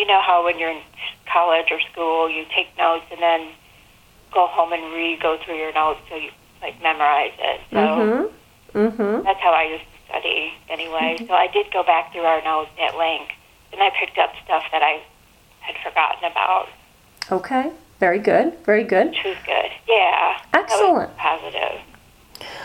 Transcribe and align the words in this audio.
You, 0.00 0.06
know 0.06 0.22
how 0.22 0.42
when 0.44 0.58
you're 0.58 0.70
in 0.70 0.80
college 1.30 1.66
or 1.70 1.78
school, 1.92 2.30
you 2.30 2.44
take 2.56 2.68
notes 2.78 3.04
and 3.12 3.20
then 3.20 3.48
go 4.32 4.46
home 4.46 4.72
and 4.72 4.82
re-go 4.94 5.36
through 5.44 5.56
your 5.58 5.74
notes 5.74 6.00
so 6.08 6.16
you 6.16 6.30
like 6.62 6.80
memorize 6.82 7.32
it. 7.38 7.60
So 7.70 7.76
Mm-hmm. 7.76 8.78
Mm-hmm. 8.78 9.24
that's 9.24 9.40
how 9.40 9.50
I 9.52 9.64
used 9.64 9.84
to 9.84 9.98
study 10.08 10.52
anyway. 10.70 11.16
So 11.28 11.34
I 11.34 11.48
did 11.48 11.70
go 11.70 11.82
back 11.82 12.12
through 12.12 12.22
our 12.22 12.42
notes 12.42 12.70
at 12.80 12.96
length, 12.96 13.32
and 13.72 13.82
I 13.82 13.90
picked 13.90 14.16
up 14.16 14.30
stuff 14.42 14.62
that 14.72 14.82
I 14.82 15.02
had 15.60 15.76
forgotten 15.84 16.30
about, 16.30 16.68
Okay. 17.30 17.70
Very 17.98 18.18
good. 18.18 18.56
Very 18.64 18.82
good. 18.84 19.08
which 19.08 19.22
was 19.24 19.36
good. 19.44 19.70
Yeah, 19.86 20.38
Excellent. 20.54 21.14
Positive. 21.18 21.78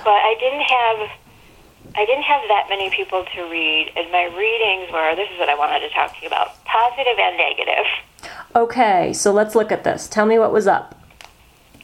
But 0.05 0.11
I 0.23 0.35
didn't 0.39 0.61
have. 0.61 1.09
I 1.97 2.05
didn't 2.05 2.23
have 2.23 2.41
that 2.49 2.67
many 2.69 2.89
people 2.89 3.23
to 3.23 3.41
read, 3.49 3.91
and 3.95 4.11
my 4.11 4.25
readings 4.35 4.91
were 4.91 5.15
this 5.15 5.29
is 5.31 5.39
what 5.39 5.47
I 5.47 5.55
wanted 5.55 5.79
to 5.87 5.89
talk 5.89 6.13
to 6.15 6.21
you 6.21 6.27
about 6.27 6.63
positive 6.65 7.17
and 7.17 7.37
negative. 7.37 7.85
Okay. 8.55 9.13
So 9.13 9.31
let's 9.31 9.55
look 9.55 9.71
at 9.71 9.83
this. 9.83 10.07
Tell 10.07 10.25
me 10.25 10.37
what 10.37 10.51
was 10.51 10.67
up. 10.67 10.99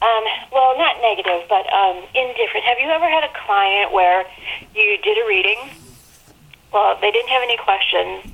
Um, 0.01 0.23
well, 0.51 0.77
not 0.77 0.97
negative, 1.01 1.47
but 1.47 1.71
um, 1.71 2.03
indifferent. 2.15 2.65
Have 2.65 2.79
you 2.79 2.89
ever 2.89 3.07
had 3.07 3.23
a 3.23 3.31
client 3.45 3.93
where 3.93 4.25
you 4.75 4.97
did 4.97 5.17
a 5.23 5.27
reading? 5.27 5.59
Well, 6.73 6.97
they 6.99 7.11
didn't 7.11 7.29
have 7.29 7.43
any 7.43 7.57
questions. 7.57 8.33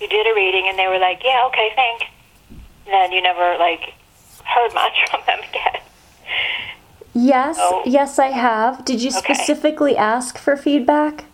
You 0.00 0.08
did 0.08 0.26
a 0.26 0.34
reading, 0.34 0.66
and 0.68 0.78
they 0.78 0.88
were 0.88 0.98
like, 0.98 1.22
"Yeah, 1.22 1.46
okay, 1.48 1.70
thanks." 1.76 2.06
And 2.86 2.94
then 2.94 3.12
you 3.12 3.22
never 3.22 3.58
like 3.58 3.94
heard 4.44 4.74
much 4.74 4.94
from 5.10 5.20
them 5.26 5.38
again. 5.38 5.82
Yes. 7.14 7.56
Oh. 7.60 7.82
Yes, 7.84 8.18
I 8.18 8.28
have. 8.28 8.84
Did 8.84 9.02
you 9.02 9.10
Okay. 9.10 9.34
specifically 9.34 9.96
ask 9.96 10.38
for 10.38 10.56
feedback? 10.56 11.24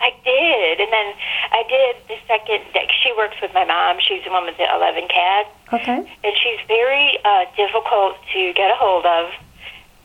I 0.00 0.12
did, 0.24 0.80
and 0.80 0.92
then 0.92 1.14
I 1.50 1.64
did 1.68 1.96
the 2.06 2.16
second. 2.28 2.62
Like, 2.74 2.92
she 3.02 3.12
works 3.16 3.36
with 3.40 3.52
my 3.54 3.64
mom. 3.64 3.96
She's 3.98 4.22
the 4.24 4.30
one 4.30 4.44
with 4.44 4.56
the 4.58 4.68
eleven 4.72 5.08
cats. 5.08 5.48
Okay. 5.72 5.98
and 6.22 6.32
she's 6.36 6.60
very 6.68 7.18
uh, 7.24 7.44
difficult 7.56 8.14
to 8.32 8.52
get 8.52 8.70
a 8.70 8.76
hold 8.76 9.04
of. 9.04 9.30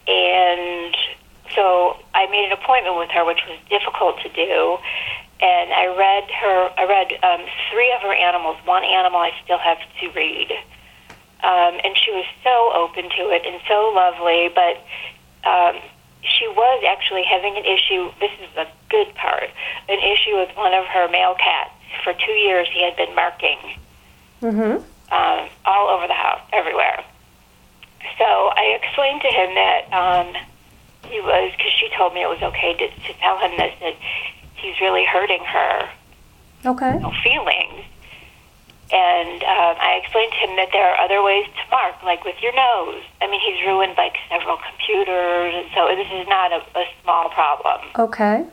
And 0.08 0.96
so 1.54 1.98
I 2.16 2.26
made 2.32 2.48
an 2.48 2.54
appointment 2.54 2.98
with 2.98 3.12
her, 3.12 3.24
which 3.26 3.42
was 3.48 3.60
difficult 3.70 4.20
to 4.24 4.30
do. 4.30 4.78
And 5.40 5.72
I 5.74 5.86
read 5.96 6.32
her. 6.32 6.70
I 6.78 6.86
read 6.86 7.12
um, 7.24 7.46
three 7.72 7.92
of 7.94 8.02
her 8.02 8.14
animals. 8.14 8.58
One 8.66 8.84
animal 8.84 9.20
I 9.20 9.32
still 9.44 9.60
have 9.60 9.78
to 10.00 10.10
read. 10.18 10.52
Um, 11.44 11.80
and 11.84 11.98
she 11.98 12.12
was 12.12 12.26
so 12.44 12.72
open 12.74 13.10
to 13.10 13.30
it 13.34 13.42
and 13.46 13.60
so 13.68 13.92
lovely, 13.96 14.50
but 14.54 14.78
um, 15.50 15.76
she 16.22 16.48
was 16.48 16.84
actually 16.88 17.24
having 17.24 17.58
an 17.58 17.66
issue. 17.66 18.12
This 18.20 18.32
is 18.44 18.50
the 18.56 18.68
good 18.90 19.14
part 19.16 19.50
an 19.90 20.00
issue 20.00 20.36
with 20.38 20.56
one 20.56 20.74
of 20.74 20.86
her 20.86 21.08
male 21.10 21.36
cats. 21.36 21.72
For 22.04 22.14
two 22.14 22.32
years, 22.34 22.68
he 22.72 22.84
had 22.84 22.96
been 22.96 23.14
marking 23.16 23.58
Mm-hmm. 24.42 24.82
um, 25.14 25.50
all 25.66 25.90
over 25.90 26.08
the 26.08 26.14
house, 26.14 26.42
everywhere. 26.52 27.04
So 28.18 28.26
I 28.26 28.80
explained 28.82 29.22
to 29.22 29.28
him 29.28 29.54
that 29.54 29.82
um, 29.94 30.34
he 31.10 31.20
was, 31.22 31.52
because 31.56 31.72
she 31.74 31.90
told 31.96 32.14
me 32.16 32.24
it 32.24 32.30
was 32.30 32.42
okay 32.42 32.74
to, 32.74 32.88
to 32.88 33.14
tell 33.20 33.38
him 33.38 33.52
this, 33.58 33.74
that 33.82 33.96
he's 34.56 34.80
really 34.82 35.06
hurting 35.06 35.44
her 35.44 35.90
Okay. 36.66 36.94
you 36.94 37.00
know, 37.02 37.14
feelings. 37.24 37.86
And 38.92 39.42
um, 39.44 39.76
I 39.80 40.02
explained 40.04 40.32
to 40.34 40.38
him 40.38 40.56
that 40.58 40.70
there 40.74 40.84
are 40.84 41.00
other 41.00 41.24
ways 41.24 41.46
to 41.48 41.64
mark, 41.72 41.96
like 42.04 42.26
with 42.26 42.36
your 42.42 42.52
nose. 42.54 43.02
I 43.22 43.28
mean, 43.32 43.40
he's 43.40 43.66
ruined 43.66 43.96
like 43.98 44.18
several 44.30 44.58
computers, 44.58 45.56
and 45.56 45.68
so 45.74 45.88
this 45.96 46.08
is 46.12 46.28
not 46.28 46.52
a, 46.52 46.60
a 46.78 46.86
small 47.02 47.30
problem. 47.30 47.88
Okay. 47.98 48.44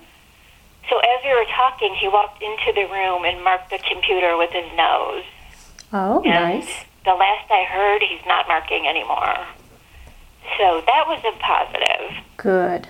So 0.89 0.99
as 0.99 1.19
we 1.25 1.31
were 1.31 1.45
talking, 1.55 1.93
he 1.95 2.07
walked 2.09 2.41
into 2.43 2.73
the 2.73 2.87
room 2.87 3.25
and 3.25 3.43
marked 3.43 3.71
the 3.71 3.79
computer 3.79 4.37
with 4.39 4.51
his 4.53 4.65
nose. 4.77 5.25
Oh, 5.93 6.23
And 6.25 6.63
nice. 6.63 6.85
the 7.05 7.15
last 7.15 7.51
I 7.51 7.65
heard, 7.65 8.03
he's 8.03 8.25
not 8.27 8.47
marking 8.47 8.87
anymore. 8.87 9.37
So 10.57 10.83
that 10.87 11.05
was 11.07 11.21
a 11.27 11.37
positive. 11.43 12.25
Good. 12.37 12.89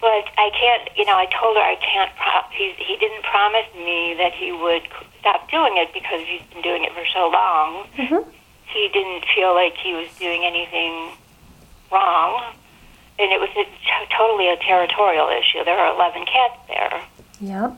But 0.00 0.24
I 0.38 0.48
can't, 0.58 0.88
you 0.96 1.04
know, 1.04 1.12
I 1.16 1.26
told 1.26 1.56
her 1.56 1.62
I 1.62 1.76
can't. 1.76 2.10
Pro- 2.16 2.48
he 2.56 2.72
he 2.78 2.96
didn't 2.96 3.22
promise 3.24 3.66
me 3.76 4.14
that 4.16 4.32
he 4.32 4.50
would 4.52 4.82
stop 5.20 5.50
doing 5.50 5.76
it 5.76 5.92
because 5.92 6.20
he's 6.26 6.40
been 6.52 6.62
doing 6.62 6.84
it 6.84 6.92
for 6.94 7.04
so 7.12 7.28
long. 7.28 7.84
Mhm. 7.96 8.24
He 8.66 8.88
didn't 8.92 9.24
feel 9.34 9.54
like 9.54 9.76
he 9.76 9.92
was 9.94 10.08
doing 10.18 10.44
anything 10.44 11.10
wrong, 11.92 12.54
and 13.18 13.30
it 13.32 13.40
was 13.40 13.50
a, 13.50 13.64
t- 13.64 14.08
totally 14.16 14.48
a 14.48 14.56
territorial 14.56 15.28
issue. 15.28 15.64
There 15.64 15.76
are 15.78 15.94
eleven 15.94 16.24
cats 16.24 16.56
there. 16.68 17.02
Yep. 17.40 17.72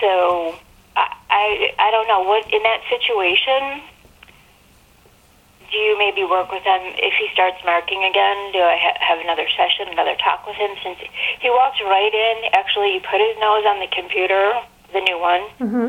So 0.00 0.54
I, 0.96 1.08
I 1.30 1.74
I 1.78 1.90
don't 1.90 2.08
know 2.08 2.20
what 2.22 2.52
in 2.52 2.62
that 2.64 2.80
situation. 2.90 3.80
Do 5.70 5.76
you 5.78 5.98
maybe 5.98 6.22
work 6.24 6.50
with 6.52 6.62
him 6.62 6.80
if 6.98 7.14
he 7.18 7.28
starts 7.32 7.58
marking 7.64 8.04
again? 8.04 8.36
Do 8.52 8.60
I 8.60 8.76
ha- 8.78 8.98
have 9.00 9.18
another 9.18 9.46
session, 9.56 9.88
another 9.88 10.14
talk 10.22 10.46
with 10.46 10.56
him? 10.56 10.70
Since 10.82 10.98
he 11.40 11.50
walked 11.50 11.80
right 11.82 12.12
in, 12.14 12.50
actually, 12.54 12.92
he 12.92 13.00
put 13.00 13.18
his 13.20 13.34
nose 13.40 13.64
on 13.66 13.80
the 13.80 13.88
computer, 13.90 14.52
the 14.92 15.00
new 15.00 15.18
one, 15.18 15.42
Mm-hmm. 15.60 15.88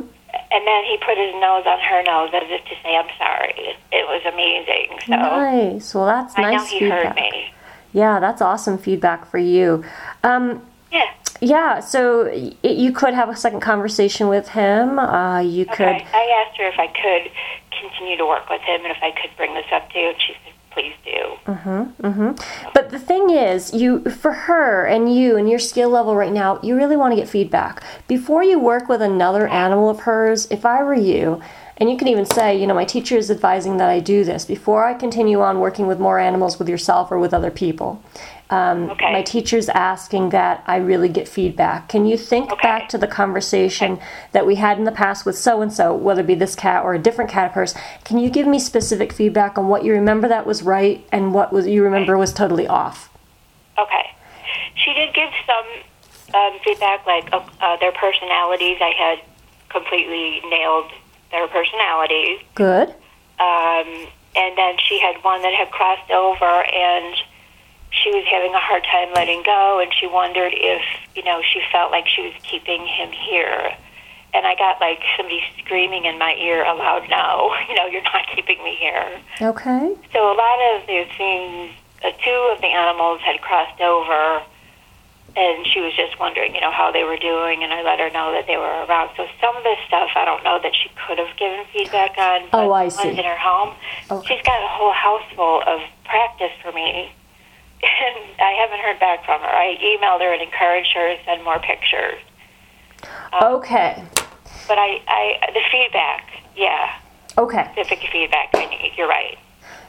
and 0.51 0.61
then 0.67 0.81
he 0.85 0.97
put 1.05 1.17
his 1.17 1.33
nose 1.39 1.65
on 1.67 1.79
her 1.79 2.01
nose 2.03 2.31
as 2.33 2.43
if 2.49 2.65
to 2.65 2.75
say, 2.83 2.95
"I'm 2.97 3.09
sorry." 3.17 3.53
It, 3.91 4.05
was 4.07 4.21
amazing. 4.25 4.97
So 5.05 5.15
Nice. 5.15 5.93
Well, 5.93 6.05
that's 6.05 6.33
I 6.37 6.41
know 6.43 6.57
nice 6.57 6.69
he 6.69 6.79
feedback. 6.79 7.05
heard 7.05 7.15
me. 7.15 7.53
Yeah, 7.93 8.19
that's 8.19 8.41
awesome 8.41 8.77
feedback 8.77 9.25
for 9.29 9.37
you. 9.37 9.83
Um, 10.23 10.61
Yeah. 10.91 11.09
Yeah, 11.41 11.79
so 11.79 12.25
y- 12.31 12.53
you 12.63 12.91
could 12.91 13.13
have 13.13 13.29
a 13.29 13.35
second 13.35 13.59
conversation 13.61 14.27
with 14.27 14.49
him. 14.49 14.99
Uh, 14.99 15.39
you 15.41 15.63
Okay. 15.63 15.75
could. 15.75 15.85
I 16.13 16.45
asked 16.47 16.57
her 16.57 16.65
if 16.67 16.79
I 16.79 16.87
could 16.87 17.31
continue 17.79 18.17
to 18.17 18.25
work 18.25 18.49
with 18.49 18.61
him 18.61 18.81
and 18.83 18.91
if 18.91 19.01
I 19.03 19.11
could 19.11 19.31
bring 19.37 19.53
this 19.53 19.65
up 19.71 19.89
to 19.91 19.99
you, 19.99 20.07
and 20.09 20.17
she 20.21 20.33
said, 20.43 20.53
"Please 20.71 20.93
do." 21.05 21.51
hmm 21.51 22.31
But 22.73 22.89
the 22.89 22.99
thing 22.99 23.29
is, 23.29 23.73
you 23.73 24.03
for 24.09 24.31
her 24.31 24.85
and 24.85 25.13
you 25.13 25.37
and 25.37 25.49
your 25.49 25.59
skill 25.59 25.89
level 25.89 26.15
right 26.15 26.31
now, 26.33 26.59
you 26.61 26.75
really 26.75 26.97
want 26.97 27.11
to 27.13 27.15
get 27.15 27.27
feedback 27.29 27.81
before 28.07 28.43
you 28.43 28.59
work 28.59 28.87
with 28.89 29.01
another 29.01 29.47
animal 29.47 29.89
of 29.89 30.01
hers. 30.01 30.47
If 30.51 30.65
I 30.65 30.83
were 30.83 30.93
you, 30.93 31.41
and 31.77 31.89
you 31.89 31.97
can 31.97 32.07
even 32.07 32.25
say, 32.25 32.57
you 32.57 32.67
know, 32.67 32.73
my 32.73 32.85
teacher 32.85 33.17
is 33.17 33.29
advising 33.29 33.77
that 33.77 33.89
I 33.89 33.99
do 33.99 34.23
this 34.23 34.45
before 34.45 34.85
I 34.85 34.93
continue 34.93 35.41
on 35.41 35.59
working 35.59 35.87
with 35.87 35.99
more 35.99 36.19
animals 36.19 36.57
with 36.57 36.69
yourself 36.69 37.11
or 37.11 37.19
with 37.19 37.33
other 37.33 37.51
people. 37.51 38.01
Um, 38.49 38.91
Okay. 38.91 39.11
My 39.11 39.21
teacher's 39.23 39.69
asking 39.69 40.29
that 40.29 40.63
I 40.67 40.77
really 40.77 41.09
get 41.09 41.27
feedback. 41.27 41.89
Can 41.89 42.05
you 42.05 42.15
think 42.17 42.51
Okay. 42.51 42.61
back 42.61 42.89
to 42.89 42.97
the 42.97 43.07
conversation 43.07 43.99
that 44.33 44.45
we 44.45 44.55
had 44.55 44.77
in 44.77 44.83
the 44.83 44.91
past 44.91 45.25
with 45.25 45.37
so 45.37 45.61
and 45.61 45.73
so, 45.73 45.93
whether 45.93 46.21
it 46.21 46.27
be 46.27 46.35
this 46.35 46.55
cat 46.55 46.83
or 46.83 46.93
a 46.93 46.99
different 46.99 47.31
cat 47.31 47.47
of 47.47 47.53
hers? 47.53 47.73
Can 48.03 48.19
you 48.19 48.29
give 48.29 48.45
me 48.45 48.59
specific 48.59 49.11
feedback 49.11 49.57
on 49.57 49.67
what 49.67 49.83
you 49.83 49.93
remember 49.93 50.27
that 50.27 50.45
was 50.45 50.61
right 50.61 51.05
and 51.11 51.33
what 51.33 51.51
was 51.51 51.65
you 51.67 51.83
remember 51.83 52.17
was 52.17 52.33
totally 52.33 52.67
off? 52.67 53.09
Okay. 53.79 54.11
She 54.75 54.93
did 54.93 55.13
give 55.15 55.29
some 55.47 55.65
um, 56.39 56.59
feedback, 56.63 57.05
like 57.07 57.31
uh, 57.33 57.43
uh, 57.61 57.77
their 57.77 57.93
personalities. 57.93 58.77
I 58.79 58.91
had 58.97 59.19
completely 59.69 60.41
nailed 60.49 60.91
their 61.31 61.47
personalities. 61.47 62.39
Good. 62.53 62.89
Um, 63.39 64.07
and 64.35 64.57
then 64.57 64.75
she 64.87 64.99
had 64.99 65.15
one 65.23 65.41
that 65.41 65.53
had 65.53 65.71
crossed 65.71 66.11
over, 66.11 66.45
and 66.45 67.15
she 68.03 68.11
was 68.11 68.25
having 68.29 68.53
a 68.53 68.59
hard 68.59 68.83
time 68.83 69.13
letting 69.13 69.43
go, 69.43 69.79
and 69.81 69.93
she 69.93 70.07
wondered 70.07 70.53
if, 70.55 70.81
you 71.15 71.23
know, 71.23 71.41
she 71.41 71.61
felt 71.71 71.91
like 71.91 72.07
she 72.07 72.21
was 72.21 72.33
keeping 72.43 72.85
him 72.85 73.11
here. 73.11 73.71
And 74.33 74.45
I 74.45 74.55
got 74.55 74.81
like 74.81 74.99
somebody 75.15 75.41
screaming 75.63 76.03
in 76.05 76.19
my 76.19 76.35
ear 76.35 76.63
aloud, 76.65 77.07
no, 77.09 77.55
you 77.69 77.75
know, 77.75 77.85
you're 77.87 78.03
not 78.03 78.25
keeping 78.35 78.61
me 78.63 78.75
here. 78.79 79.19
Okay. 79.41 79.95
So 80.11 80.19
a 80.31 80.35
lot 80.35 80.59
of 80.75 80.87
the 80.87 81.05
things, 81.17 81.71
uh, 82.03 82.11
two 82.23 82.39
of 82.53 82.59
the 82.61 82.67
animals 82.67 83.21
had 83.21 83.39
crossed 83.41 83.79
over, 83.79 84.43
and 85.37 85.65
she 85.67 85.79
was 85.81 85.93
just 85.95 86.19
wondering, 86.19 86.53
you 86.55 86.61
know, 86.61 86.71
how 86.71 86.91
they 86.91 87.03
were 87.03 87.17
doing, 87.17 87.63
and 87.63 87.71
I 87.73 87.81
let 87.81 87.99
her 87.99 88.09
know 88.11 88.31
that 88.33 88.45
they 88.47 88.57
were 88.57 88.85
around. 88.87 89.11
So 89.17 89.25
some 89.41 89.55
of 89.55 89.63
this 89.63 89.79
stuff, 89.87 90.09
I 90.15 90.23
don't 90.25 90.43
know 90.43 90.59
that 90.63 90.73
she 90.75 90.89
could 91.07 91.17
have 91.17 91.35
given 91.37 91.63
feedback 91.73 92.17
on. 92.17 92.47
But 92.51 92.65
Oh, 92.65 92.71
I 92.73 92.87
see. 92.89 93.09
in 93.09 93.23
her 93.23 93.37
home, 93.37 93.73
Okay. 94.11 94.27
she's 94.35 94.43
got 94.45 94.61
a 94.63 94.67
whole 94.67 94.93
house 94.93 95.23
full 95.35 95.61
of 95.67 95.79
practice 96.05 96.51
for 96.61 96.71
me, 96.71 97.11
and 97.85 98.41
I 98.41 98.51
haven't 98.59 98.79
heard 98.79 98.99
back 98.99 99.25
from 99.25 99.41
her. 99.41 99.47
I 99.47 99.77
emailed 99.81 100.21
her 100.21 100.33
and 100.33 100.41
encouraged 100.41 100.93
her 100.93 101.15
to 101.15 101.23
send 101.25 101.43
more 101.43 101.59
pictures. 101.59 102.19
Okay. 103.41 104.03
But 104.67 104.77
I, 104.79 105.01
I, 105.07 105.51
the 105.53 105.61
feedback, 105.71 106.27
yeah. 106.55 106.97
Okay. 107.37 107.69
specific 107.73 107.99
feedback 108.11 108.49
I 108.53 108.65
need. 108.65 108.93
You're 108.97 109.07
right. 109.07 109.37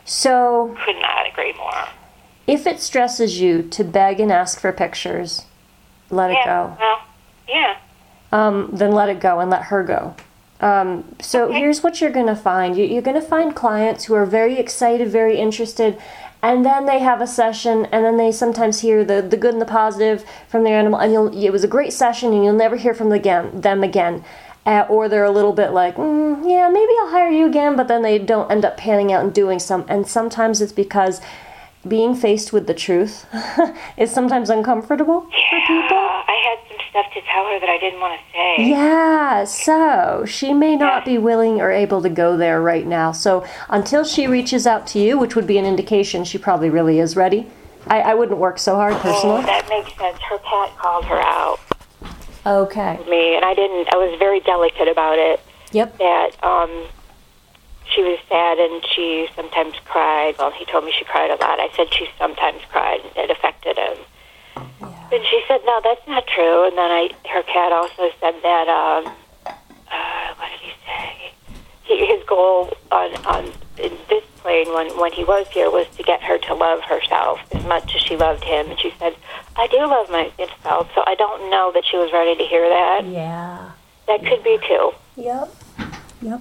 So 0.05 0.77
Could 0.85 0.97
not 1.01 1.27
agree 1.31 1.53
more. 1.55 1.87
if 2.47 2.67
it 2.67 2.81
stresses 2.81 3.41
you 3.41 3.63
to 3.63 3.85
beg 3.85 4.21
and 4.21 4.31
ask 4.33 4.61
for 4.61 4.73
pictures, 4.73 5.45
let 6.11 6.31
it 6.31 6.35
Yeah. 6.35 6.45
go. 6.45 6.77
Well, 6.81 6.99
yeah. 7.49 7.77
um, 8.33 8.71
then 8.73 8.93
let 8.93 9.09
it 9.09 9.21
go 9.21 9.41
and 9.41 9.51
let 9.51 9.63
her 9.65 9.83
go. 9.83 10.15
Um, 10.61 11.05
so 11.21 11.45
Okay. 11.49 11.59
here's 11.59 11.83
what 11.83 12.01
you're 12.01 12.11
going 12.11 12.27
to 12.29 12.37
find. 12.37 12.77
You, 12.77 12.85
you're 12.85 13.03
going 13.03 13.21
to 13.21 13.27
find 13.27 13.55
clients 13.55 14.05
who 14.05 14.15
are 14.15 14.25
very 14.27 14.59
excited, 14.59 15.09
very 15.09 15.37
interested, 15.39 15.99
and 16.47 16.65
then 16.65 16.87
they 16.87 17.01
have 17.01 17.21
a 17.21 17.27
session, 17.27 17.87
and 17.87 18.05
then 18.05 18.19
they 18.19 18.31
sometimes 18.31 18.79
hear 18.79 19.05
the, 19.05 19.21
the 19.21 19.37
good 19.37 19.53
and 19.53 19.61
the 19.61 19.67
positive 19.67 20.25
from 20.47 20.63
their 20.63 20.79
animal, 20.79 21.01
and 21.01 21.35
it 21.35 21.51
was 21.51 21.65
a 21.65 21.69
great 21.69 21.93
session, 21.93 22.33
and 22.33 22.45
you'll 22.45 22.55
never 22.55 22.77
hear 22.77 22.95
from 22.95 23.09
them 23.09 23.19
again. 23.19 23.61
Them 23.61 23.83
again. 23.83 24.25
Uh, 24.65 24.87
or 24.89 25.09
they're 25.09 25.25
a 25.25 25.31
little 25.33 25.53
bit 25.53 25.71
like, 25.73 25.97
mm, 25.97 26.49
yeah, 26.49 26.69
maybe 26.69 26.93
I'll 27.01 27.11
hire 27.11 27.31
you 27.31 27.47
again, 27.47 27.75
but 27.75 27.89
then 27.89 28.03
they 28.03 28.21
don't 28.21 28.49
end 28.49 28.65
up 28.65 28.77
panning 28.77 29.13
out 29.13 29.25
and 29.25 29.35
doing 29.35 29.59
some. 29.59 29.85
And 29.89 30.07
sometimes 30.07 30.61
it's 30.61 30.73
because 30.73 31.21
being 31.87 32.15
faced 32.15 32.53
with 32.53 32.69
the 32.69 32.75
truth 32.75 33.27
is 33.97 34.13
sometimes 34.13 34.49
uncomfortable 34.49 35.23
for 35.23 35.61
people. 35.67 35.99
I 35.99 36.37
had 36.49 36.66
stuff 36.97 37.13
to 37.13 37.21
tell 37.31 37.45
her 37.47 37.61
that 37.61 37.69
I 37.69 37.79
didn't 37.79 38.01
want 38.01 38.19
to 38.19 38.33
say. 38.33 38.69
Yeah, 38.71 39.45
so 39.45 40.25
she 40.27 40.53
may 40.55 40.77
not 40.77 41.05
be 41.05 41.19
willing 41.19 41.61
or 41.61 41.71
able 41.71 42.01
to 42.03 42.09
go 42.09 42.37
there 42.37 42.61
right 42.63 42.87
now. 42.87 43.13
So 43.13 43.45
until 43.69 44.03
she 44.05 44.27
reaches 44.27 44.67
out 44.67 44.87
to 44.89 44.99
you, 44.99 45.19
which 45.19 45.37
would 45.37 45.47
be 45.47 45.59
an 45.59 45.67
indication 45.67 46.25
she 46.25 46.39
probably 46.39 46.71
really 46.71 46.99
is 46.99 47.15
ready, 47.17 47.49
I, 47.87 48.01
I 48.01 48.15
wouldn't 48.15 48.39
work 48.39 48.59
so 48.59 48.75
hard 48.77 48.95
Oh, 48.95 48.99
personally. 49.01 49.43
that 49.45 49.69
makes 49.69 49.97
sense. 49.99 50.19
Her 50.23 50.39
cat 50.39 50.77
called 50.79 51.05
her 51.05 51.21
out 51.21 51.61
Okay. 52.47 52.97
me, 53.11 53.35
and 53.37 53.45
I 53.45 53.55
didn't. 53.55 53.93
I 53.93 53.97
was 53.97 54.17
very 54.19 54.41
delicate 54.41 54.89
about 54.89 55.19
it. 55.19 55.41
Yep. 55.73 55.99
That 55.99 56.31
um, 56.45 56.71
she 57.93 58.03
was 58.03 58.19
sad 58.29 58.59
and 58.59 58.85
she 58.95 59.29
sometimes 59.35 59.75
cried. 59.85 60.37
Well, 60.39 60.53
he 60.53 60.65
told 60.65 60.85
me 60.85 60.93
she 60.97 61.05
cried 61.05 61.31
a 61.31 61.35
lot. 61.37 61.59
I 61.61 61.69
said 61.77 61.93
she 61.93 62.07
sometimes 62.19 62.61
cried. 62.71 63.01
and 63.05 63.17
It 63.17 63.31
affected 63.31 63.77
him. 63.77 63.99
And 65.13 65.25
she 65.31 65.43
said, 65.49 65.61
"No, 65.65 65.81
that's 65.83 66.07
not 66.09 66.27
true." 66.27 66.67
And 66.67 66.77
then 66.77 66.91
I, 66.91 67.11
her 67.31 67.43
cat 67.43 67.73
also 67.73 68.11
said 68.21 68.35
that. 68.43 68.69
Um, 68.69 69.13
uh, 69.47 70.35
what 70.35 70.51
did 70.51 70.61
he 70.61 70.73
say? 70.85 71.33
He, 71.85 72.07
his 72.07 72.25
goal 72.27 72.77
on 72.91 73.15
on 73.27 73.45
in 73.79 73.93
this 74.09 74.25
plane 74.39 74.73
when 74.75 74.89
when 74.99 75.13
he 75.13 75.25
was 75.25 75.47
here 75.49 75.71
was 75.71 75.87
to 75.97 76.03
get 76.03 76.23
her 76.23 76.39
to 76.39 76.55
love 76.55 76.83
herself 76.83 77.41
as 77.53 77.65
much 77.65 77.95
as 77.95 78.03
she 78.03 78.17
loved 78.17 78.43
him. 78.45 78.69
And 78.71 78.81
she 78.81 78.93
said, 78.99 79.15
"I 79.57 79.67
do 79.69 79.79
love 79.79 80.11
myself." 80.11 80.91
So 80.95 81.03
I 81.07 81.15
don't 81.15 81.51
know 81.51 81.71
that 81.73 81.85
she 81.85 81.97
was 81.97 82.13
ready 82.13 82.35
to 82.37 82.45
hear 82.45 82.69
that. 82.69 83.05
Yeah. 83.07 83.71
That 84.09 84.25
could 84.25 84.43
be 84.45 84.59
too. 84.67 84.93
Yep. 85.17 85.55
Yep. 86.23 86.41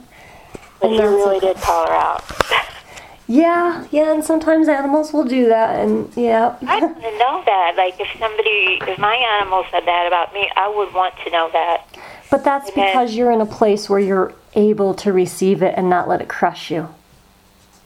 But 0.80 0.88
And 0.88 0.94
he 0.96 1.02
really 1.02 1.38
okay. 1.38 1.54
did 1.54 1.58
call 1.58 1.88
her 1.88 1.94
out. 1.94 2.24
Yeah, 3.28 3.88
yeah, 3.92 4.14
and 4.14 4.24
sometimes 4.24 4.68
animals 4.68 5.12
will 5.12 5.24
do 5.24 5.48
that, 5.48 5.80
and 5.80 6.16
yeah. 6.16 6.56
I 6.62 6.80
want 6.82 7.02
to 7.02 7.18
know 7.18 7.42
that. 7.46 7.74
Like, 7.76 8.00
if 8.00 8.08
somebody, 8.20 8.80
if 8.92 9.00
my 9.00 9.16
animal 9.16 9.66
said 9.72 9.86
that 9.86 10.06
about 10.06 10.34
me, 10.34 10.52
I 10.56 10.70
would 10.70 10.94
want 10.94 11.16
to 11.24 11.32
know 11.32 11.50
that. 11.52 11.88
But 12.30 12.44
that's 12.44 12.70
Okay. 12.70 12.86
because 12.86 13.16
you're 13.16 13.32
in 13.32 13.42
a 13.42 13.46
place 13.46 13.90
where 13.90 14.00
you're 14.00 14.34
able 14.54 14.94
to 14.96 15.12
receive 15.12 15.64
it 15.64 15.74
and 15.78 15.90
not 15.90 16.08
let 16.08 16.22
it 16.22 16.28
crush 16.28 16.70
you. 16.70 16.90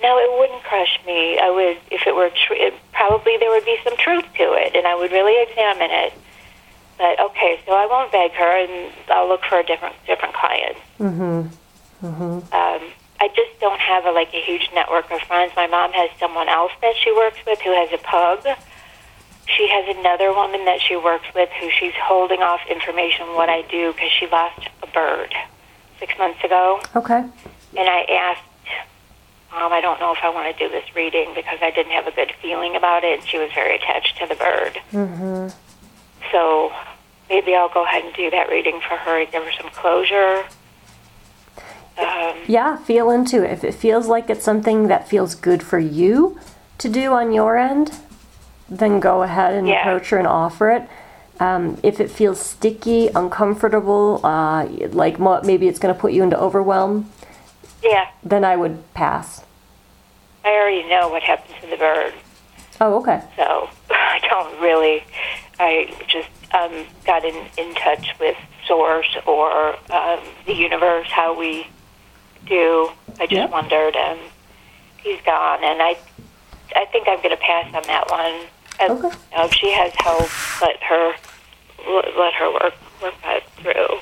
No, 0.02 0.18
it 0.18 0.40
wouldn't 0.40 0.64
crush 0.64 1.00
me. 1.06 1.40
I 1.40 1.50
would, 1.50 1.78
if 1.92 2.06
it 2.08 2.16
were 2.16 2.30
true, 2.30 2.56
it, 2.58 2.74
probably 2.94 3.38
there 3.38 3.50
would 3.50 3.66
be 3.66 3.78
some 3.84 3.96
truth 3.98 4.26
to 4.36 4.54
it, 4.54 4.76
and 4.76 4.88
I 4.88 4.96
would 4.96 5.12
really 5.12 5.42
examine 5.44 5.90
it. 5.92 6.14
But 6.98 7.20
okay, 7.20 7.60
so 7.66 7.72
I 7.74 7.86
won't 7.86 8.12
beg 8.12 8.32
her, 8.34 8.58
and 8.66 8.92
I'll 9.10 9.28
look 9.30 9.44
for 9.46 9.58
a 9.58 9.64
different 9.64 9.96
different 10.06 10.34
client. 10.36 10.78
Mm-hmm. 11.00 12.06
Mm-hmm. 12.06 12.54
Um, 12.54 12.92
I 13.22 13.28
just 13.30 13.60
don't 13.60 13.80
have 13.80 14.06
a, 14.06 14.12
like 14.12 14.34
a 14.34 14.42
huge 14.42 14.70
network 14.74 15.12
of 15.12 15.20
friends. 15.22 15.52
My 15.56 15.68
mom 15.68 15.92
has 15.92 16.10
someone 16.20 16.48
else 16.48 16.72
that 16.82 16.96
she 17.04 17.12
works 17.12 17.38
with 17.46 17.60
who 17.60 17.72
has 17.72 17.92
a 17.92 17.98
pug. 17.98 18.44
She 19.46 19.68
has 19.68 19.96
another 19.98 20.32
woman 20.32 20.64
that 20.66 20.80
she 20.80 20.96
works 20.96 21.26
with 21.36 21.50
who 21.60 21.70
she's 21.78 21.94
holding 22.02 22.42
off 22.42 22.62
information 22.70 23.24
on 23.28 23.36
what 23.36 23.50
I 23.50 23.64
do 23.64 23.92
because 23.94 24.12
she 24.12 24.28
lost 24.28 24.62
a 24.84 24.88
bird 24.88 25.34
six 26.00 26.14
months 26.18 26.44
ago. 26.44 26.80
Okay. 26.96 27.20
And 27.20 27.90
I 27.90 28.06
asked, 28.10 28.44
Mom, 29.52 29.74
I 29.74 29.82
don't 29.82 30.00
know 30.00 30.14
if 30.14 30.20
I 30.24 30.30
want 30.30 30.56
to 30.56 30.68
do 30.68 30.72
this 30.72 30.96
reading 30.96 31.34
because 31.36 31.58
I 31.62 31.72
didn't 31.72 31.92
have 31.92 32.08
a 32.08 32.12
good 32.12 32.32
feeling 32.42 32.76
about 32.76 33.04
it. 33.04 33.20
And 33.20 33.28
she 33.28 33.38
was 33.38 33.52
very 33.54 33.76
attached 33.76 34.18
to 34.20 34.28
the 34.28 34.36
bird. 34.36 34.80
Mm-hmm. 34.94 35.50
So 36.32 36.72
maybe 37.30 37.56
I'll 37.56 37.70
go 37.70 37.84
ahead 37.84 38.06
and 38.06 38.14
do 38.14 38.30
that 38.30 38.50
reading 38.50 38.80
for 38.80 38.96
her 38.96 39.20
and 39.20 39.32
give 39.32 39.44
her 39.44 39.52
some 39.52 39.70
closure. 39.72 40.46
Um, 42.00 42.36
Yeah, 42.48 42.78
feel 42.78 43.10
into 43.12 43.44
it. 43.44 43.52
If 43.52 43.64
it 43.64 43.74
feels 43.76 44.08
like 44.08 44.30
it's 44.30 44.44
something 44.44 44.88
that 44.88 45.08
feels 45.08 45.36
good 45.36 45.62
for 45.62 45.78
you 45.80 46.40
to 46.80 46.90
do 46.90 47.14
on 47.14 47.32
your 47.32 47.58
end, 47.58 47.92
then 48.70 49.00
go 49.00 49.22
ahead 49.24 49.54
and 49.54 49.68
Yeah. 49.68 49.82
approach 49.82 50.10
her 50.10 50.18
and 50.18 50.28
offer 50.28 50.72
it. 50.72 50.84
Um, 51.40 51.78
if 51.84 52.00
it 52.00 52.10
feels 52.12 52.40
sticky, 52.40 53.10
uncomfortable, 53.16 54.20
uh, 54.26 54.66
like 54.92 55.20
mo- 55.20 55.42
maybe 55.44 55.68
it's 55.68 55.80
going 55.80 55.94
to 55.94 56.00
put 56.00 56.12
you 56.12 56.24
into 56.24 56.38
overwhelm, 56.40 57.10
yeah, 57.84 58.08
then 58.24 58.44
I 58.44 58.56
would 58.58 58.94
pass. 58.94 59.42
I 60.44 60.50
already 60.50 60.88
know 60.90 61.08
what 61.10 61.24
happened 61.24 61.56
to 61.62 61.68
the 61.70 61.78
bird. 61.78 62.14
Oh, 62.82 62.96
okay. 63.00 63.22
So 63.38 63.70
I 63.92 64.20
don't 64.30 64.60
really. 64.62 65.04
I 65.60 65.94
just 66.08 66.30
um, 66.54 66.86
got 67.06 67.24
in, 67.26 67.36
in 67.58 67.74
touch 67.76 68.10
with 68.20 68.38
Source 68.68 69.16
or 69.26 69.76
um, 69.92 70.20
the 70.46 70.54
universe, 70.54 71.08
how 71.10 71.38
we 71.38 71.68
do. 72.46 72.90
I 73.20 73.26
just 73.26 73.34
Yep. 73.34 73.52
wondered, 73.52 73.96
and 73.96 74.20
he's 75.04 75.22
gone. 75.22 75.64
And 75.64 75.82
I, 75.82 75.98
I 76.76 76.86
think 76.86 77.08
I'm 77.08 77.18
going 77.18 77.36
to 77.36 77.38
pass 77.38 77.74
on 77.74 77.84
that 77.88 78.10
one. 78.10 78.48
And, 78.80 78.92
Okay. 78.94 79.10
you 79.32 79.38
know, 79.38 79.46
if 79.46 79.54
she 79.54 79.72
has 79.74 79.92
help, 79.96 80.30
let 80.62 80.82
her 80.84 81.14
let 82.18 82.34
her 82.34 82.52
work 82.52 82.74
work 83.02 83.14
that 83.24 83.44
through. 83.58 84.00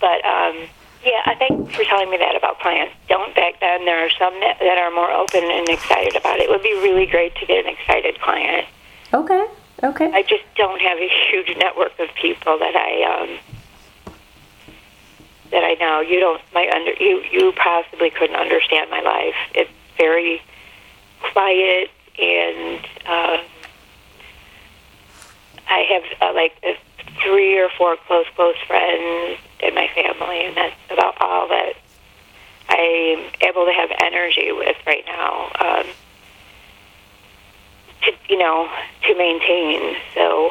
But 0.00 0.24
um, 0.24 0.68
yeah, 1.04 1.22
I 1.26 1.34
think 1.38 1.70
for 1.72 1.84
telling 1.84 2.10
me 2.10 2.18
that 2.18 2.36
about 2.36 2.58
clients. 2.60 2.94
Don't 3.08 3.34
beg 3.34 3.58
them. 3.60 3.84
There 3.84 4.04
are 4.04 4.10
some 4.18 4.34
that, 4.40 4.58
that 4.60 4.78
are 4.78 4.90
more 4.90 5.10
open 5.10 5.44
and 5.44 5.68
excited 5.68 6.16
about 6.16 6.38
it. 6.38 6.42
It 6.44 6.50
would 6.50 6.62
be 6.62 6.74
really 6.74 7.06
great 7.06 7.34
to 7.36 7.46
get 7.46 7.64
an 7.64 7.72
excited 7.72 8.20
client. 8.20 8.66
Okay. 9.12 9.46
Okay. 9.82 10.10
I 10.12 10.22
just 10.22 10.44
don't 10.56 10.80
have 10.80 10.98
a 10.98 11.08
huge 11.30 11.56
network 11.56 11.98
of 11.98 12.08
people 12.20 12.58
that 12.58 12.76
I 12.76 13.02
um, 13.22 13.38
that 15.50 15.64
I 15.64 15.74
know. 15.74 16.00
You 16.00 16.20
don't 16.20 16.40
my 16.54 16.68
under 16.74 16.92
you 16.92 17.22
you 17.30 17.52
possibly 17.52 18.10
couldn't 18.10 18.36
understand 18.36 18.90
my 18.90 19.00
life. 19.00 19.34
It's 19.54 19.70
very 19.96 20.42
quiet 21.32 21.90
and 22.18 22.78
um, 23.06 23.40
I 25.68 25.80
have 25.90 26.02
uh, 26.20 26.34
like 26.34 26.52
uh, 26.62 26.72
three 27.22 27.58
or 27.58 27.68
four 27.76 27.96
close 28.06 28.26
close 28.34 28.56
friends 28.66 29.38
in 29.60 29.74
my 29.74 29.88
family, 29.94 30.44
and 30.44 30.56
that's 30.56 30.76
about 30.90 31.20
all 31.20 31.48
that 31.48 31.74
I'm 32.68 33.30
able 33.40 33.66
to 33.66 33.72
have 33.72 33.90
energy 34.00 34.52
with 34.52 34.76
right 34.86 35.04
now. 35.06 35.50
Um, 35.60 35.86
to 38.02 38.12
you 38.28 38.38
know 38.38 38.68
to 39.06 39.16
maintain. 39.16 39.96
So 40.14 40.50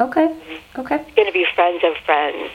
Okay. 0.00 0.34
Okay. 0.76 0.96
It's 0.96 1.14
going 1.14 1.28
to 1.28 1.32
be 1.32 1.46
friends 1.54 1.84
of 1.84 1.96
friends. 2.04 2.50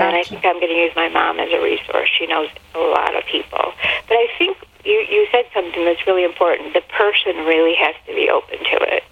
And 0.00 0.16
I 0.16 0.20
Gotcha. 0.20 0.30
think 0.30 0.44
I'm 0.46 0.54
going 0.60 0.68
to 0.72 0.80
use 0.80 0.92
my 0.96 1.08
mom 1.08 1.38
as 1.38 1.50
a 1.52 1.60
resource. 1.62 2.08
She 2.18 2.26
knows 2.26 2.48
a 2.74 2.78
lot 2.78 3.14
of 3.16 3.24
people. 3.26 3.72
But 4.08 4.14
I 4.16 4.26
think 4.38 4.56
you, 4.84 5.04
you 5.10 5.26
said 5.30 5.44
something 5.52 5.84
that's 5.84 6.06
really 6.06 6.24
important. 6.24 6.72
The 6.74 6.80
person 6.96 7.36
really 7.44 7.74
has 7.76 7.94
to 8.06 8.14
be 8.14 8.30
open 8.30 8.58
to 8.58 8.76
it. 8.94 9.04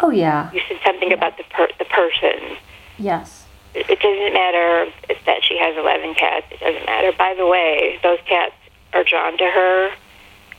Oh 0.00 0.10
yeah. 0.10 0.50
You 0.52 0.60
said 0.68 0.78
something 0.84 1.12
about 1.12 1.36
the 1.36 1.44
per, 1.44 1.68
the 1.78 1.84
person. 1.84 2.56
Yes. 2.98 3.46
It, 3.74 3.88
it 3.88 4.00
doesn't 4.00 4.34
matter 4.34 4.90
if 5.08 5.24
that 5.26 5.44
she 5.44 5.56
has 5.58 5.76
11 5.76 6.14
cats. 6.14 6.46
It 6.50 6.58
doesn't 6.60 6.86
matter. 6.86 7.12
By 7.16 7.34
the 7.36 7.46
way, 7.46 8.00
those 8.02 8.18
cats 8.26 8.54
are 8.92 9.04
drawn 9.04 9.38
to 9.38 9.44
her 9.46 9.90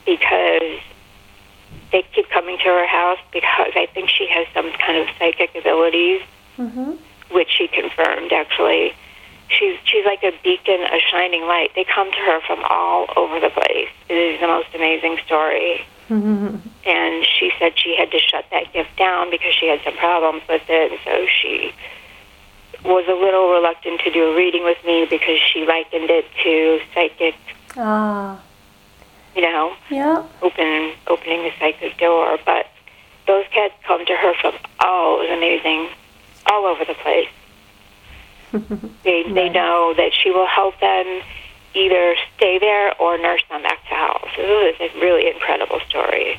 because 0.06 0.80
they 1.92 2.02
keep 2.14 2.28
coming 2.30 2.56
to 2.58 2.64
her 2.64 2.86
house 2.86 3.18
because 3.32 3.72
I 3.76 3.86
think 3.92 4.08
she 4.08 4.26
has 4.28 4.46
some 4.54 4.72
kind 4.84 4.98
of 4.98 5.08
psychic 5.18 5.54
abilities, 5.54 6.22
Mhm. 6.58 6.96
which 7.30 7.50
she 7.50 7.68
confirmed 7.68 8.32
actually. 8.32 8.94
She's 9.58 9.76
she's 9.84 10.04
like 10.04 10.22
a 10.22 10.32
beacon, 10.42 10.80
a 10.82 10.98
shining 11.10 11.42
light. 11.42 11.70
They 11.74 11.84
come 11.84 12.10
to 12.10 12.18
her 12.18 12.40
from 12.46 12.62
all 12.68 13.06
over 13.16 13.38
the 13.40 13.50
place. 13.50 13.88
It 14.08 14.14
is 14.14 14.40
the 14.40 14.46
most 14.46 14.68
amazing 14.74 15.18
story. 15.26 15.84
And 16.10 17.24
she 17.24 17.50
said 17.58 17.72
she 17.78 17.96
had 17.96 18.10
to 18.10 18.18
shut 18.18 18.44
that 18.50 18.72
gift 18.72 18.94
down 18.96 19.30
because 19.30 19.54
she 19.54 19.66
had 19.68 19.80
some 19.84 19.96
problems 19.96 20.42
with 20.48 20.62
it, 20.68 20.92
and 20.92 21.00
so 21.04 21.26
she 21.26 21.72
was 22.84 23.04
a 23.08 23.14
little 23.14 23.50
reluctant 23.50 24.00
to 24.02 24.10
do 24.12 24.30
a 24.32 24.36
reading 24.36 24.64
with 24.64 24.76
me 24.84 25.06
because 25.08 25.38
she 25.40 25.64
likened 25.64 26.10
it 26.10 26.26
to 26.42 26.80
psychic, 26.92 27.34
Ah. 27.78 28.38
you 29.34 29.40
know, 29.42 29.72
Yeah. 29.88 30.22
open 30.42 30.92
opening 31.06 31.42
the 31.44 31.52
psychic 31.58 31.96
door. 31.96 32.38
But 32.44 32.66
those 33.26 33.46
cats 33.50 33.72
come 33.84 34.04
to 34.04 34.14
her 34.14 34.34
from 34.34 34.54
all 34.80 35.16
it 35.20 35.30
was 35.30 35.30
amazing, 35.38 35.88
all 36.46 36.66
over 36.66 36.84
the 36.84 36.94
place. 36.94 37.28
They 39.04 39.22
they 39.24 39.32
Right. 39.32 39.52
know 39.52 39.94
that 39.96 40.12
she 40.12 40.30
will 40.30 40.46
help 40.46 40.78
them 40.80 41.22
either 41.74 42.14
stay 42.36 42.58
there 42.58 42.94
or 43.00 43.18
nurse 43.18 43.42
them 43.50 43.62
back 43.62 43.82
to 43.88 43.94
health. 43.94 44.22
So 44.36 44.42
it 44.42 44.76
was 44.80 44.90
a 44.94 45.00
really 45.00 45.26
incredible 45.28 45.80
story. 45.88 46.38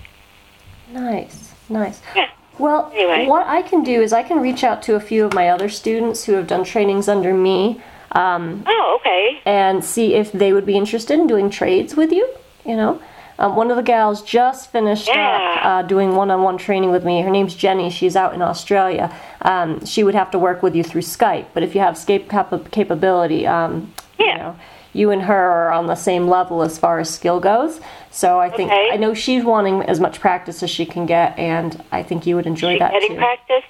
Nice, 0.92 1.54
nice. 1.70 2.02
Yeah. 2.16 2.30
Well, 2.58 2.90
Anyway. 2.96 3.26
what 3.28 3.46
I 3.48 3.62
can 3.64 3.84
do 3.84 4.02
is 4.02 4.14
I 4.14 4.24
can 4.24 4.40
reach 4.40 4.64
out 4.64 4.82
to 4.84 4.96
a 4.96 5.00
few 5.02 5.26
of 5.26 5.34
my 5.34 5.50
other 5.50 5.68
students 5.68 6.24
who 6.24 6.34
have 6.34 6.48
done 6.48 6.64
trainings 6.64 7.10
under 7.10 7.34
me 7.34 7.82
um, 8.14 8.64
Oh, 8.66 8.98
okay. 9.02 9.42
and 9.46 9.84
see 9.84 10.14
if 10.14 10.32
they 10.32 10.54
would 10.54 10.66
be 10.66 10.78
interested 10.78 11.20
in 11.20 11.28
doing 11.28 11.50
trades 11.50 11.96
with 11.98 12.14
you. 12.14 12.30
You 12.66 12.78
know, 12.78 13.02
um, 13.40 13.56
one 13.56 13.70
of 13.70 13.78
the 13.78 13.84
gals 13.84 14.22
just 14.24 14.72
finished 14.72 15.10
up 15.10 15.66
uh, 15.66 15.82
doing 15.82 16.16
one-on-one 16.16 16.58
training 16.58 16.92
with 16.92 17.04
me. 17.04 17.22
Her 17.22 17.30
name's 17.30 17.56
Jenny. 17.56 17.90
She's 17.90 18.16
out 18.16 18.34
in 18.34 18.42
Australia. 18.42 19.14
Um, 19.42 19.86
she 19.86 20.04
would 20.04 20.16
have 20.16 20.32
to 20.32 20.40
work 20.40 20.64
with 20.64 20.76
you 20.76 20.84
through 20.84 21.02
Skype, 21.02 21.46
but 21.54 21.62
if 21.64 21.76
you 21.76 21.82
have 21.82 21.96
Skype 21.96 22.30
cap- 22.30 22.72
capability, 22.72 23.46
um, 23.46 23.94
you 24.18 24.26
Yeah. 24.28 24.38
know, 24.38 24.56
you 24.94 25.12
and 25.12 25.24
her 25.24 25.52
are 25.52 25.72
on 25.74 25.88
the 25.88 25.96
same 25.96 26.30
level 26.30 26.62
as 26.62 26.78
far 26.78 27.00
as 27.00 27.10
skill 27.10 27.42
goes. 27.42 27.82
So 28.12 28.40
I 28.40 28.50
think 28.50 28.72
Okay. 28.72 28.92
I 28.94 28.96
know 28.96 29.14
she's 29.14 29.44
wanting 29.44 29.82
as 29.84 30.00
much 30.00 30.22
practice 30.22 30.64
as 30.64 30.70
she 30.70 30.86
can 30.86 31.06
get, 31.06 31.38
and 31.38 31.84
I 31.92 32.02
think 32.02 32.26
you 32.26 32.38
would 32.38 32.46
enjoy 32.48 32.70
Is 32.70 32.74
she 32.76 32.80
that 32.80 32.92
getting 32.94 33.10
too. 33.10 33.18
practice? 33.18 33.64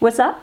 What's 0.00 0.18
up? 0.18 0.40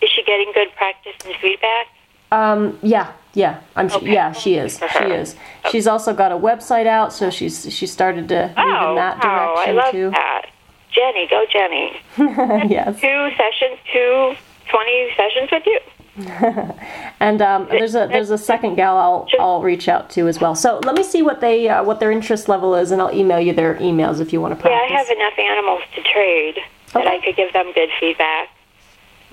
Is 0.00 0.10
she 0.10 0.24
getting 0.24 0.50
good 0.52 0.74
practice 0.76 1.14
and 1.24 1.34
feedback? 1.36 1.86
Um, 2.32 2.78
yeah, 2.82 3.12
yeah, 3.34 3.60
I'm. 3.76 3.90
Okay. 3.90 4.12
Yeah, 4.12 4.32
she 4.32 4.54
is. 4.54 4.78
She 4.98 5.04
is. 5.04 5.36
She's 5.70 5.86
also 5.86 6.14
got 6.14 6.32
a 6.32 6.36
website 6.36 6.86
out, 6.86 7.12
so 7.12 7.30
she's 7.30 7.72
she 7.72 7.86
started 7.86 8.28
to 8.28 8.46
move 8.48 8.54
Oh, 8.56 8.90
in 8.90 8.96
that 8.96 9.22
wow, 9.22 9.54
I 9.56 9.66
direction 9.66 9.76
love 9.76 9.92
too. 9.92 10.10
that. 10.10 10.46
Jenny, 10.92 11.28
go 11.28 11.44
Jenny. 11.52 12.00
yes. 12.70 13.00
Two 13.00 13.28
sessions, 13.36 13.78
two 13.92 14.34
20 14.68 15.10
sessions 15.16 15.48
with 15.52 15.66
you. 15.66 15.80
And 17.22 17.42
um, 17.42 17.66
there's 17.70 17.94
a 17.94 18.06
there's 18.08 18.30
a 18.30 18.38
second 18.38 18.76
gal 18.76 18.96
I'll 18.96 19.28
I'll 19.38 19.60
reach 19.62 19.88
out 19.88 20.08
to 20.10 20.26
as 20.26 20.40
well. 20.40 20.54
So 20.54 20.80
let 20.84 20.94
me 20.94 21.02
see 21.02 21.20
what 21.20 21.40
they 21.42 21.68
uh, 21.68 21.84
what 21.84 22.00
their 22.00 22.10
interest 22.10 22.48
level 22.48 22.74
is, 22.74 22.90
and 22.92 23.00
I'll 23.02 23.14
email 23.14 23.38
you 23.38 23.52
their 23.52 23.74
emails 23.74 24.20
if 24.20 24.32
you 24.32 24.40
want 24.40 24.58
to 24.58 24.68
Yeah. 24.68 24.74
I 24.74 24.86
have 24.86 25.08
enough 25.10 25.38
animals 25.38 25.82
to 25.96 26.02
trade 26.02 26.56
that 26.94 27.06
I 27.06 27.20
could 27.22 27.36
give 27.36 27.52
them 27.52 27.70
good 27.74 27.90
feedback. 28.00 28.48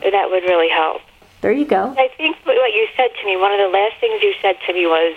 That 0.01 0.29
would 0.29 0.43
really 0.43 0.67
help. 0.69 1.01
There 1.41 1.51
you 1.51 1.65
go. 1.65 1.93
I 1.97 2.09
think 2.17 2.37
what 2.45 2.73
you 2.73 2.87
said 2.95 3.09
to 3.21 3.25
me, 3.25 3.37
one 3.37 3.51
of 3.51 3.59
the 3.59 3.69
last 3.69 3.95
things 3.99 4.21
you 4.23 4.33
said 4.41 4.55
to 4.65 4.73
me 4.73 4.87
was, 4.87 5.15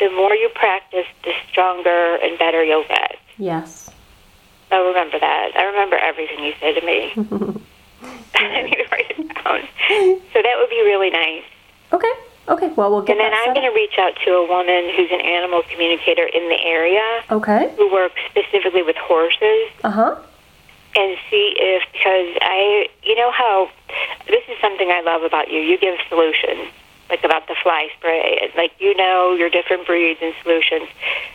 the 0.00 0.10
more 0.10 0.34
you 0.34 0.48
practice, 0.54 1.06
the 1.24 1.32
stronger 1.50 2.16
and 2.22 2.38
better 2.38 2.64
you'll 2.64 2.86
get. 2.88 3.16
Yes. 3.38 3.90
I 4.72 4.78
remember 4.78 5.18
that. 5.18 5.50
I 5.56 5.64
remember 5.64 5.96
everything 5.96 6.42
you 6.44 6.54
said 6.60 6.74
to 6.80 6.86
me. 6.86 7.12
I 8.34 8.62
need 8.62 8.76
to 8.76 8.86
write 8.90 9.10
it 9.10 9.28
down. 9.34 9.60
So 10.32 10.38
that 10.42 10.54
would 10.58 10.70
be 10.70 10.80
really 10.82 11.10
nice. 11.10 11.44
Okay. 11.92 12.12
Okay. 12.48 12.68
Well, 12.74 12.90
we'll 12.90 13.02
get 13.02 13.12
And 13.16 13.20
then 13.20 13.32
I'm 13.34 13.52
going 13.54 13.68
to 13.68 13.74
reach 13.74 13.98
out 13.98 14.12
to 14.24 14.30
a 14.32 14.48
woman 14.48 14.90
who's 14.96 15.10
an 15.12 15.20
animal 15.20 15.62
communicator 15.70 16.24
in 16.24 16.48
the 16.48 16.58
area. 16.64 17.22
Okay. 17.30 17.72
who 17.76 17.92
works 17.92 18.20
specifically 18.30 18.82
with 18.82 18.96
horses 18.96 19.68
Uh 19.84 19.90
huh. 19.90 20.16
And 20.96 21.16
see 21.30 21.54
if, 21.58 21.82
because 21.92 22.36
I, 22.42 22.88
you 23.02 23.14
know 23.16 23.30
how, 23.30 23.70
this 24.26 24.42
is 24.48 24.56
something 24.60 24.90
I 24.90 25.00
love 25.00 25.22
about 25.22 25.50
you. 25.50 25.60
You 25.60 25.78
give 25.78 25.98
solutions, 26.08 26.68
like 27.08 27.22
about 27.24 27.46
the 27.48 27.54
fly 27.62 27.88
spray. 27.96 28.50
Like, 28.56 28.72
you 28.80 28.94
know 28.96 29.32
your 29.34 29.50
different 29.50 29.86
breeds 29.86 30.20
and 30.22 30.34
solutions. 30.42 30.88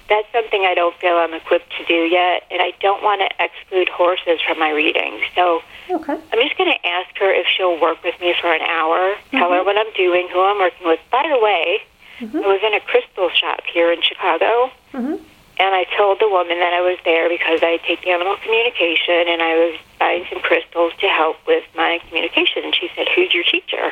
That's 0.10 0.28
something 0.34 0.64
I 0.66 0.74
don't 0.76 0.96
feel 0.98 1.16
I'm 1.16 1.34
equipped 1.34 1.72
to 1.78 1.86
do 1.86 1.94
yet, 2.06 2.44
and 2.52 2.62
I 2.62 2.74
don't 2.82 3.02
want 3.04 3.22
to 3.22 3.30
exclude 3.44 3.90
horses 3.90 4.40
from 4.46 4.60
my 4.60 4.72
readings. 4.72 5.22
So 5.36 5.62
Okay. 5.90 6.14
I'm 6.14 6.42
just 6.42 6.58
going 6.58 6.72
to 6.74 6.88
ask 6.88 7.16
her 7.20 7.32
if 7.32 7.46
she'll 7.48 7.80
work 7.80 8.04
with 8.04 8.20
me 8.20 8.34
for 8.42 8.52
an 8.54 8.62
hour, 8.62 9.16
tell 9.32 9.52
her 9.52 9.64
what 9.64 9.78
I'm 9.78 9.92
doing, 9.94 10.28
who 10.34 10.42
I'm 10.42 10.58
working 10.58 10.88
with. 10.88 11.00
By 11.12 11.24
the 11.30 11.40
way, 11.40 11.80
I 12.20 12.48
was 12.48 12.62
in 12.66 12.74
a 12.74 12.80
crystal 12.80 13.30
shop 13.30 13.62
here 13.72 13.92
in 13.92 14.02
Chicago, 14.02 14.72
Mhm. 14.94 15.20
And 15.58 15.74
I 15.76 15.86
told 15.98 16.20
the 16.20 16.28
woman 16.30 16.60
that 16.60 16.74
I 16.74 16.82
was 16.82 16.98
there 17.06 17.30
because 17.30 17.60
I 17.64 17.78
take 17.88 18.06
animal 18.08 18.36
communication, 18.44 19.28
and 19.28 19.42
I 19.42 19.56
was 19.56 19.80
buying 20.00 20.26
some 20.32 20.42
crystals 20.42 20.94
to 21.00 21.08
help 21.08 21.38
with 21.48 21.64
my 21.76 22.00
communication. 22.08 22.64
And 22.64 22.76
she 22.76 22.90
said, 22.96 23.08
"Who's 23.16 23.34
your 23.34 23.44
teacher?" 23.44 23.92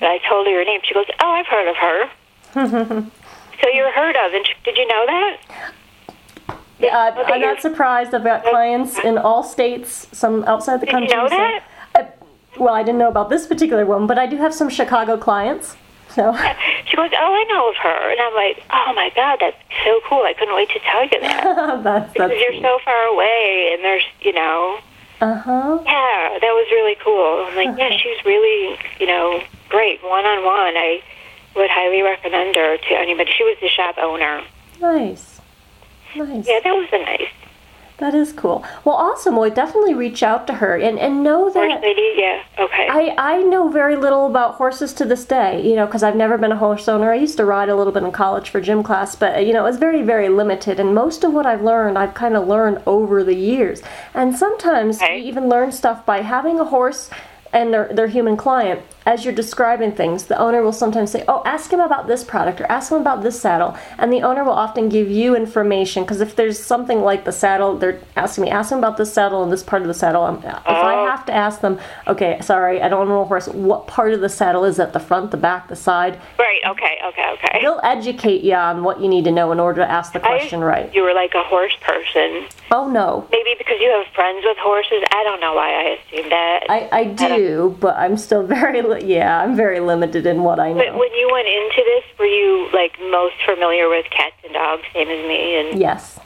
And 0.00 0.08
I 0.08 0.18
told 0.28 0.46
her 0.46 0.52
her 0.58 0.64
name. 0.64 0.80
She 0.84 0.94
goes, 0.94 1.06
"Oh, 1.20 1.30
I've 1.30 1.46
heard 1.46 1.68
of 1.68 1.76
her." 1.76 2.10
so 3.60 3.68
you're 3.72 3.92
heard 3.92 4.16
of, 4.16 4.32
and 4.34 4.46
sh- 4.46 4.54
did 4.64 4.76
you 4.76 4.86
know 4.86 5.04
that? 5.06 5.36
Yeah, 6.78 6.98
uh, 7.16 7.20
Okay, 7.22 7.32
I'm 7.34 7.40
not 7.40 7.60
surprised. 7.62 8.12
I've 8.14 8.24
got 8.24 8.42
clients 8.44 8.98
in 8.98 9.16
all 9.18 9.42
states, 9.44 10.08
some 10.12 10.42
outside 10.44 10.80
the 10.80 10.86
Did 10.86 10.92
you 10.94 10.98
country. 11.08 11.16
know 11.16 11.28
so- 11.28 11.36
that? 11.36 11.62
Uh, 11.94 12.04
well, 12.58 12.74
I 12.74 12.82
didn't 12.82 12.98
know 12.98 13.08
about 13.08 13.30
this 13.30 13.46
particular 13.46 13.86
one, 13.86 14.06
but 14.06 14.18
I 14.18 14.26
do 14.26 14.36
have 14.38 14.52
some 14.52 14.68
Chicago 14.68 15.16
clients. 15.16 15.76
So, 16.14 16.32
She 16.86 16.96
goes, 16.96 17.10
"Oh, 17.16 17.32
I 17.34 17.44
know 17.48 17.70
of 17.70 17.76
her," 17.76 18.10
and 18.10 18.20
I'm 18.20 18.34
like, 18.34 18.62
"Oh 18.70 18.92
my 18.94 19.10
God, 19.14 19.38
that's 19.40 19.56
so 19.84 20.00
cool! 20.08 20.22
I 20.24 20.34
couldn't 20.34 20.54
wait 20.54 20.68
to 20.70 20.78
tell 20.80 21.04
you 21.04 21.20
that." 21.20 21.44
that's 21.84 22.12
because 22.12 22.28
that's 22.30 22.40
you're 22.40 22.60
so 22.60 22.78
far 22.84 23.04
away 23.06 23.70
and 23.74 23.82
there's 23.84 24.04
you 24.20 24.32
know. 24.32 24.78
Uh 25.20 25.34
huh. 25.36 25.78
yeah 25.86 26.38
that 26.40 26.52
was 26.52 26.66
really 26.72 26.96
cool. 27.02 27.46
I'm 27.48 27.54
like 27.56 27.78
yeah 27.78 27.96
she's 27.96 28.24
really 28.24 28.76
you 29.00 29.06
know 29.06 29.42
great. 29.68 30.02
One 30.02 30.24
on 30.24 30.44
one 30.44 30.76
i 30.76 31.00
would 31.54 31.70
highly 31.70 32.02
recommend 32.02 32.56
her 32.56 32.76
to 32.76 32.94
anybody. 32.98 33.30
She 33.36 33.44
was 33.44 33.56
the 33.60 33.68
shop 33.68 33.96
owner. 33.98 34.42
Nice, 34.80 35.40
nice. 36.16 36.46
yeah 36.48 36.60
that 36.64 36.74
was 36.74 36.88
a 36.92 36.98
nice 36.98 37.28
That 38.02 38.14
is 38.16 38.32
cool. 38.32 38.64
Well, 38.84 38.96
awesome. 38.96 39.36
Well, 39.36 39.48
definitely 39.48 39.94
reach 39.94 40.24
out 40.24 40.48
to 40.48 40.54
her 40.54 40.76
and 40.76 40.98
and 40.98 41.22
know 41.22 41.42
horse 41.44 41.54
that. 41.54 41.82
lady 41.82 42.08
yeah 42.16 42.42
okay 42.58 42.86
I, 42.90 43.14
I 43.16 43.42
know 43.52 43.68
very 43.68 43.94
little 43.96 44.26
about 44.26 44.56
horses 44.56 44.92
to 44.94 45.04
this 45.04 45.24
day, 45.24 45.52
you 45.68 45.76
know, 45.76 45.86
because 45.86 46.02
I've 46.02 46.16
never 46.24 46.36
been 46.36 46.50
a 46.52 46.56
horse 46.66 46.88
owner. 46.88 47.12
I 47.12 47.14
used 47.26 47.36
to 47.36 47.44
ride 47.44 47.68
a 47.68 47.76
little 47.76 47.92
bit 47.92 48.02
in 48.02 48.10
college 48.10 48.50
for 48.50 48.60
gym 48.60 48.82
class, 48.82 49.14
but, 49.14 49.46
you 49.46 49.52
know, 49.52 49.64
it's 49.66 49.78
very, 49.78 50.02
very 50.02 50.28
limited. 50.28 50.80
And 50.80 50.94
most 51.02 51.22
of 51.24 51.32
what 51.32 51.46
I've 51.46 51.62
learned, 51.62 51.96
I've 51.96 52.14
kind 52.14 52.34
of 52.36 52.48
learned 52.48 52.82
over 52.86 53.22
the 53.24 53.34
years. 53.52 53.82
And 54.14 54.36
sometimes 54.36 55.00
Okay. 55.00 55.18
you 55.18 55.24
even 55.30 55.48
learn 55.48 55.70
stuff 55.72 56.04
by 56.04 56.18
having 56.22 56.58
a 56.58 56.64
horse 56.64 57.08
and 57.52 57.72
their, 57.72 57.88
their 57.92 58.06
human 58.08 58.36
client. 58.36 58.80
As 59.04 59.24
you're 59.24 59.34
describing 59.34 59.90
things, 59.92 60.26
the 60.26 60.38
owner 60.38 60.62
will 60.62 60.72
sometimes 60.72 61.10
say, 61.10 61.24
Oh, 61.26 61.42
ask 61.44 61.72
him 61.72 61.80
about 61.80 62.06
this 62.06 62.22
product 62.22 62.60
or 62.60 62.66
ask 62.70 62.92
him 62.92 62.98
about 62.98 63.22
this 63.24 63.40
saddle. 63.40 63.76
And 63.98 64.12
the 64.12 64.22
owner 64.22 64.44
will 64.44 64.52
often 64.52 64.88
give 64.88 65.10
you 65.10 65.34
information 65.34 66.04
because 66.04 66.20
if 66.20 66.36
there's 66.36 66.56
something 66.58 67.00
like 67.00 67.24
the 67.24 67.32
saddle, 67.32 67.76
they're 67.76 67.98
asking 68.16 68.44
me, 68.44 68.50
Ask 68.50 68.70
him 68.70 68.78
about 68.78 68.96
this 68.98 69.12
saddle 69.12 69.42
and 69.42 69.52
this 69.52 69.64
part 69.64 69.82
of 69.82 69.88
the 69.88 69.94
saddle. 69.94 70.22
Um, 70.22 70.38
If 70.38 70.44
I 70.66 70.94
Oh. 70.94 71.06
have 71.08 71.26
to 71.26 71.32
ask 71.34 71.60
them, 71.60 71.80
okay, 72.06 72.38
sorry, 72.42 72.80
I 72.80 72.88
don't 72.88 73.08
know 73.08 73.22
a 73.22 73.24
horse. 73.24 73.48
What 73.48 73.88
part 73.88 74.12
of 74.14 74.20
the 74.20 74.28
saddle 74.28 74.64
is 74.64 74.78
at 74.78 74.92
The 74.92 75.00
front, 75.00 75.32
the 75.32 75.36
back, 75.36 75.66
the 75.68 75.76
side? 75.76 76.18
right 76.38 76.60
okay 76.66 76.96
okay 77.04 77.28
okay 77.32 77.58
They'll 77.60 77.80
educate 77.82 78.42
you 78.42 78.54
on 78.54 78.84
what 78.84 79.00
you 79.00 79.08
need 79.08 79.24
to 79.24 79.32
know 79.32 79.50
in 79.50 79.58
order 79.58 79.80
to 79.82 79.90
ask 79.90 80.12
the 80.12 80.20
question 80.20 80.62
I, 80.62 80.66
right. 80.66 80.94
you 80.94 81.02
were 81.02 81.12
like 81.12 81.34
a 81.34 81.42
horse 81.42 81.74
person 81.80 82.46
Oh 82.70 82.88
no, 82.88 83.26
maybe 83.32 83.54
because 83.58 83.78
you 83.80 83.90
have 83.90 84.06
friends 84.14 84.44
with 84.44 84.56
horses 84.58 85.02
i 85.12 85.22
don't 85.24 85.40
know 85.40 85.54
why 85.54 85.68
i 85.82 85.82
assumed 85.98 86.30
that 86.32 86.60
I, 86.68 86.88
I 86.92 87.04
do, 87.04 87.26
but 87.80 87.96
I'm 87.96 88.16
still 88.16 88.46
very 88.58 88.82
li- 88.82 89.04
yeah, 89.04 89.40
I'm 89.42 89.56
very 89.56 89.80
limited 89.80 90.26
in 90.26 90.42
what 90.42 90.58
I 90.60 90.72
know. 90.72 90.78
but 90.78 90.98
when 90.98 91.12
you 91.14 91.28
went 91.32 91.48
into 91.48 91.82
this 91.84 92.04
were 92.18 92.26
you 92.26 92.68
like 92.72 92.98
most 93.10 93.36
familiar 93.44 93.88
with 93.88 94.06
cats 94.10 94.36
and 94.44 94.52
dogs 94.52 94.82
same 94.92 95.08
as 95.08 95.26
me 95.26 95.56
and 95.60 95.80
Yes, 95.80 96.18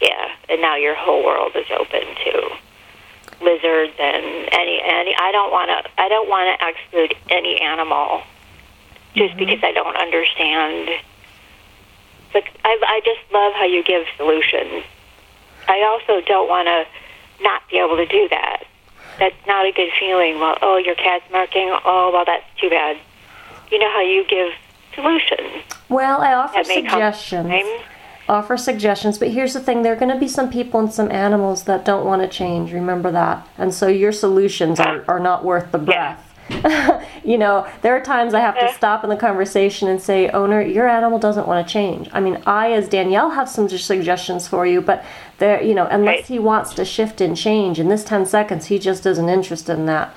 Yeah, 0.00 0.28
and 0.48 0.60
now 0.60 0.76
your 0.76 0.94
whole 0.94 1.24
world 1.24 1.52
is 1.54 1.66
open 1.70 2.02
to 2.24 2.34
lizards 3.40 3.92
and 3.98 4.24
any 4.52 4.80
any. 4.82 5.14
I 5.16 5.30
don't 5.32 5.52
want 5.52 5.68
to. 5.68 5.90
I 6.00 6.08
don't 6.08 6.28
want 6.28 6.60
to 6.60 6.68
exclude 6.68 7.14
any 7.30 7.60
animal 7.60 8.22
just 9.14 9.34
mm-hmm. 9.34 9.38
because 9.38 9.60
I 9.62 9.72
don't 9.72 9.96
understand. 9.96 10.88
But 12.32 12.44
I, 12.64 12.78
I 12.82 13.00
just 13.04 13.20
love 13.32 13.52
how 13.54 13.64
you 13.64 13.84
give 13.84 14.06
solutions. 14.16 14.84
I 15.68 15.82
also 15.86 16.24
don't 16.26 16.48
want 16.48 16.66
to 16.66 16.84
not 17.42 17.62
be 17.70 17.78
able 17.78 17.96
to 17.96 18.06
do 18.06 18.28
that. 18.30 18.64
That's 19.18 19.46
not 19.46 19.66
a 19.66 19.72
good 19.72 19.90
feeling. 19.98 20.40
Well, 20.40 20.56
oh, 20.62 20.76
your 20.76 20.94
cat's 20.94 21.24
marking. 21.30 21.74
Oh, 21.84 22.10
well, 22.12 22.24
that's 22.24 22.44
too 22.60 22.70
bad. 22.70 22.98
You 23.70 23.78
know 23.78 23.90
how 23.90 24.02
you 24.02 24.24
give 24.28 24.52
solutions. 24.94 25.64
well, 25.88 26.20
I 26.20 26.34
offer 26.34 26.54
That 26.54 26.68
may 26.68 26.82
come 26.82 26.90
suggestions. 26.90 27.82
Offer 28.26 28.56
suggestions, 28.56 29.18
but 29.18 29.28
here's 29.28 29.52
the 29.52 29.60
thing: 29.60 29.82
there 29.82 29.92
are 29.92 29.96
going 29.96 30.12
to 30.12 30.18
be 30.18 30.28
some 30.28 30.50
people 30.50 30.80
and 30.80 30.92
some 30.92 31.10
animals 31.10 31.64
that 31.64 31.84
don't 31.84 32.06
want 32.06 32.22
to 32.22 32.28
change. 32.28 32.72
Remember 32.72 33.10
that, 33.10 33.46
and 33.58 33.74
so 33.74 33.86
your 33.86 34.12
solutions 34.12 34.80
are, 34.80 35.04
are 35.06 35.20
not 35.20 35.44
worth 35.44 35.70
the 35.72 35.78
breath. 35.78 36.34
you 37.24 37.38
know, 37.38 37.66
there 37.82 37.96
are 37.96 38.00
times 38.00 38.34
I 38.34 38.40
have 38.40 38.58
to 38.58 38.72
stop 38.74 39.02
in 39.02 39.10
the 39.10 39.16
conversation 39.16 39.88
and 39.88 40.00
say, 40.00 40.28
owner, 40.28 40.60
your 40.60 40.88
animal 40.88 41.18
doesn't 41.18 41.48
want 41.48 41.66
to 41.66 41.72
change. 41.72 42.08
I 42.12 42.20
mean, 42.20 42.42
I, 42.46 42.72
as 42.72 42.88
Danielle, 42.88 43.30
have 43.30 43.48
some 43.48 43.68
suggestions 43.68 44.46
for 44.46 44.66
you, 44.66 44.82
but 44.82 45.04
there, 45.38 45.62
you 45.62 45.74
know, 45.74 45.86
unless 45.90 46.16
Right. 46.16 46.24
he 46.26 46.38
wants 46.38 46.74
to 46.74 46.84
shift 46.84 47.20
and 47.20 47.36
change 47.36 47.78
in 47.80 47.88
this 47.88 48.04
10 48.04 48.26
seconds, 48.26 48.66
he 48.66 48.78
just 48.78 49.04
isn't 49.06 49.28
interested 49.28 49.72
in 49.74 49.86
that. 49.86 50.10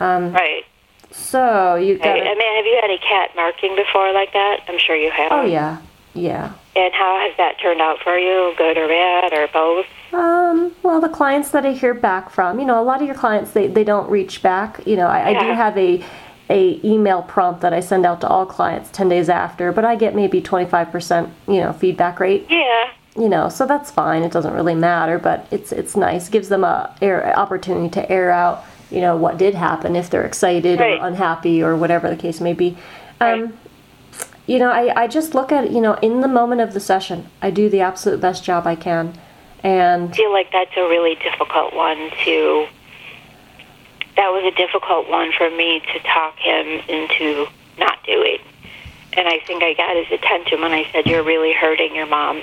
Right. 0.00 0.64
So 1.10 1.76
you 1.76 1.96
got 1.96 2.08
Right. 2.10 2.22
I 2.22 2.34
mean, 2.34 2.56
have 2.56 2.66
you 2.66 2.78
had 2.80 2.90
a 2.90 2.98
cat 2.98 3.30
marking 3.36 3.74
before 3.76 4.12
like 4.12 4.32
that? 4.32 4.60
I'm 4.68 4.78
sure 4.78 4.96
you 4.96 5.10
have. 5.10 5.32
Oh, 5.32 5.42
yeah. 5.44 5.78
Yeah. 6.14 6.50
And 6.76 6.92
how 6.92 7.18
has 7.20 7.36
that 7.38 7.58
turned 7.60 7.80
out 7.80 8.00
for 8.02 8.18
you? 8.18 8.52
Good 8.56 8.76
or 8.78 8.88
bad 8.88 9.32
or 9.32 9.48
both? 9.52 9.86
Um, 10.12 10.72
well, 10.82 11.00
the 11.00 11.08
clients 11.08 11.50
that 11.50 11.64
I 11.64 11.72
hear 11.72 11.94
back 11.94 12.30
from, 12.30 12.58
you 12.60 12.64
know, 12.64 12.80
a 12.80 12.84
lot 12.84 13.00
of 13.00 13.06
your 13.06 13.16
clients 13.16 13.52
they, 13.52 13.66
they 13.66 13.84
don't 13.84 14.08
reach 14.10 14.42
back. 14.42 14.80
You 14.86 14.96
know, 14.96 15.06
I, 15.06 15.30
I 15.30 15.40
do 15.40 15.52
have 15.52 15.76
a 15.78 16.04
a 16.50 16.78
email 16.84 17.22
prompt 17.22 17.62
that 17.62 17.72
I 17.72 17.80
send 17.80 18.04
out 18.04 18.20
to 18.20 18.28
all 18.28 18.44
clients 18.44 18.90
10 18.90 19.08
days 19.08 19.30
after, 19.30 19.72
but 19.72 19.82
I 19.84 19.96
get 19.96 20.14
maybe 20.14 20.42
25%, 20.42 21.30
you 21.48 21.60
know, 21.60 21.72
feedback 21.72 22.20
rate. 22.20 22.46
Yeah. 22.50 22.90
You 23.16 23.28
know, 23.28 23.48
so 23.48 23.64
that's 23.64 23.90
fine. 23.92 24.24
It 24.24 24.32
doesn't 24.32 24.54
really 24.54 24.74
matter, 24.74 25.18
but 25.20 25.46
it's 25.52 25.70
it's 25.70 25.96
nice. 25.96 26.28
Gives 26.28 26.48
them 26.48 26.64
a 26.64 26.94
air 27.00 27.36
opportunity 27.38 27.88
to 27.90 28.10
air 28.10 28.30
out, 28.32 28.64
you 28.90 29.00
know, 29.00 29.16
what 29.16 29.38
did 29.38 29.54
happen 29.54 29.94
if 29.94 30.10
they're 30.10 30.24
excited 30.26 30.80
Right. 30.80 30.98
or 30.98 31.06
unhappy 31.06 31.62
or 31.62 31.76
whatever 31.76 32.10
the 32.10 32.16
case 32.16 32.40
may 32.40 32.54
be. 32.54 32.76
Right. 33.20 33.42
Um, 33.44 33.52
you 34.46 34.58
know, 34.58 34.70
I, 34.70 35.04
I 35.04 35.06
just 35.06 35.34
look 35.34 35.52
at, 35.52 35.70
you 35.70 35.80
know, 35.80 35.94
in 35.94 36.20
the 36.20 36.28
moment 36.28 36.60
of 36.60 36.74
the 36.74 36.80
session, 36.80 37.28
I 37.40 37.50
do 37.50 37.70
the 37.70 37.80
absolute 37.80 38.20
best 38.20 38.44
job 38.44 38.66
I 38.66 38.74
can. 38.74 39.16
And 39.62 40.10
I 40.10 40.12
feel 40.12 40.32
like 40.32 40.50
that's 40.52 40.76
a 40.76 40.82
really 40.82 41.14
difficult 41.14 41.72
one 41.74 42.10
to. 42.24 42.66
That 44.16 44.28
was 44.30 44.44
a 44.52 44.56
difficult 44.56 45.08
one 45.08 45.32
for 45.32 45.48
me 45.50 45.80
to 45.92 45.98
talk 46.00 46.36
him 46.38 46.66
into 46.88 47.46
not 47.78 48.04
doing. 48.04 48.38
And 49.14 49.26
I 49.28 49.38
think 49.46 49.62
I 49.62 49.72
got 49.74 49.96
his 49.96 50.10
attention 50.12 50.60
when 50.60 50.72
I 50.72 50.86
said, 50.92 51.06
You're 51.06 51.22
really 51.22 51.52
hurting 51.52 51.94
your 51.94 52.06
mom 52.06 52.42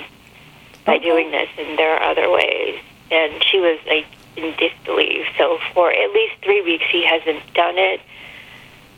by 0.84 0.98
doing 0.98 1.30
this, 1.30 1.48
and 1.58 1.78
there 1.78 1.94
are 1.96 2.10
other 2.10 2.30
ways. 2.30 2.78
And 3.10 3.42
she 3.44 3.60
was 3.60 3.78
like 3.86 4.06
in 4.36 4.54
disbelief. 4.56 5.26
So 5.38 5.58
for 5.74 5.92
at 5.92 6.12
least 6.12 6.34
three 6.42 6.62
weeks, 6.62 6.84
he 6.90 7.04
hasn't 7.04 7.42
done 7.54 7.76
it. 7.78 8.00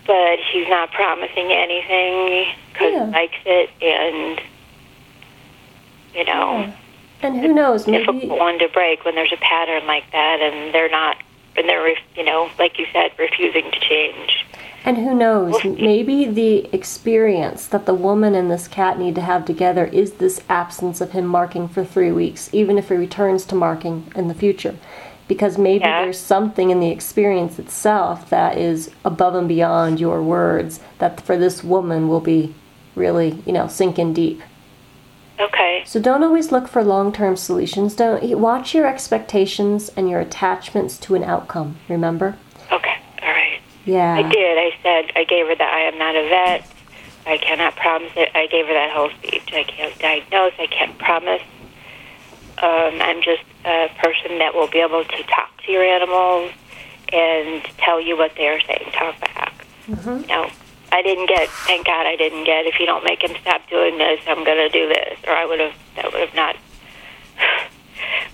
But 0.06 0.38
he's 0.52 0.68
not 0.68 0.92
promising 0.92 1.50
anything 1.50 2.52
because 2.72 2.92
Yeah. 2.92 3.06
he 3.06 3.12
likes 3.12 3.38
it, 3.46 3.70
and 3.80 4.40
you 6.14 6.24
know 6.24 6.72
and 7.22 7.40
who 7.40 7.52
knows, 7.54 7.86
maybe 7.86 8.04
difficult 8.04 8.38
one 8.38 8.58
to 8.58 8.68
break 8.68 9.04
when 9.04 9.14
there's 9.14 9.32
a 9.32 9.38
pattern 9.38 9.86
like 9.86 10.04
that 10.12 10.40
and 10.40 10.74
they're 10.74 10.90
not 10.90 11.16
and 11.56 11.68
they're 11.68 11.88
you 12.16 12.22
know 12.24 12.50
like 12.58 12.78
you 12.78 12.86
said 12.92 13.12
refusing 13.18 13.70
to 13.70 13.80
change 13.80 14.44
And 14.86 14.98
who 14.98 15.14
knows, 15.14 15.64
maybe 15.64 16.26
the 16.26 16.68
experience 16.74 17.66
that 17.68 17.86
the 17.86 17.94
woman 17.94 18.34
and 18.34 18.50
this 18.50 18.68
cat 18.68 18.98
need 18.98 19.14
to 19.14 19.22
have 19.22 19.46
together 19.46 19.86
is 19.86 20.14
this 20.14 20.42
absence 20.48 21.00
of 21.00 21.12
him 21.12 21.24
marking 21.24 21.68
for 21.68 21.84
three 21.84 22.12
weeks, 22.12 22.50
even 22.52 22.76
if 22.76 22.90
he 22.90 22.94
returns 22.94 23.46
to 23.46 23.54
marking 23.54 24.12
in 24.14 24.28
the 24.28 24.34
future. 24.34 24.74
Because 25.26 25.56
maybe 25.56 25.84
Yeah. 25.86 26.02
there's 26.02 26.18
something 26.18 26.68
in 26.68 26.80
the 26.80 26.90
experience 26.90 27.58
itself 27.58 28.28
that 28.28 28.58
is 28.58 28.90
above 29.06 29.34
and 29.34 29.48
beyond 29.48 30.00
your 30.00 30.22
words 30.22 30.80
that 30.98 31.18
for 31.18 31.38
this 31.38 31.64
woman 31.64 32.06
will 32.08 32.20
be 32.20 32.54
really, 32.94 33.42
you 33.46 33.52
know, 33.54 33.66
sinking 33.66 34.12
deep. 34.12 34.42
okay 35.40 35.82
So 35.86 35.98
don't 35.98 36.22
always 36.22 36.52
look 36.52 36.68
for 36.68 36.84
long-term 36.84 37.36
solutions. 37.36 37.96
Don't 37.96 38.22
watch 38.38 38.74
your 38.74 38.86
expectations 38.86 39.90
and 39.96 40.10
your 40.10 40.20
attachments 40.20 40.98
to 40.98 41.14
an 41.14 41.24
outcome. 41.24 41.76
Remember? 41.88 42.36
okay 42.70 42.96
Yeah. 43.84 44.14
i 44.14 44.22
did 44.22 44.58
i 44.58 44.76
said 44.82 45.12
i 45.16 45.24
gave 45.24 45.46
her 45.46 45.54
that 45.54 45.74
i 45.74 45.80
am 45.80 45.98
not 45.98 46.16
a 46.16 46.28
vet 46.28 46.66
i 47.26 47.38
cannot 47.38 47.76
promise 47.76 48.12
it 48.16 48.30
i 48.34 48.46
gave 48.46 48.66
her 48.66 48.72
that 48.72 48.90
whole 48.92 49.10
speech 49.10 49.50
i 49.52 49.64
can't 49.64 49.98
diagnose 49.98 50.52
i 50.58 50.66
can't 50.66 50.96
promise 50.98 51.42
um, 52.58 53.00
i'm 53.02 53.22
just 53.22 53.42
a 53.64 53.90
person 53.98 54.38
that 54.38 54.54
will 54.54 54.68
be 54.68 54.78
able 54.78 55.04
to 55.04 55.22
talk 55.24 55.50
to 55.64 55.72
your 55.72 55.82
animals 55.82 56.50
and 57.12 57.62
tell 57.78 58.00
you 58.00 58.16
what 58.16 58.32
they 58.36 58.48
are 58.48 58.60
saying 58.60 58.90
talk 58.92 59.18
back 59.20 59.66
you 60.20 60.26
know 60.28 60.50
I 60.92 61.02
didn't 61.02 61.26
get. 61.26 61.48
Thank 61.66 61.86
God 61.86 62.06
I 62.06 62.14
didn't 62.14 62.44
get. 62.44 62.66
If 62.66 62.78
you 62.78 62.86
don't 62.86 63.02
make 63.02 63.24
him 63.24 63.36
stop 63.40 63.68
doing 63.68 63.98
this, 63.98 64.20
I'm 64.28 64.44
going 64.44 64.58
to 64.58 64.68
do 64.68 64.86
this, 64.86 65.18
or 65.26 65.32
I 65.32 65.44
would 65.44 65.58
have. 65.58 65.74
That 65.96 66.12
would 66.12 66.20
have 66.20 66.34
not. 66.36 66.56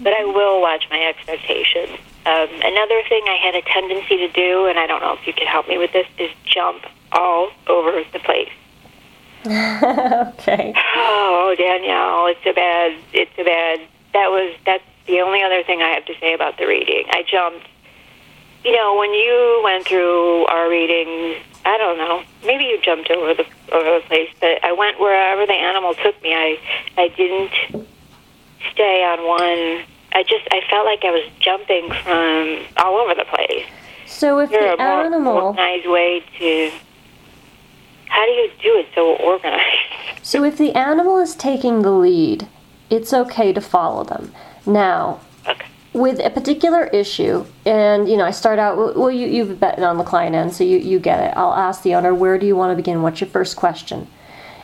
But 0.00 0.12
I 0.12 0.25
will 0.25 0.60
watch 0.60 0.87
my 0.90 1.02
expectations. 1.04 1.99
Um, 2.26 2.49
another 2.62 3.02
thing 3.08 3.22
I 3.26 3.38
had 3.42 3.54
a 3.54 3.62
tendency 3.62 4.18
to 4.18 4.28
do, 4.28 4.66
and 4.66 4.78
I 4.78 4.87
don't 4.87 5.00
know 5.00 5.14
if 5.14 5.26
you 5.26 5.32
can 5.32 5.46
help 5.46 5.68
me 5.68 5.78
with 5.78 5.92
this, 5.92 6.06
is 6.18 6.30
jump 6.44 6.84
all 7.12 7.50
over 7.66 8.02
the 8.12 8.18
place. 8.18 8.50
okay. 9.46 10.75
Oh, 10.96 11.54
Danielle, 11.56 12.26
it's 12.26 12.44
a 12.44 12.52
bad. 12.52 12.99
It's 13.14 13.32
a 13.38 13.44
bad. 13.44 13.80
That 14.12 14.30
was. 14.30 14.54
That's 14.66 14.84
the 15.06 15.20
only 15.20 15.42
other 15.42 15.62
thing 15.62 15.80
I 15.80 15.88
have 15.88 16.04
to 16.06 16.14
say 16.20 16.34
about 16.34 16.58
the 16.58 16.66
reading. 16.66 17.05
I 17.09 17.22
jumped. 17.22 17.66
You 18.64 18.72
know, 18.76 18.98
when 18.98 19.14
you 19.14 19.62
went 19.64 19.87
through 19.87 20.44
our 20.44 20.68
readings, 20.68 21.42
I 21.64 21.78
don't 21.78 21.96
know. 21.96 22.22
Maybe 22.44 22.64
you 22.64 22.78
jumped 22.83 23.11
over 23.11 23.33
the 23.33 23.46
over 23.72 24.00
the 24.00 24.07
place, 24.07 24.28
but 24.40 24.62
I 24.62 24.72
went 24.72 25.00
wherever 25.00 25.46
the 25.46 25.55
animal 25.55 25.94
took 25.94 26.20
me. 26.22 26.35
I 26.35 26.59
I 26.98 27.09
didn't 27.09 27.88
stay 28.73 29.03
on 29.05 29.27
one. 29.27 29.85
I 30.12 30.23
just 30.25 30.46
I 30.51 30.61
felt 30.68 30.85
like 30.87 31.05
I 31.05 31.11
was 31.11 31.29
jumping 31.38 31.88
from 32.03 32.66
all 32.77 32.96
over 32.99 33.14
the 33.14 33.25
place. 33.27 33.64
So 34.07 34.40
if 34.40 34.51
There 34.51 34.61
the 34.61 34.75
a 34.75 34.77
more 34.77 35.05
animal 35.05 35.37
organized 35.37 35.87
way 35.88 36.25
to. 36.38 36.70
How 38.07 38.27
do 38.27 38.33
you 38.33 38.51
do 38.61 38.77
it 38.79 38.88
so 38.94 39.14
organized? 39.16 39.64
So 40.23 40.44
if 40.44 40.59
the 40.59 40.73
animal 40.77 41.18
is 41.18 41.35
taking 41.35 41.81
the 41.81 41.90
lead, 41.90 42.46
it's 42.90 43.12
okay 43.14 43.53
to 43.55 43.61
follow 43.61 44.05
them. 44.05 44.33
Now, 44.66 45.20
Okay. 45.49 45.66
with 45.94 46.20
a 46.20 46.29
particular 46.29 46.85
issue, 46.88 47.46
and 47.64 48.07
you 48.09 48.16
know, 48.18 48.25
I 48.27 48.31
start 48.31 48.59
out. 48.59 48.77
Well, 48.96 49.11
you 49.11 49.27
you've 49.27 49.59
been 49.59 49.83
on 49.83 49.96
the 49.96 50.05
client 50.05 50.37
end, 50.37 50.53
so 50.53 50.62
you 50.62 50.77
you 50.77 50.99
get 51.01 51.20
it. 51.25 51.33
I'll 51.37 51.55
ask 51.55 51.83
the 51.83 51.94
owner, 51.94 52.12
where 52.14 52.38
do 52.38 52.46
you 52.46 52.55
want 52.55 52.70
to 52.70 52.77
begin? 52.77 53.03
What's 53.03 53.20
your 53.23 53.31
first 53.31 53.57
question? 53.57 54.09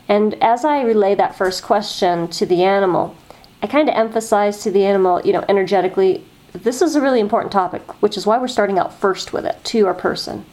And 0.09 0.35
as 0.43 0.65
I 0.65 0.83
relay 0.83 1.15
that 1.15 1.35
first 1.37 1.63
question 1.65 2.29
to 2.29 2.45
the 2.47 2.63
animal, 2.63 3.17
I 3.62 3.66
kind 3.66 3.88
of 3.88 3.95
emphasize 3.95 4.62
to 4.62 4.71
the 4.71 4.85
animal, 4.85 5.21
you 5.25 5.33
know, 5.33 5.45
energetically, 5.49 6.25
this 6.53 6.83
is 6.83 6.97
a 6.97 7.01
really 7.01 7.21
important 7.21 7.53
topic, 7.53 8.03
which 8.03 8.16
is 8.16 8.27
why 8.27 8.38
we're 8.38 8.49
starting 8.49 8.79
out 8.79 8.95
first 8.95 9.33
with 9.33 9.45
it 9.45 9.62
to 9.64 9.87
our 9.87 9.95
person. 9.95 10.45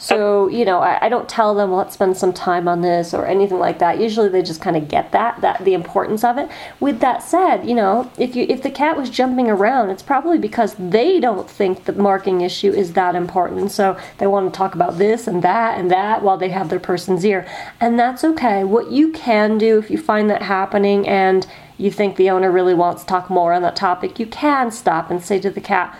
So, 0.00 0.46
you 0.46 0.64
know, 0.64 0.78
I, 0.78 1.06
I 1.06 1.08
don't 1.08 1.28
tell 1.28 1.56
them, 1.56 1.70
well, 1.70 1.78
let's 1.78 1.94
spend 1.94 2.16
some 2.16 2.32
time 2.32 2.68
on 2.68 2.82
this 2.82 3.12
or 3.12 3.26
anything 3.26 3.58
like 3.58 3.80
that. 3.80 4.00
Usually 4.00 4.28
they 4.28 4.42
just 4.42 4.60
kind 4.60 4.76
of 4.76 4.86
get 4.86 5.10
that, 5.10 5.40
that 5.40 5.64
the 5.64 5.74
importance 5.74 6.22
of 6.22 6.38
it. 6.38 6.48
With 6.78 7.00
that 7.00 7.20
said, 7.24 7.68
you 7.68 7.74
know, 7.74 8.10
if 8.16 8.36
you 8.36 8.46
if 8.48 8.62
the 8.62 8.70
cat 8.70 8.96
was 8.96 9.10
jumping 9.10 9.50
around, 9.50 9.90
it's 9.90 10.02
probably 10.02 10.38
because 10.38 10.76
they 10.78 11.18
don't 11.18 11.50
think 11.50 11.84
the 11.84 11.92
marking 11.92 12.42
issue 12.42 12.70
is 12.70 12.92
that 12.92 13.16
important. 13.16 13.72
So 13.72 13.98
they 14.18 14.28
want 14.28 14.52
to 14.52 14.56
talk 14.56 14.76
about 14.76 14.98
this 14.98 15.26
and 15.26 15.42
that 15.42 15.78
and 15.78 15.90
that 15.90 16.22
while 16.22 16.38
they 16.38 16.50
have 16.50 16.68
their 16.68 16.78
person's 16.78 17.24
ear. 17.24 17.44
And 17.80 17.98
that's 17.98 18.22
okay. 18.22 18.62
What 18.62 18.92
you 18.92 19.10
can 19.10 19.58
do 19.58 19.78
if 19.78 19.90
you 19.90 19.98
find 19.98 20.30
that 20.30 20.42
happening 20.42 21.08
and 21.08 21.44
you 21.78 21.90
think 21.90 22.16
the 22.16 22.28
owner 22.30 22.50
really 22.50 22.74
wants 22.74 23.02
to 23.02 23.08
talk 23.08 23.30
more 23.30 23.52
on 23.52 23.62
that 23.62 23.76
topic, 23.76 24.18
you 24.18 24.26
can 24.26 24.70
stop 24.70 25.10
and 25.10 25.22
say 25.22 25.38
to 25.40 25.48
the 25.50 25.60
cat, 25.60 25.96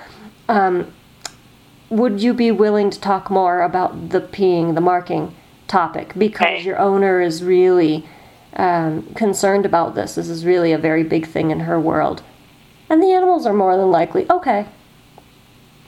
would 1.90 2.20
you 2.20 2.34
be 2.34 2.50
willing 2.50 2.90
to 2.90 3.00
talk 3.00 3.30
more 3.30 3.62
about 3.62 4.10
the 4.10 4.20
peeing, 4.20 4.74
the 4.74 4.80
marking 4.80 5.34
topic? 5.66 6.12
Because 6.16 6.64
your 6.64 6.78
owner 6.78 7.20
is 7.20 7.42
really 7.42 8.06
um, 8.54 9.02
concerned 9.14 9.64
about 9.64 9.94
this. 9.94 10.14
This 10.16 10.28
is 10.28 10.44
really 10.44 10.72
a 10.72 10.78
very 10.78 11.04
big 11.04 11.26
thing 11.26 11.50
in 11.50 11.60
her 11.60 11.80
world. 11.80 12.22
And 12.90 13.02
the 13.02 13.12
animals 13.12 13.46
are 13.46 13.54
more 13.54 13.76
than 13.76 13.90
likely, 13.90 14.26
okay, 14.30 14.66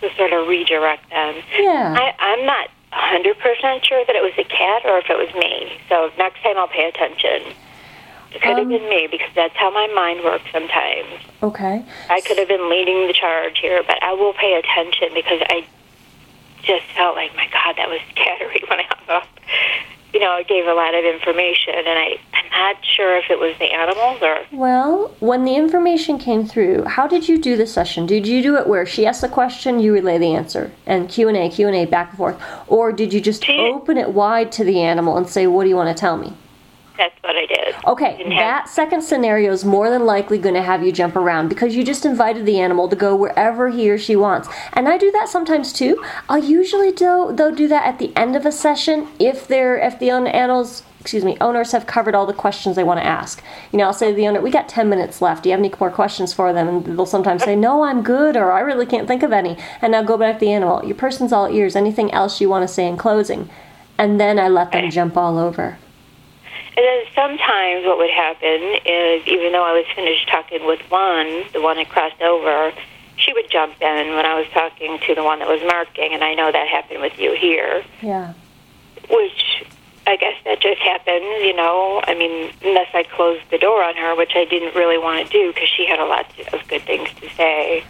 To 0.00 0.14
sort 0.16 0.32
of 0.32 0.48
redirect 0.48 1.08
them. 1.10 1.34
yeah. 1.58 1.94
I, 1.98 2.14
I'm 2.18 2.46
not 2.46 2.68
100% 2.92 3.84
sure 3.84 4.04
that 4.06 4.16
it 4.16 4.22
was 4.22 4.32
the 4.36 4.44
cat 4.44 4.82
or 4.84 4.98
if 4.98 5.08
it 5.10 5.16
was 5.16 5.32
me. 5.34 5.78
So 5.88 6.10
next 6.18 6.42
time 6.42 6.56
I'll 6.56 6.68
pay 6.68 6.88
attention. 6.88 7.54
It 8.32 8.40
could 8.42 8.50
have 8.50 8.58
Um, 8.58 8.68
been 8.68 8.88
me 8.88 9.08
because 9.10 9.30
that's 9.34 9.56
how 9.56 9.70
my 9.70 9.86
mind 9.88 10.22
works 10.24 10.44
sometimes. 10.52 11.08
okay. 11.42 11.82
I 12.08 12.20
could 12.20 12.38
have 12.38 12.48
been 12.48 12.68
leading 12.70 13.06
the 13.06 13.12
charge 13.12 13.58
here, 13.58 13.82
but 13.86 14.02
I 14.02 14.12
will 14.12 14.32
pay 14.34 14.54
attention 14.54 15.08
because 15.14 15.40
I 15.50 15.64
just 16.62 16.84
felt 16.96 17.16
like, 17.16 17.34
my 17.36 17.46
God, 17.52 17.76
that 17.76 17.88
was 17.88 18.00
scary 18.12 18.62
when 18.68 18.78
I 18.80 18.84
hung 18.84 19.16
up. 19.22 19.28
You 20.12 20.18
know, 20.18 20.36
it 20.38 20.48
gave 20.48 20.66
a 20.66 20.74
lot 20.74 20.92
of 20.94 21.04
information, 21.04 21.74
and 21.76 21.88
I, 21.88 22.18
I'm 22.34 22.50
not 22.50 22.84
sure 22.84 23.16
if 23.16 23.30
it 23.30 23.38
was 23.38 23.56
the 23.58 23.72
animals 23.72 24.20
or. 24.22 24.38
Well, 24.52 25.14
when 25.20 25.44
the 25.44 25.54
information 25.54 26.18
came 26.18 26.44
through, 26.46 26.82
how 26.84 27.06
did 27.06 27.28
you 27.28 27.38
do 27.38 27.56
the 27.56 27.66
session? 27.66 28.06
Did 28.06 28.26
you 28.26 28.42
do 28.42 28.56
it 28.56 28.66
where 28.66 28.84
she 28.84 29.06
asks 29.06 29.22
a 29.22 29.28
question, 29.28 29.78
you 29.78 29.92
relay 29.92 30.18
the 30.18 30.34
answer, 30.34 30.72
and 30.84 31.08
Q 31.08 31.28
and 31.28 31.36
A, 31.36 31.48
Q 31.48 31.68
and 31.68 31.76
A, 31.76 31.84
back 31.84 32.08
and 32.10 32.18
forth, 32.18 32.42
or 32.66 32.90
did 32.90 33.12
you 33.12 33.20
just 33.20 33.44
She- 33.44 33.56
open 33.58 33.96
it 33.96 34.10
wide 34.12 34.50
to 34.52 34.64
the 34.64 34.80
animal 34.82 35.16
and 35.16 35.28
say, 35.28 35.46
"What 35.46 35.62
do 35.62 35.68
you 35.68 35.76
want 35.76 35.96
to 35.96 36.00
tell 36.00 36.16
me?" 36.16 36.32
That's 37.00 37.22
what 37.22 37.34
I 37.34 37.46
did. 37.46 37.74
Okay, 37.86 38.22
that 38.28 38.68
second 38.68 39.00
scenario 39.00 39.52
is 39.52 39.64
more 39.64 39.88
than 39.88 40.04
likely 40.04 40.36
going 40.36 40.54
to 40.54 40.60
have 40.60 40.84
you 40.84 40.92
jump 40.92 41.16
around 41.16 41.48
because 41.48 41.74
you 41.74 41.82
just 41.82 42.04
invited 42.04 42.44
the 42.44 42.60
animal 42.60 42.90
to 42.90 42.96
go 42.96 43.16
wherever 43.16 43.70
he 43.70 43.90
or 43.90 43.96
she 43.96 44.16
wants. 44.16 44.50
And 44.74 44.86
I 44.86 44.98
do 44.98 45.10
that 45.12 45.30
sometimes 45.30 45.72
too. 45.72 46.04
I'll 46.28 46.44
usually 46.44 46.92
do 46.92 47.30
though 47.32 47.54
do 47.54 47.68
that 47.68 47.86
at 47.86 47.98
the 47.98 48.14
end 48.14 48.36
of 48.36 48.44
a 48.44 48.52
session 48.52 49.08
if 49.18 49.48
they're 49.48 49.78
if 49.78 49.98
the 49.98 50.10
animals 50.10 50.82
excuse 51.00 51.24
me 51.24 51.38
owners 51.40 51.72
have 51.72 51.86
covered 51.86 52.14
all 52.14 52.26
the 52.26 52.34
questions 52.34 52.76
they 52.76 52.84
want 52.84 53.00
to 53.00 53.06
ask. 53.06 53.42
You 53.72 53.78
know, 53.78 53.86
I'll 53.86 53.94
say 53.94 54.10
to 54.10 54.14
the 54.14 54.28
owner, 54.28 54.42
"We 54.42 54.50
got 54.50 54.68
10 54.68 54.90
minutes 54.90 55.22
left. 55.22 55.42
Do 55.42 55.48
you 55.48 55.54
have 55.54 55.60
any 55.60 55.72
more 55.80 55.90
questions 55.90 56.34
for 56.34 56.52
them?" 56.52 56.68
And 56.68 56.84
they'll 56.84 57.06
sometimes 57.06 57.44
say, 57.44 57.56
"No, 57.56 57.82
I'm 57.82 58.02
good," 58.02 58.36
or 58.36 58.52
"I 58.52 58.60
really 58.60 58.84
can't 58.84 59.08
think 59.08 59.22
of 59.22 59.32
any." 59.32 59.56
And 59.80 59.96
I'll 59.96 60.04
go 60.04 60.18
back 60.18 60.34
to 60.34 60.40
the 60.40 60.52
animal. 60.52 60.84
Your 60.84 60.96
person's 60.96 61.32
all 61.32 61.48
ears. 61.48 61.76
Anything 61.76 62.12
else 62.12 62.42
you 62.42 62.50
want 62.50 62.68
to 62.68 62.68
say 62.68 62.86
in 62.86 62.98
closing? 62.98 63.48
And 63.96 64.20
then 64.20 64.38
I 64.38 64.48
let 64.48 64.72
them 64.72 64.90
jump 64.90 65.16
all 65.16 65.38
over. 65.38 65.78
And 66.76 66.86
then 66.86 67.04
sometimes 67.14 67.84
what 67.84 67.98
would 67.98 68.10
happen 68.10 68.62
is, 68.86 69.26
even 69.26 69.52
though 69.52 69.64
I 69.64 69.72
was 69.72 69.86
finished 69.94 70.28
talking 70.28 70.64
with 70.66 70.80
one, 70.90 71.44
the 71.52 71.60
one 71.60 71.76
that 71.76 71.88
crossed 71.88 72.22
over, 72.22 72.72
she 73.16 73.32
would 73.32 73.50
jump 73.50 73.74
in 73.82 74.14
when 74.14 74.24
I 74.24 74.34
was 74.38 74.46
talking 74.54 74.98
to 75.06 75.14
the 75.14 75.22
one 75.22 75.40
that 75.40 75.48
was 75.48 75.60
marking, 75.66 76.12
and 76.14 76.24
I 76.24 76.34
know 76.34 76.50
that 76.50 76.68
happened 76.68 77.00
with 77.02 77.18
you 77.18 77.34
here. 77.34 77.84
Yeah. 78.00 78.32
which 79.10 79.64
I 80.06 80.16
guess 80.16 80.34
that 80.44 80.60
just 80.60 80.80
happens, 80.80 81.24
you 81.42 81.54
know. 81.54 82.00
I 82.06 82.14
mean, 82.14 82.50
unless 82.62 82.88
I 82.94 83.02
closed 83.02 83.42
the 83.50 83.58
door 83.58 83.82
on 83.84 83.96
her, 83.96 84.16
which 84.16 84.32
I 84.34 84.44
didn't 84.44 84.74
really 84.74 84.96
want 84.98 85.26
to 85.26 85.32
do 85.32 85.52
because 85.52 85.68
she 85.68 85.86
had 85.86 85.98
a 85.98 86.06
lot 86.06 86.26
of 86.52 86.66
good 86.68 86.82
things 86.82 87.08
to 87.20 87.28
say. 87.30 87.84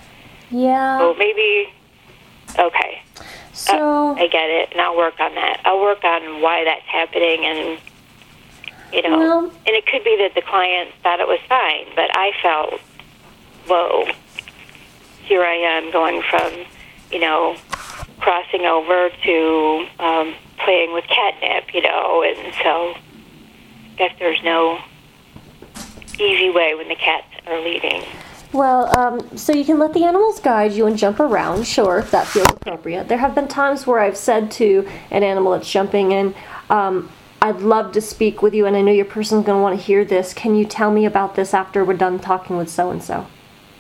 Yeah. 0.51 0.99
So 0.99 1.15
maybe, 1.15 1.73
okay, 2.59 3.03
So 3.53 4.09
uh, 4.11 4.15
I 4.15 4.27
get 4.27 4.51
it, 4.51 4.73
and 4.73 4.81
I'll 4.81 4.97
work 4.97 5.21
on 5.21 5.35
that. 5.37 5.61
I'll 5.65 5.81
work 5.81 6.03
on 6.03 6.43
why 6.43 6.65
that's 6.65 6.87
happening, 6.87 7.45
and 7.45 7.79
you 8.93 9.03
know, 9.03 9.19
Well- 9.19 9.53
and 9.67 9.77
it 9.77 9.87
could 9.87 10.05
be 10.05 10.17
that 10.19 10.35
the 10.35 10.43
client 10.43 10.91
thought 11.03 11.21
it 11.21 11.29
was 11.29 11.41
fine, 11.49 11.87
but 11.95 12.11
I 12.17 12.33
felt, 12.43 12.81
whoa, 13.67 14.07
here 15.25 15.45
I 15.45 15.55
am 15.55 15.91
going 15.91 16.23
from, 16.23 16.53
you 17.11 17.21
know, 17.21 17.57
crossing 18.19 18.67
over 18.67 19.11
to 19.25 19.87
um, 19.99 20.35
playing 20.59 20.93
with 20.93 21.05
catnip, 21.07 21.73
you 21.73 21.83
know, 21.83 22.23
and 22.23 22.55
so 22.63 22.95
I 22.95 23.97
guess 23.97 24.13
there's 24.19 24.43
no 24.43 24.79
easy 26.19 26.51
way 26.51 26.75
when 26.75 26.89
the 26.89 26.97
cats 26.97 27.27
are 27.47 27.61
leaving. 27.61 28.03
Well, 28.53 28.99
um, 28.99 29.37
so 29.37 29.53
you 29.55 29.65
can 29.65 29.79
let 29.79 29.95
the 29.95 30.05
animals 30.05 30.41
guide 30.41 30.73
you 30.73 30.87
and 30.87 30.99
jump 30.99 31.21
around, 31.21 31.65
sure, 31.67 31.99
if 31.99 32.11
that 32.11 32.27
feels 32.27 32.49
appropriate. 32.49 33.09
There 33.09 33.19
have 33.19 33.35
been 33.35 33.47
times 33.47 33.87
where 33.87 34.01
I've 34.01 34.17
said 34.17 34.51
to 34.53 34.89
an 35.13 35.23
animal 35.23 35.53
that's 35.53 35.71
jumping 35.71 36.11
in, 36.11 36.35
um, 36.69 37.09
I'd 37.43 37.61
love 37.61 37.93
to 37.93 38.01
speak 38.01 38.43
with 38.43 38.55
you, 38.55 38.67
and 38.67 38.77
I 38.77 38.83
know 38.83 38.93
your 38.93 39.05
person's 39.07 39.47
going 39.47 39.59
to 39.59 39.63
want 39.63 39.79
to 39.79 39.83
hear 39.85 40.05
this. 40.05 40.35
Can 40.35 40.55
you 40.57 40.65
tell 40.67 40.91
me 40.91 41.07
about 41.07 41.35
this 41.37 41.55
after 41.55 41.85
we're 41.85 41.95
done 41.95 42.19
talking 42.19 42.57
with 42.57 42.69
so 42.69 42.91
and 42.91 43.03
so? 43.03 43.27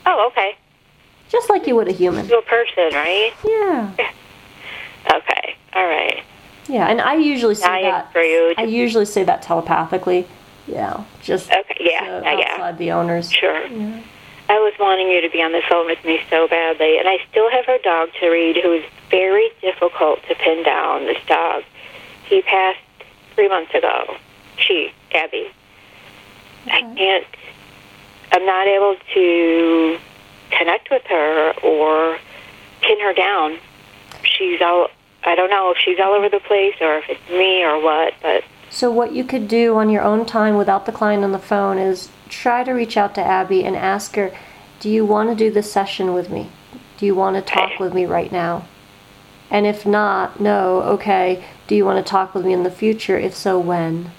Oh, 0.07 0.29
okay. 0.33 0.57
Just 1.29 1.51
like 1.51 1.67
you 1.67 1.77
would 1.77 1.89
a 1.89 1.93
human. 1.93 2.27
To 2.27 2.39
a 2.39 2.43
person, 2.43 2.91
right? 2.93 3.33
Yeah. 3.45 3.93
Okay. 5.07 5.57
All 5.73 5.87
right. 5.87 6.23
Yeah, 6.69 6.87
and 6.87 7.01
I 7.01 7.15
usually 7.15 7.55
say 7.55 7.67
I 7.67 7.83
that. 7.83 8.11
agree. 8.11 8.55
I 8.59 8.65
usually 8.65 9.07
say 9.07 9.25
that 9.25 9.41
telepathically. 9.41 10.27
Yeah, 10.67 11.05
just 11.23 11.51
Okay. 11.51 11.77
Yeah. 11.81 12.05
to 12.05 12.17
uh, 12.19 12.33
yeah. 12.39 12.53
outside 12.53 12.79
the 12.79 12.93
owners. 12.93 13.33
Sure. 13.33 13.57
I 13.57 14.59
was 14.59 14.75
wanting 14.79 15.09
you 15.09 15.23
to 15.23 15.31
be 15.31 15.41
on 15.43 15.53
the 15.53 15.63
phone 15.71 15.87
with 15.87 16.05
me 16.05 16.21
so 16.29 16.47
badly, 16.49 16.99
and 16.99 17.09
I 17.09 17.17
still 17.31 17.51
have 17.51 17.65
her 17.65 17.79
dog 17.83 18.11
to 18.21 18.29
read, 18.29 18.57
who 18.63 18.75
is 18.75 18.85
very 19.11 19.49
difficult 19.63 20.21
to 20.29 20.35
pin 20.35 20.63
down. 20.65 21.07
This 21.07 21.25
dog, 21.27 21.63
he 22.27 22.43
passed 22.43 22.79
three 23.41 23.49
months 23.49 23.75
ago. 23.75 24.17
She, 24.59 24.93
Abby. 25.15 25.51
I 26.67 26.81
uh-huh. 26.81 26.95
can't. 26.95 27.27
I'm 28.33 28.45
not 28.45 28.67
able 28.67 28.97
to 29.15 29.99
connect 30.51 30.91
with 30.91 31.03
her 31.07 31.55
or 31.63 32.19
pin 32.83 33.01
her 33.01 33.15
down. 33.15 33.59
She's 34.25 34.61
all. 34.61 34.89
I 35.25 35.35
don't 35.35 35.51
know 35.51 35.71
if 35.71 35.79
she's 35.79 35.99
all 35.99 36.13
over 36.13 36.29
the 36.29 36.41
place 36.41 36.75
or 36.81 36.99
if 36.99 37.05
it's 37.09 37.31
me 37.31 37.63
or 37.63 37.83
what, 37.83 38.15
but 38.23 38.43
So 38.71 38.91
what 38.91 39.13
you 39.13 39.25
could 39.25 39.49
do 39.49 39.77
on 39.77 39.91
your 39.91 40.03
own 40.03 40.25
time 40.25 40.57
without 40.57 40.87
the 40.87 40.93
client 40.93 41.25
on 41.25 41.33
the 41.33 41.39
phone 41.39 41.79
is 41.79 42.11
try 42.29 42.65
to 42.65 42.73
reach 42.73 42.97
out 42.97 43.15
to 43.17 43.23
Abby 43.23 43.65
and 43.65 43.75
ask 43.75 44.17
her, 44.17 44.33
"Do 44.81 44.91
you 44.91 45.05
want 45.05 45.31
to 45.31 45.35
do 45.35 45.51
this 45.51 45.73
session 45.73 46.13
with 46.13 46.29
me? 46.31 46.51
Do 46.99 47.07
you 47.07 47.15
want 47.15 47.37
to 47.37 47.43
talk 47.43 47.79
with 47.81 47.95
me 47.95 48.05
right 48.05 48.31
now?" 48.31 48.67
And 49.51 49.67
if 49.67 49.85
not, 49.85 50.41
no, 50.41 50.83
okay. 50.83 51.43
Do 51.71 51.77
you 51.77 51.85
want 51.85 52.05
to 52.05 52.11
talk 52.11 52.35
with 52.35 52.45
me 52.45 52.53
in 52.53 52.65
the 52.65 52.71
future? 52.71 53.17
If 53.17 53.33
so, 53.33 53.57
when? 53.57 54.11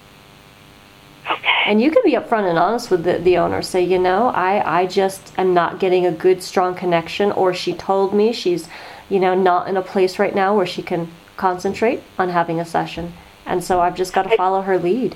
okay. 1.30 1.62
And 1.66 1.82
you 1.82 1.90
can 1.90 2.02
be 2.02 2.12
upfront 2.12 2.48
and 2.48 2.58
honest 2.58 2.90
with 2.90 3.04
the, 3.04 3.18
the 3.18 3.36
owner. 3.36 3.60
Say, 3.60 3.84
you 3.84 3.98
know, 3.98 4.28
I, 4.28 4.80
I 4.80 4.86
just 4.86 5.38
am 5.38 5.52
not 5.52 5.78
getting 5.78 6.06
a 6.06 6.12
good, 6.12 6.42
strong 6.42 6.74
connection, 6.74 7.30
or 7.30 7.52
she 7.52 7.74
told 7.74 8.14
me 8.14 8.32
she's, 8.32 8.70
you 9.10 9.20
know, 9.20 9.34
not 9.34 9.68
in 9.68 9.76
a 9.76 9.82
place 9.82 10.18
right 10.18 10.34
now 10.34 10.56
where 10.56 10.64
she 10.64 10.82
can 10.82 11.10
concentrate 11.36 12.02
on 12.18 12.30
having 12.30 12.58
a 12.58 12.64
session. 12.64 13.12
And 13.44 13.62
so 13.62 13.82
I've 13.82 13.96
just 13.96 14.14
got 14.14 14.22
to 14.22 14.34
follow 14.34 14.62
her 14.62 14.78
lead. 14.78 15.14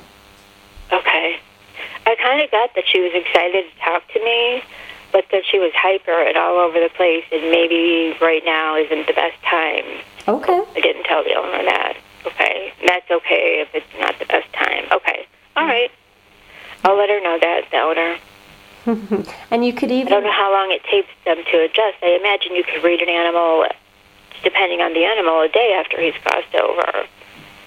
Okay. 0.92 1.38
I 2.04 2.16
kind 2.16 2.42
of 2.42 2.50
got 2.50 2.74
that 2.74 2.84
she 2.86 3.00
was 3.00 3.12
excited 3.14 3.64
to 3.64 3.80
talk 3.82 4.06
to 4.08 4.22
me, 4.22 4.62
but 5.10 5.24
that 5.32 5.44
she 5.50 5.58
was 5.58 5.72
hyper 5.74 6.12
and 6.12 6.36
all 6.36 6.58
over 6.58 6.80
the 6.80 6.90
place, 6.98 7.24
and 7.32 7.50
maybe 7.50 8.14
right 8.20 8.42
now 8.44 8.76
isn't 8.76 9.06
the 9.06 9.14
best 9.14 9.42
time. 9.42 9.86
Okay. 10.28 10.62
I 10.76 10.80
didn't 10.82 11.04
tell 11.04 11.24
the 11.24 11.34
owner 11.34 11.64
that. 11.64 11.96
Okay. 12.26 12.72
That's 12.86 13.10
okay 13.10 13.60
if 13.66 13.68
it's 13.74 13.86
not 14.00 14.18
the 14.18 14.26
best 14.26 14.52
time. 14.52 14.84
Okay. 14.92 15.26
All 15.56 15.66
right. 15.66 15.90
I'll 16.84 16.96
let 16.96 17.08
her 17.08 17.20
know 17.20 17.38
that, 17.40 17.62
the 17.70 17.78
owner. 17.78 18.16
And 19.50 19.64
you 19.64 19.72
could 19.72 19.90
even. 19.90 20.08
I 20.08 20.16
don't 20.16 20.24
know 20.24 20.30
how 20.32 20.52
long 20.52 20.70
it 20.70 20.82
takes 20.84 21.08
them 21.24 21.38
to 21.38 21.64
adjust. 21.64 21.96
I 22.02 22.16
imagine 22.20 22.54
you 22.54 22.62
could 22.62 22.84
read 22.84 23.00
an 23.02 23.08
animal, 23.08 23.66
depending 24.44 24.80
on 24.80 24.92
the 24.94 25.04
animal, 25.04 25.40
a 25.40 25.48
day 25.48 25.72
after 25.78 26.00
he's 26.00 26.14
crossed 26.22 26.54
over. 26.54 27.06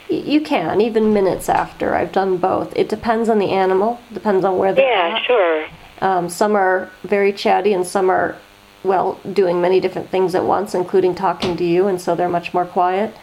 you 0.10 0.39
can 0.41 0.80
even 0.82 1.13
minutes 1.13 1.50
after. 1.50 1.95
I've 1.95 2.12
done 2.13 2.38
both. 2.38 2.74
It 2.76 2.88
depends 2.89 3.28
on 3.30 3.39
the 3.39 3.50
animal. 3.52 4.00
Depends 4.13 4.45
on 4.45 4.58
where 4.58 4.74
they're 4.74 4.89
Yeah, 4.89 5.17
at. 5.17 5.26
sure. 5.26 5.65
Um, 6.02 6.30
some 6.30 6.56
are 6.56 6.89
very 7.04 7.34
chatty, 7.34 7.74
and 7.74 7.86
some 7.86 8.10
are, 8.10 8.38
well, 8.84 9.19
doing 9.34 9.60
many 9.62 9.80
different 9.82 10.10
things 10.10 10.36
at 10.36 10.45
once, 10.45 10.74
including 10.74 11.15
talking 11.15 11.58
to 11.58 11.65
you, 11.65 11.88
and 11.88 12.00
so 12.00 12.15
they're 12.15 12.30
much 12.30 12.54
more 12.54 12.65
quiet. 12.65 13.13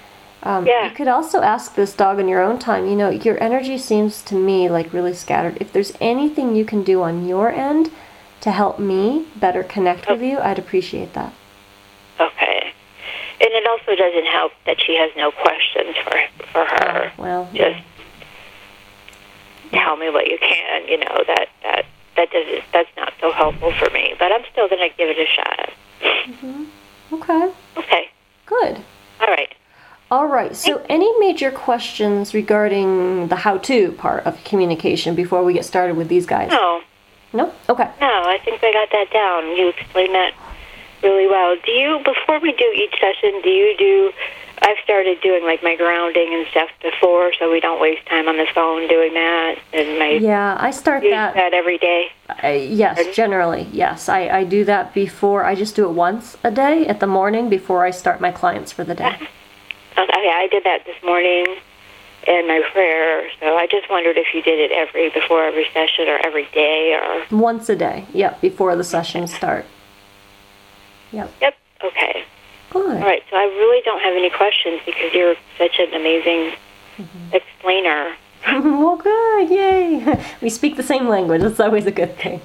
Um, 0.46 0.64
Yeah. 0.64 0.84
You 0.88 0.94
could 0.94 1.08
also 1.08 1.42
ask 1.42 1.74
this 1.74 1.92
dog 1.92 2.20
in 2.20 2.28
your 2.28 2.40
own 2.40 2.58
time. 2.60 2.86
You 2.86 2.94
know, 2.94 3.10
your 3.10 3.42
energy 3.42 3.78
seems 3.78 4.22
to 4.22 4.34
me 4.36 4.68
like 4.68 4.92
really 4.92 5.12
scattered. 5.14 5.58
If 5.60 5.72
there's 5.72 5.92
anything 6.00 6.54
you 6.54 6.64
can 6.64 6.84
do 6.84 7.02
on 7.02 7.26
your 7.26 7.50
end 7.50 7.90
to 8.42 8.52
help 8.52 8.78
me 8.78 9.26
better 9.36 9.64
connect 9.64 10.08
with 10.08 10.22
you, 10.22 10.38
I'd 10.38 10.58
appreciate 10.58 11.14
that. 11.14 11.32
Okay. 12.20 12.72
And 13.40 13.50
it 13.52 13.66
also 13.66 13.96
doesn't 13.96 14.26
help 14.26 14.52
that 14.66 14.80
she 14.80 14.96
has 14.96 15.10
no 15.16 15.30
questions 15.32 15.96
for 16.04 16.16
for 16.52 16.64
her. 16.64 17.12
Well, 17.18 17.48
Just 17.52 17.82
tell 19.72 19.96
me 19.96 20.08
what 20.10 20.28
you 20.28 20.38
can. 20.38 20.86
You 20.88 20.98
know 20.98 21.24
that 21.26 21.48
that 21.64 21.86
that 22.16 22.30
doesn't 22.30 22.62
that's 22.72 22.88
not 22.96 23.12
so 23.20 23.32
helpful 23.32 23.72
for 23.72 23.90
me. 23.90 24.14
But 24.18 24.30
I'm 24.32 24.44
still 24.52 24.68
going 24.68 24.88
to 24.88 24.96
give 24.96 25.08
it 25.10 25.18
a 25.18 25.26
shot. 25.26 25.72
okay, 27.12 27.52
Okay. 27.78 28.08
good. 28.46 28.76
All 29.20 29.26
right. 29.28 29.52
All 30.10 30.26
right. 30.28 30.54
So, 30.54 30.84
any 30.88 31.10
major 31.18 31.50
questions 31.50 32.32
regarding 32.32 33.26
the 33.28 33.36
how-to 33.36 33.92
part 33.92 34.24
of 34.24 34.42
communication 34.44 35.14
before 35.16 35.42
we 35.42 35.52
get 35.52 35.64
started 35.64 35.96
with 35.96 36.08
these 36.08 36.26
guys? 36.26 36.50
No, 36.50 36.82
No. 37.32 37.52
Okay. 37.68 37.90
no. 38.00 38.06
I 38.24 38.38
think 38.44 38.62
I 38.62 38.72
got 38.72 38.88
that 38.92 39.10
down. 39.12 39.56
You 39.56 39.68
explained 39.68 40.14
that 40.14 40.32
really 41.02 41.26
well. 41.26 41.56
Do 41.64 41.72
you 41.72 41.98
before 42.04 42.38
we 42.38 42.52
do 42.52 42.72
each 42.74 42.94
session? 43.00 43.40
Do 43.42 43.50
you 43.50 43.76
do? 43.76 44.12
I've 44.62 44.78
started 44.84 45.20
doing 45.20 45.44
like 45.44 45.62
my 45.62 45.76
grounding 45.76 46.32
and 46.32 46.46
stuff 46.50 46.70
before, 46.82 47.32
so 47.38 47.50
we 47.52 47.60
don't 47.60 47.80
waste 47.80 48.06
time 48.06 48.26
on 48.26 48.36
the 48.38 48.46
phone 48.54 48.88
doing 48.88 49.12
that. 49.12 49.58
And 49.74 49.98
my 49.98 50.12
Yeah, 50.12 50.56
I 50.58 50.70
start 50.70 51.02
that. 51.02 51.34
that 51.34 51.52
every 51.52 51.76
day. 51.78 52.06
Uh, 52.42 52.48
yes, 52.48 53.14
generally, 53.14 53.68
yes. 53.72 54.08
I, 54.08 54.28
I 54.28 54.44
do 54.44 54.64
that 54.64 54.94
before. 54.94 55.44
I 55.44 55.54
just 55.56 55.76
do 55.76 55.84
it 55.86 55.92
once 55.92 56.36
a 56.42 56.50
day 56.50 56.86
at 56.86 57.00
the 57.00 57.06
morning 57.06 57.50
before 57.50 57.84
I 57.84 57.90
start 57.90 58.20
my 58.20 58.30
clients 58.30 58.70
for 58.72 58.84
the 58.84 58.94
day. 58.94 59.18
Okay, 59.98 60.30
I 60.30 60.48
did 60.50 60.64
that 60.64 60.84
this 60.84 60.96
morning 61.02 61.46
in 62.26 62.48
my 62.48 62.62
prayer. 62.72 63.28
So 63.40 63.56
I 63.56 63.66
just 63.66 63.88
wondered 63.88 64.16
if 64.18 64.34
you 64.34 64.42
did 64.42 64.58
it 64.58 64.72
every 64.72 65.10
before 65.10 65.44
every 65.44 65.66
session 65.72 66.08
or 66.08 66.18
every 66.24 66.46
day 66.52 66.98
or. 67.00 67.36
Once 67.36 67.68
a 67.68 67.76
day. 67.76 68.04
Yep, 68.12 68.40
before 68.40 68.76
the 68.76 68.84
sessions 68.84 69.32
start. 69.32 69.64
Yep. 71.12 71.32
Yep. 71.40 71.56
Okay. 71.84 72.24
Good. 72.70 72.96
All 72.96 73.02
right. 73.02 73.22
So 73.30 73.36
I 73.36 73.44
really 73.44 73.82
don't 73.84 74.00
have 74.02 74.14
any 74.14 74.30
questions 74.30 74.80
because 74.84 75.14
you're 75.14 75.36
such 75.56 75.78
an 75.78 75.94
amazing 75.94 76.52
explainer. 77.32 78.14
well, 78.46 78.96
good. 78.96 79.50
Yay. 79.50 80.24
We 80.40 80.50
speak 80.50 80.76
the 80.76 80.82
same 80.82 81.08
language. 81.08 81.42
That's 81.42 81.60
always 81.60 81.86
a 81.86 81.90
good 81.90 82.16
thing. 82.16 82.40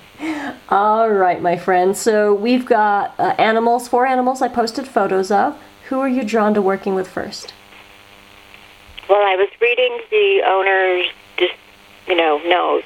All 0.70 1.10
right, 1.10 1.42
my 1.42 1.58
friend. 1.58 1.98
So 1.98 2.34
we've 2.34 2.66
got 2.66 3.14
uh, 3.20 3.36
animals, 3.38 3.88
four 3.88 4.06
animals 4.06 4.42
I 4.42 4.48
posted 4.48 4.88
photos 4.88 5.32
of. 5.32 5.58
Who 5.92 6.00
are 6.00 6.08
you 6.08 6.24
drawn 6.24 6.54
to 6.54 6.62
working 6.62 6.96
with 6.96 7.06
first? 7.10 7.54
Well, 9.10 9.20
I 9.20 9.36
was 9.36 9.50
reading 9.60 10.00
the 10.10 10.42
owner's 10.48 11.08
just 11.36 11.52
you 12.08 12.16
know 12.16 12.38
note, 12.46 12.86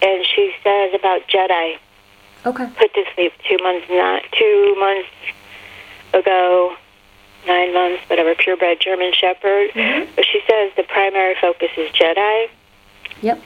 and 0.00 0.24
she 0.24 0.52
says 0.62 0.94
about 0.94 1.22
Jedi 1.26 1.78
Okay. 2.46 2.66
put 2.78 2.94
to 2.94 3.02
sleep 3.16 3.32
two 3.48 3.58
months 3.60 3.86
not 3.90 4.22
two 4.38 4.76
months 4.78 5.08
ago, 6.14 6.76
nine 7.48 7.74
months, 7.74 8.04
whatever, 8.08 8.36
purebred 8.36 8.78
German 8.80 9.12
Shepherd. 9.12 9.70
Mm-hmm. 9.72 10.12
But 10.14 10.24
she 10.24 10.40
says 10.48 10.70
the 10.76 10.84
primary 10.84 11.34
focus 11.40 11.70
is 11.76 11.90
Jedi. 11.90 12.50
Yep. 13.20 13.42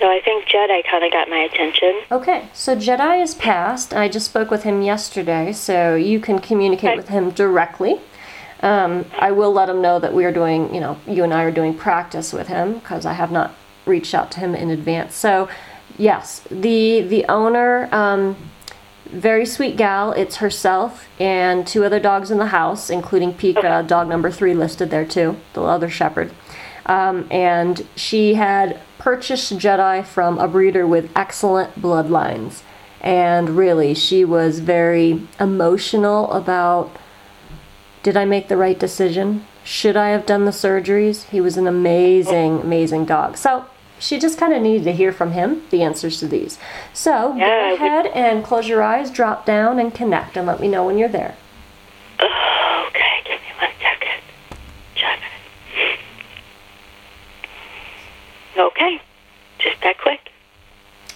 So 0.00 0.06
I 0.06 0.20
think 0.22 0.44
Jedi 0.44 0.86
kind 0.86 1.02
of 1.02 1.10
got 1.10 1.30
my 1.30 1.38
attention. 1.38 2.02
Okay, 2.12 2.46
so 2.52 2.76
Jedi 2.76 3.22
is 3.22 3.34
passed. 3.34 3.94
I 3.94 4.10
just 4.10 4.26
spoke 4.26 4.50
with 4.50 4.64
him 4.64 4.82
yesterday, 4.82 5.50
so 5.52 5.94
you 5.94 6.20
can 6.20 6.40
communicate 6.40 6.90
Okay. 6.90 6.96
with 6.98 7.08
him 7.08 7.30
directly. 7.30 7.98
Um, 8.60 9.04
I 9.18 9.30
will 9.32 9.52
let 9.52 9.68
him 9.68 9.80
know 9.80 9.98
that 10.00 10.12
we 10.12 10.24
are 10.24 10.32
doing, 10.32 10.74
you 10.74 10.80
know, 10.80 10.98
you 11.06 11.24
and 11.24 11.32
I 11.32 11.44
are 11.44 11.52
doing 11.52 11.74
practice 11.74 12.32
with 12.32 12.48
him 12.48 12.74
because 12.74 13.06
I 13.06 13.12
have 13.12 13.30
not 13.30 13.54
reached 13.86 14.14
out 14.14 14.30
to 14.32 14.40
him 14.40 14.54
in 14.54 14.70
advance. 14.70 15.14
So, 15.14 15.48
yes, 15.96 16.40
the 16.50 17.02
the 17.02 17.24
owner, 17.26 17.88
um, 17.92 18.36
very 19.06 19.46
sweet 19.46 19.76
gal. 19.76 20.12
It's 20.12 20.36
herself 20.36 21.08
and 21.18 21.66
two 21.66 21.84
other 21.84 22.00
dogs 22.00 22.30
in 22.30 22.38
the 22.38 22.46
house, 22.46 22.90
including 22.90 23.32
Pika, 23.34 23.86
dog 23.86 24.08
number 24.08 24.30
three 24.30 24.54
listed 24.54 24.90
there 24.90 25.06
too, 25.06 25.36
the 25.54 25.62
other 25.62 25.88
shepherd. 25.88 26.32
Um, 26.86 27.26
and 27.30 27.86
she 27.96 28.34
had 28.34 28.80
purchased 28.98 29.56
Jedi 29.56 30.04
from 30.04 30.38
a 30.38 30.48
breeder 30.48 30.86
with 30.86 31.10
excellent 31.14 31.80
bloodlines. 31.80 32.62
And 33.00 33.50
really, 33.50 33.94
she 33.94 34.24
was 34.24 34.58
very 34.58 35.26
emotional 35.38 36.32
about 36.32 36.90
did 38.02 38.16
I 38.16 38.24
make 38.24 38.48
the 38.48 38.56
right 38.56 38.78
decision? 38.78 39.44
Should 39.64 39.96
I 39.96 40.08
have 40.10 40.24
done 40.26 40.44
the 40.44 40.50
surgeries? 40.50 41.24
He 41.28 41.40
was 41.40 41.56
an 41.56 41.66
amazing, 41.66 42.60
amazing 42.60 43.04
dog. 43.04 43.36
So 43.36 43.66
she 43.98 44.18
just 44.18 44.38
kind 44.38 44.52
of 44.54 44.62
needed 44.62 44.84
to 44.84 44.92
hear 44.92 45.12
from 45.12 45.32
him 45.32 45.62
the 45.70 45.82
answers 45.82 46.18
to 46.20 46.28
these. 46.28 46.58
So 46.94 47.34
Yeah, 47.36 47.70
go 47.70 47.74
ahead 47.74 48.06
and 48.06 48.44
close 48.44 48.68
your 48.68 48.82
eyes, 48.82 49.10
drop 49.10 49.44
down, 49.44 49.78
and 49.78 49.94
connect, 49.94 50.36
and 50.36 50.46
let 50.46 50.60
me 50.60 50.68
know 50.68 50.86
when 50.86 50.96
you're 50.98 51.08
there. 51.08 51.36
Okay, 52.20 53.22
give 53.24 53.40
me 53.40 53.52
one 53.60 53.70
second. 53.80 54.22
Okay, 58.56 59.00
just 59.58 59.80
that 59.82 59.98
quick. 59.98 60.30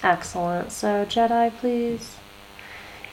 Excellent. 0.03 0.73
So, 0.73 1.05
Jedi, 1.07 1.53
please. 1.59 2.17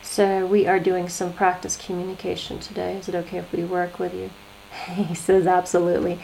So, 0.09 0.43
we 0.43 0.65
are 0.65 0.79
doing 0.79 1.07
some 1.07 1.33
practice 1.33 1.77
communication 1.77 2.57
today. 2.57 2.97
Is 2.97 3.07
it 3.07 3.13
okay 3.13 3.37
if 3.37 3.51
we 3.53 3.63
work 3.63 3.99
with 3.99 4.15
you? 4.15 4.31
he 4.95 5.13
says, 5.13 5.45
absolutely. 5.45 6.19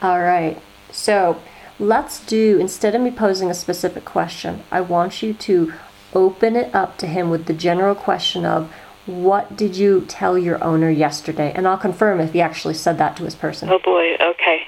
All 0.00 0.22
right. 0.22 0.58
So, 0.90 1.38
let's 1.78 2.24
do, 2.24 2.58
instead 2.58 2.94
of 2.94 3.02
me 3.02 3.10
posing 3.10 3.50
a 3.50 3.54
specific 3.54 4.06
question, 4.06 4.62
I 4.70 4.80
want 4.80 5.22
you 5.22 5.34
to 5.34 5.74
open 6.14 6.56
it 6.56 6.74
up 6.74 6.96
to 6.96 7.06
him 7.06 7.28
with 7.28 7.44
the 7.44 7.52
general 7.52 7.94
question 7.94 8.46
of, 8.46 8.72
what 9.04 9.54
did 9.54 9.76
you 9.76 10.06
tell 10.08 10.38
your 10.38 10.64
owner 10.64 10.88
yesterday? 10.88 11.52
And 11.54 11.68
I'll 11.68 11.76
confirm 11.76 12.20
if 12.20 12.32
he 12.32 12.40
actually 12.40 12.72
said 12.72 12.96
that 12.96 13.18
to 13.18 13.24
his 13.24 13.34
person. 13.34 13.68
Oh 13.68 13.78
boy, 13.80 14.14
okay. 14.14 14.66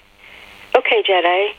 Okay, 0.76 1.02
Jedi. 1.08 1.54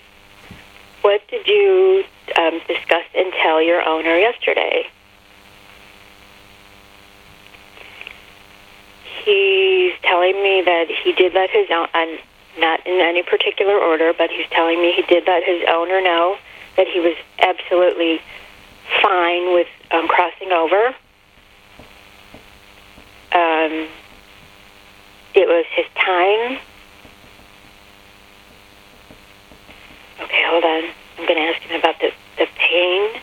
What 1.02 1.28
did 1.28 1.48
you 1.48 2.04
um, 2.38 2.62
discuss 2.68 3.04
and 3.16 3.34
tell 3.42 3.60
your 3.64 3.82
owner 3.82 4.16
yesterday? 4.16 4.86
He's 9.24 9.94
telling 10.04 10.42
me 10.42 10.62
that 10.66 10.88
he 11.04 11.14
did 11.14 11.34
let 11.34 11.50
his 11.50 11.68
own, 11.72 11.88
uh, 11.94 12.06
not 12.58 12.86
in 12.86 13.00
any 13.00 13.24
particular 13.24 13.76
order, 13.76 14.14
but 14.18 14.30
he's 14.30 14.48
telling 14.52 14.82
me 14.82 14.94
he 14.94 15.04
did 15.04 15.24
let 15.28 15.44
his 15.44 15.64
owner 15.70 16.02
know 16.02 16.38
that 16.78 16.88
he 16.88 17.00
was 17.00 17.16
absolutely 17.40 18.22
fine 19.02 19.54
with 19.54 19.68
um, 19.92 20.08
crossing 20.08 20.52
over. 20.52 20.88
Um, 23.32 23.88
it 25.36 25.48
was 25.48 25.66
his 25.76 25.86
time. 25.96 26.60
Okay, 30.22 30.44
hold 30.48 30.64
on. 30.64 30.84
I'm 31.18 31.28
going 31.28 31.36
to 31.36 31.54
ask 31.54 31.62
him 31.62 31.80
about 31.80 32.00
the, 32.00 32.12
the 32.38 32.48
pain. 32.58 33.22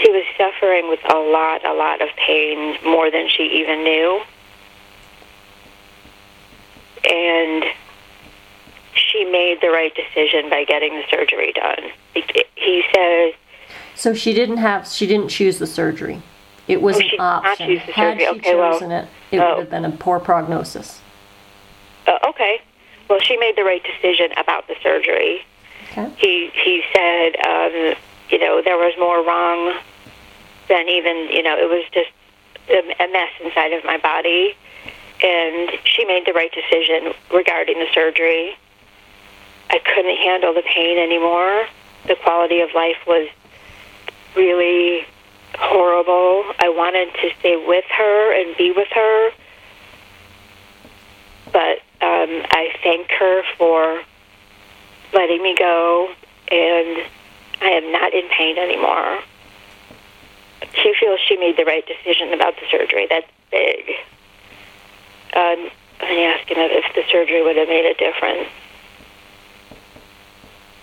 She 0.00 0.10
was 0.10 0.24
suffering 0.36 0.88
with 0.88 1.00
a 1.10 1.16
lot, 1.18 1.64
a 1.64 1.72
lot 1.74 2.00
of 2.00 2.08
pain, 2.16 2.76
more 2.84 3.10
than 3.10 3.28
she 3.28 3.44
even 3.60 3.82
knew. 3.82 4.20
And 7.10 7.64
she 8.94 9.24
made 9.24 9.60
the 9.60 9.70
right 9.70 9.92
decision 9.94 10.50
by 10.50 10.64
getting 10.64 10.94
the 10.94 11.04
surgery 11.10 11.52
done. 11.52 11.90
He- 12.14 12.24
He 12.56 12.84
says, 12.94 13.34
So 13.94 14.14
she 14.14 14.34
didn't 14.34 14.58
have, 14.58 14.86
she 14.86 15.06
didn't 15.06 15.28
choose 15.28 15.58
the 15.58 15.66
surgery. 15.66 16.20
It 16.66 16.82
was 16.82 16.96
Oh, 16.96 16.98
an 16.98 17.04
she 17.04 17.10
did 17.10 17.18
not 17.18 17.46
option. 17.46 17.76
Had 17.78 18.18
she 18.18 18.26
Okay, 18.28 18.54
well, 18.54 18.72
chosen 18.72 18.90
it, 18.92 19.08
it 19.30 19.38
oh. 19.38 19.48
would 19.50 19.58
have 19.60 19.70
been 19.70 19.84
a 19.84 19.90
poor 19.92 20.20
prognosis. 20.20 21.00
uh, 22.06 22.18
okay. 22.28 22.60
Well, 23.08 23.20
she 23.20 23.36
made 23.38 23.56
the 23.56 23.64
right 23.64 23.82
decision 23.82 24.32
about 24.36 24.68
the 24.68 24.74
surgery. 24.82 25.44
Okay. 25.90 26.10
he 26.18 26.50
he 26.62 26.82
said 26.92 27.36
um, 27.46 27.94
you 28.30 28.38
know 28.38 28.62
there 28.62 28.76
was 28.76 28.94
more 28.98 29.24
wrong 29.24 29.78
than 30.68 30.88
even 30.88 31.28
you 31.30 31.42
know 31.42 31.56
it 31.56 31.68
was 31.68 31.84
just 31.92 32.10
a, 32.70 33.08
mess 33.12 33.30
inside 33.42 33.72
of 33.72 33.84
my 33.84 33.98
body. 33.98 34.54
And 35.22 35.70
she 35.84 36.04
made 36.04 36.26
the 36.26 36.32
right 36.32 36.52
decision 36.52 37.12
regarding 37.32 37.78
the 37.78 37.86
surgery. 37.92 38.56
I 39.70 39.78
couldn't 39.78 40.16
handle 40.16 40.54
the 40.54 40.62
pain 40.62 40.98
anymore. 40.98 41.66
The 42.06 42.14
quality 42.14 42.60
of 42.60 42.70
life 42.74 42.98
was 43.06 43.28
really 44.36 45.06
horrible. 45.58 46.44
I 46.60 46.68
wanted 46.68 47.12
to 47.14 47.30
stay 47.40 47.56
with 47.56 47.84
her 47.86 48.40
and 48.40 48.56
be 48.56 48.70
with 48.70 48.88
her. 48.88 49.30
But 51.52 51.78
um, 52.00 52.44
i 52.52 52.70
thank 52.82 53.10
her 53.10 53.42
for 53.56 54.02
letting 55.12 55.42
me 55.42 55.56
go, 55.58 56.10
and 56.52 57.04
I 57.60 57.70
am 57.70 57.90
not 57.92 58.12
in 58.14 58.28
pain 58.28 58.58
anymore. 58.58 59.18
She 60.74 60.94
feels 61.00 61.18
she 61.26 61.36
made 61.36 61.56
the 61.56 61.64
right 61.64 61.84
decision 61.86 62.32
about 62.32 62.54
the 62.56 62.62
surgery. 62.70 63.06
That's 63.08 63.26
big. 63.50 63.90
Um, 65.34 65.70
asked 66.00 66.48
him 66.48 66.58
if 66.58 66.94
the 66.94 67.02
surgery 67.10 67.42
would 67.42 67.56
have 67.56 67.68
made 67.68 67.84
a 67.84 67.94
difference. 67.94 68.48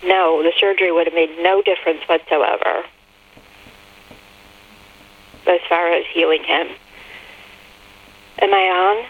No, 0.03 0.43
the 0.43 0.51
surgery 0.59 0.91
would 0.91 1.07
have 1.07 1.13
made 1.13 1.31
no 1.39 1.61
difference 1.61 2.01
whatsoever 2.07 2.83
as 5.47 5.59
far 5.69 5.91
as 5.91 6.05
healing 6.13 6.43
him. 6.43 6.67
Am 8.39 8.53
I 8.53 9.05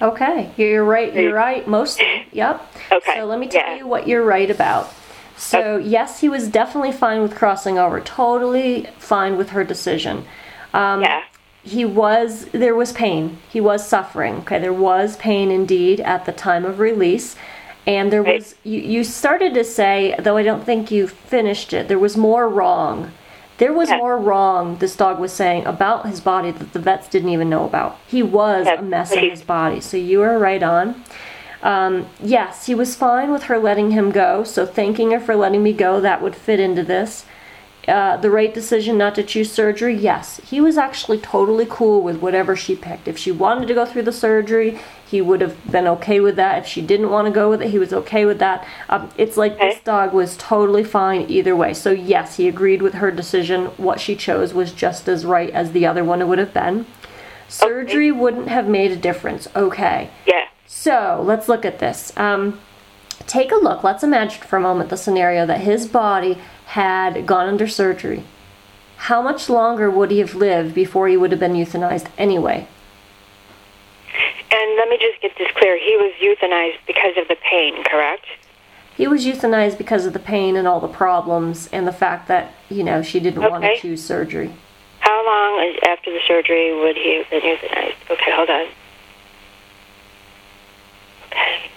on? 0.00 0.10
Okay, 0.12 0.50
you're 0.56 0.84
right. 0.84 1.12
You're 1.14 1.34
right. 1.34 1.66
Mostly, 1.66 2.26
yep. 2.32 2.60
Okay, 2.92 3.14
So 3.16 3.24
let 3.26 3.38
me 3.38 3.46
tell 3.46 3.60
yeah. 3.60 3.76
you 3.76 3.86
what 3.86 4.08
you're 4.08 4.24
right 4.24 4.50
about. 4.50 4.92
So 5.40 5.78
yes, 5.78 6.20
he 6.20 6.28
was 6.28 6.48
definitely 6.48 6.92
fine 6.92 7.22
with 7.22 7.34
crossing 7.34 7.78
over. 7.78 8.00
Totally 8.00 8.86
fine 8.98 9.36
with 9.38 9.50
her 9.50 9.64
decision. 9.64 10.24
Um, 10.74 11.00
Yeah. 11.02 11.22
He 11.62 11.84
was. 11.84 12.46
There 12.52 12.74
was 12.74 12.92
pain. 12.92 13.36
He 13.50 13.60
was 13.60 13.86
suffering. 13.86 14.36
Okay, 14.38 14.58
there 14.58 14.72
was 14.72 15.16
pain 15.16 15.50
indeed 15.50 16.00
at 16.00 16.24
the 16.24 16.32
time 16.32 16.64
of 16.64 16.78
release, 16.78 17.36
and 17.86 18.10
there 18.10 18.22
was. 18.22 18.54
You, 18.64 18.80
you 18.80 19.04
started 19.04 19.52
to 19.54 19.64
say, 19.64 20.14
though 20.18 20.38
I 20.38 20.42
don't 20.42 20.64
think 20.64 20.90
you 20.90 21.06
finished 21.06 21.74
it. 21.74 21.86
There 21.88 21.98
was 21.98 22.16
more 22.16 22.48
wrong. 22.48 23.12
There 23.58 23.74
was 23.74 23.90
Yeah. 23.90 23.98
more 23.98 24.16
wrong. 24.16 24.76
This 24.78 24.96
dog 24.96 25.18
was 25.18 25.32
saying 25.34 25.66
about 25.66 26.06
his 26.06 26.20
body 26.20 26.50
that 26.50 26.72
the 26.72 26.78
vets 26.78 27.08
didn't 27.08 27.28
even 27.28 27.50
know 27.50 27.66
about. 27.66 27.98
He 28.08 28.22
was 28.22 28.64
Yeah, 28.66 28.78
a 28.78 28.82
mess 28.82 29.12
in 29.12 29.28
his 29.28 29.42
body. 29.42 29.80
So 29.82 29.98
you 29.98 30.20
were 30.20 30.38
right 30.38 30.62
on. 30.62 31.02
Um, 31.62 32.08
yes, 32.22 32.66
he 32.66 32.74
was 32.74 32.96
fine 32.96 33.30
with 33.30 33.44
her 33.44 33.58
letting 33.58 33.90
him 33.90 34.10
go. 34.10 34.44
So 34.44 34.64
thanking 34.66 35.10
her 35.10 35.20
for 35.20 35.36
letting 35.36 35.62
me 35.62 35.72
go, 35.72 36.00
that 36.00 36.22
would 36.22 36.34
fit 36.34 36.60
into 36.60 36.82
this. 36.82 37.26
Uh, 37.88 38.16
the 38.18 38.30
right 38.30 38.52
decision 38.52 38.98
not 38.98 39.14
to 39.14 39.22
choose 39.22 39.50
surgery, 39.50 39.94
yes. 39.96 40.38
He 40.44 40.60
was 40.60 40.76
actually 40.76 41.18
totally 41.18 41.66
cool 41.68 42.02
with 42.02 42.18
whatever 42.20 42.54
she 42.54 42.76
picked. 42.76 43.08
If 43.08 43.18
she 43.18 43.32
wanted 43.32 43.66
to 43.68 43.74
go 43.74 43.86
through 43.86 44.02
the 44.02 44.12
surgery, 44.12 44.78
he 45.04 45.20
would 45.20 45.40
have 45.40 45.72
been 45.72 45.88
okay 45.88 46.20
with 46.20 46.36
that. 46.36 46.58
If 46.58 46.66
she 46.66 46.82
didn't 46.82 47.10
want 47.10 47.26
to 47.26 47.32
go 47.32 47.48
with 47.48 47.62
it, 47.62 47.70
he 47.70 47.78
was 47.78 47.92
okay 47.92 48.26
with 48.26 48.38
that. 48.38 48.66
Um, 48.90 49.10
it's 49.16 49.36
like 49.36 49.58
this 49.58 49.80
dog 49.80 50.12
was 50.12 50.36
totally 50.36 50.84
fine 50.84 51.28
either 51.28 51.56
way. 51.56 51.72
So, 51.74 51.90
yes, 51.90 52.36
he 52.36 52.48
agreed 52.48 52.82
with 52.82 52.94
her 52.94 53.10
decision. 53.10 53.66
What 53.76 53.98
she 53.98 54.14
chose 54.14 54.52
was 54.54 54.72
just 54.72 55.08
as 55.08 55.24
right 55.24 55.50
as 55.50 55.72
the 55.72 55.86
other 55.86 56.04
one 56.04 56.26
would 56.28 56.38
have 56.38 56.54
been. 56.54 56.86
Surgery 57.48 58.12
wouldn't 58.12 58.48
have 58.48 58.68
made 58.68 58.92
a 58.92 58.96
difference. 58.96 59.48
Okay. 59.56 60.10
Yeah. 60.26 60.46
So 60.72 61.20
let's 61.26 61.48
look 61.48 61.64
at 61.64 61.80
this. 61.80 62.16
Um, 62.16 62.60
take 63.26 63.50
a 63.50 63.56
look. 63.56 63.82
Let's 63.82 64.04
imagine 64.04 64.40
for 64.42 64.56
a 64.56 64.60
moment 64.60 64.88
the 64.88 64.96
scenario 64.96 65.44
that 65.44 65.60
his 65.62 65.88
body 65.88 66.38
had 66.66 67.26
gone 67.26 67.48
under 67.48 67.66
surgery. 67.66 68.22
How 68.96 69.20
much 69.20 69.50
longer 69.50 69.90
would 69.90 70.12
he 70.12 70.20
have 70.20 70.36
lived 70.36 70.72
before 70.72 71.08
he 71.08 71.16
would 71.16 71.32
have 71.32 71.40
been 71.40 71.54
euthanized 71.54 72.06
anyway? 72.16 72.68
And 74.52 74.76
let 74.76 74.88
me 74.88 74.96
just 74.96 75.20
get 75.20 75.32
this 75.36 75.48
clear. 75.56 75.76
He 75.76 75.96
was 75.96 76.12
euthanized 76.22 76.78
because 76.86 77.16
of 77.16 77.26
the 77.26 77.36
pain, 77.50 77.82
correct? 77.82 78.26
He 78.96 79.08
was 79.08 79.26
euthanized 79.26 79.76
because 79.76 80.06
of 80.06 80.12
the 80.12 80.18
pain 80.20 80.54
and 80.54 80.68
all 80.68 80.78
the 80.78 80.88
problems 80.88 81.68
and 81.72 81.86
the 81.86 81.92
fact 81.92 82.28
that, 82.28 82.54
you 82.68 82.84
know, 82.84 83.02
she 83.02 83.18
didn't 83.18 83.42
want 83.42 83.64
to 83.64 83.70
Okay. 83.70 83.80
choose 83.80 84.04
surgery. 84.04 84.52
How 85.00 85.26
long 85.26 85.76
after 85.88 86.12
the 86.12 86.20
surgery 86.28 86.72
would 86.78 86.96
he 86.96 87.16
have 87.18 87.28
been 87.28 87.42
euthanized? 87.42 87.96
Okay, 88.08 88.30
hold 88.30 88.50
on. 88.50 88.66
Okay. 91.30 91.70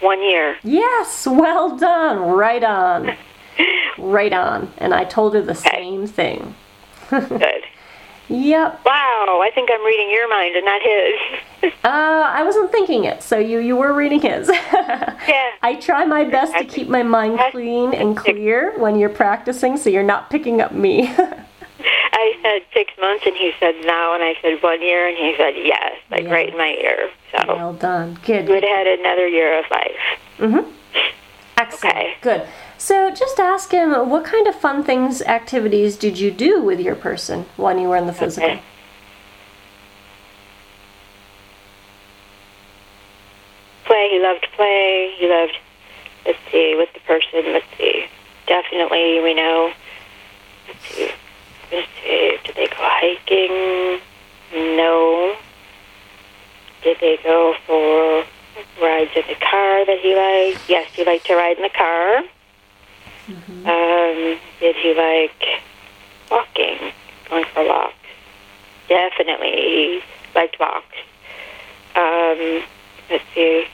One 0.00 0.22
year. 0.22 0.56
Yes, 0.64 1.26
well 1.26 1.76
done. 1.76 2.18
Right 2.20 2.64
on. 2.64 3.16
right 3.98 4.32
on. 4.32 4.72
And 4.78 4.92
I 4.92 5.04
told 5.04 5.34
her 5.34 5.42
the 5.42 5.54
same 5.54 6.06
thing. 6.06 6.54
Good. 7.10 7.64
Yep. 8.28 8.84
Wow, 8.84 9.40
I 9.42 9.50
think 9.54 9.68
I'm 9.72 9.84
reading 9.84 10.10
your 10.10 10.28
mind 10.28 10.56
and 10.56 10.64
not 10.64 10.82
his. 10.82 11.14
Uh, 11.84 12.28
I 12.32 12.42
wasn't 12.42 12.72
thinking 12.72 13.04
it, 13.04 13.22
so 13.22 13.38
you 13.38 13.60
you 13.60 13.76
were 13.76 13.92
reading 13.92 14.20
his. 14.20 14.48
yeah. 14.48 15.50
I 15.62 15.76
try 15.80 16.04
my 16.04 16.24
best 16.24 16.52
to 16.54 16.64
keep 16.64 16.88
my 16.88 17.04
mind 17.04 17.38
clean 17.52 17.94
and 17.94 18.16
clear 18.16 18.76
when 18.78 18.98
you're 18.98 19.08
practicing, 19.08 19.76
so 19.76 19.88
you're 19.88 20.02
not 20.02 20.28
picking 20.28 20.60
up 20.60 20.72
me. 20.72 21.14
I 22.22 22.36
said 22.42 22.62
six 22.72 22.92
months, 23.00 23.24
and 23.26 23.34
he 23.36 23.52
said 23.58 23.74
no, 23.84 24.14
and 24.14 24.22
I 24.22 24.34
said 24.40 24.62
one 24.62 24.80
year, 24.80 25.08
and 25.08 25.16
he 25.16 25.34
said 25.36 25.54
yes, 25.56 25.94
like 26.10 26.22
Yeah. 26.24 26.30
right 26.32 26.48
in 26.48 26.56
my 26.56 26.76
ear. 26.80 27.10
So 27.32 27.44
Well 27.48 27.72
done. 27.72 28.18
Good. 28.24 28.46
we 28.46 28.54
would 28.54 28.62
have 28.64 28.86
had 28.86 28.98
another 29.00 29.26
year 29.26 29.58
of 29.58 29.64
life. 29.70 30.04
Mm-hmm. 30.38 30.70
Excellent. 31.58 31.96
Okay. 31.96 32.14
Good. 32.20 32.42
So 32.78 33.10
just 33.10 33.38
ask 33.40 33.70
him 33.70 33.90
what 34.08 34.24
kind 34.24 34.46
of 34.46 34.54
fun 34.54 34.82
things, 34.84 35.20
activities 35.22 35.96
did 35.96 36.18
you 36.18 36.30
do 36.30 36.60
with 36.62 36.80
your 36.80 36.94
person 36.94 37.46
when 37.56 37.78
you 37.78 37.88
were 37.88 37.96
in 37.96 38.06
the 38.06 38.12
physical? 38.12 38.50
Okay. 38.50 38.62
Play. 43.84 44.08
He 44.10 44.18
loved 44.20 44.46
play. 44.56 45.14
He 45.18 45.28
loved. 45.28 45.56
Let's 46.24 46.38
see, 46.50 46.74
with 46.76 46.92
the 46.94 47.00
person. 47.00 47.52
Let's 47.52 47.66
see. 47.78 48.06
Definitely, 48.46 49.20
we 49.20 49.34
know. 49.34 49.72
Let's 50.68 50.86
see. 50.94 51.10
Let's. 51.72 51.88
Did 52.44 52.56
they 52.56 52.66
go 52.66 52.76
hiking? 52.78 54.00
No. 54.76 55.36
Did 56.82 56.98
they 57.00 57.18
go 57.22 57.54
for 57.66 58.24
rides 58.82 59.12
in 59.14 59.22
the 59.28 59.36
car 59.36 59.86
that 59.86 59.98
he 60.00 60.14
liked? 60.14 60.68
Yes, 60.68 60.90
he 60.92 61.04
liked 61.04 61.26
to 61.26 61.36
ride 61.36 61.56
in 61.56 61.62
the 61.62 61.70
car. 61.70 62.22
Um, 63.28 64.38
did 64.60 64.76
he 64.76 64.94
like 64.94 65.62
walking, 66.30 66.92
going 67.30 67.44
for 67.54 67.64
walks? 67.66 67.94
Definitely, 68.88 69.52
he 69.52 70.00
liked 70.34 70.58
walks. 70.58 70.96
Um, 71.94 72.62
let's 73.08 73.24
see. 73.34 73.64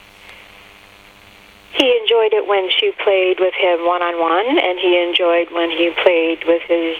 He 1.73 1.97
enjoyed 2.01 2.33
it 2.33 2.47
when 2.47 2.69
she 2.69 2.91
played 3.03 3.39
with 3.39 3.53
him 3.55 3.85
one 3.85 4.01
on 4.01 4.19
one, 4.19 4.59
and 4.59 4.79
he 4.79 5.01
enjoyed 5.01 5.51
when 5.51 5.71
he 5.71 5.91
played 6.03 6.43
with 6.45 6.61
his 6.63 6.97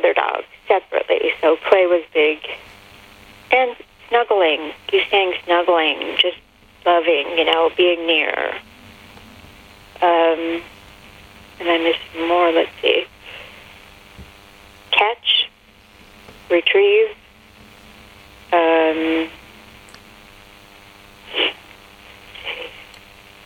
other 0.00 0.14
dogs 0.14 0.46
separately. 0.66 1.32
So 1.40 1.56
play 1.68 1.86
was 1.86 2.02
big. 2.12 2.38
And 3.52 3.76
snuggling. 4.08 4.72
He's 4.90 5.02
saying 5.10 5.34
snuggling, 5.44 6.16
just 6.18 6.38
loving, 6.86 7.38
you 7.38 7.44
know, 7.44 7.70
being 7.76 8.06
near. 8.06 8.54
Um, 10.02 10.62
and 11.60 11.68
I 11.68 11.78
missed 11.78 12.28
more. 12.28 12.50
Let's 12.52 12.70
see. 12.80 13.04
Catch, 14.90 15.50
retrieve. 16.50 17.08
Um, 18.52 19.28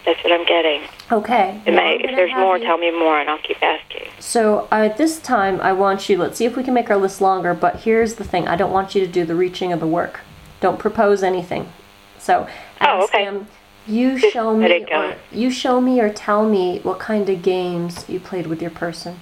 that's 0.04 0.22
what 0.22 0.32
I'm 0.32 0.44
getting. 0.46 0.82
Okay. 1.10 1.60
It 1.66 1.72
may, 1.72 1.96
if 1.96 2.14
there's 2.14 2.32
more, 2.34 2.58
you- 2.58 2.64
tell 2.64 2.78
me 2.78 2.90
more, 2.90 3.18
and 3.20 3.28
I'll 3.30 3.38
keep 3.38 3.62
asking. 3.62 4.08
So 4.20 4.68
uh, 4.72 4.86
at 4.86 4.96
this 4.96 5.18
time, 5.20 5.60
I 5.60 5.72
want 5.72 6.08
you. 6.08 6.18
Let's 6.18 6.36
see 6.38 6.44
if 6.44 6.56
we 6.56 6.62
can 6.64 6.74
make 6.74 6.90
our 6.90 6.96
list 6.96 7.20
longer. 7.20 7.54
But 7.54 7.76
here's 7.80 8.14
the 8.14 8.24
thing: 8.24 8.46
I 8.48 8.56
don't 8.56 8.72
want 8.72 8.94
you 8.94 9.00
to 9.04 9.10
do 9.10 9.24
the 9.24 9.34
reaching 9.34 9.72
of 9.72 9.80
the 9.80 9.86
work. 9.86 10.20
Don't 10.60 10.78
propose 10.78 11.22
anything. 11.22 11.70
So 12.18 12.46
ask 12.80 12.88
Oh, 13.00 13.04
okay. 13.04 13.24
him. 13.24 13.46
You 13.86 14.18
Just 14.18 14.32
show 14.32 14.56
me, 14.56 14.86
or 14.92 15.14
you 15.30 15.50
show 15.50 15.78
me, 15.78 16.00
or 16.00 16.08
tell 16.10 16.48
me 16.48 16.80
what 16.82 16.98
kind 16.98 17.28
of 17.28 17.42
games 17.42 18.08
you 18.08 18.18
played 18.18 18.46
with 18.46 18.62
your 18.62 18.70
person. 18.70 19.20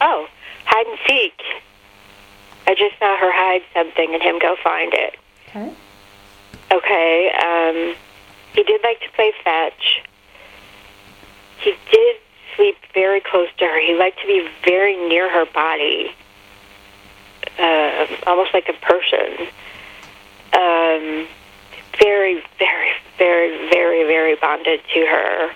Oh, 0.00 0.26
hide 0.64 0.86
and 0.86 0.98
seek. 1.06 1.38
I 2.66 2.74
just 2.74 2.98
saw 2.98 3.18
her 3.18 3.30
hide 3.30 3.62
something 3.74 4.14
and 4.14 4.22
him 4.22 4.38
go 4.38 4.56
find 4.64 4.94
it. 4.94 5.16
Okay. 5.48 5.72
Okay. 6.72 7.32
Um, 7.32 7.94
he 8.54 8.62
did 8.62 8.80
like 8.82 9.00
to 9.00 9.10
play 9.14 9.32
fetch. 9.44 10.02
He 11.60 11.74
did 11.90 12.16
sleep 12.56 12.76
very 12.94 13.20
close 13.20 13.48
to 13.58 13.64
her. 13.64 13.80
He 13.80 13.94
liked 13.94 14.20
to 14.20 14.26
be 14.26 14.48
very 14.64 14.96
near 14.96 15.30
her 15.30 15.46
body, 15.52 16.10
uh, 17.58 18.06
almost 18.26 18.54
like 18.54 18.68
a 18.68 18.84
person. 18.84 19.48
Um, 20.52 21.26
very, 22.00 22.42
very, 22.58 22.90
very, 23.18 23.68
very, 23.70 24.04
very 24.04 24.36
bonded 24.36 24.80
to 24.94 25.00
her. 25.06 25.50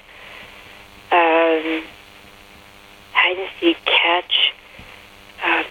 Um, 1.12 1.83
hide 3.12 3.37
and 3.38 3.49
seek, 3.61 3.77
catch, 3.85 4.55
uh, 5.45 5.62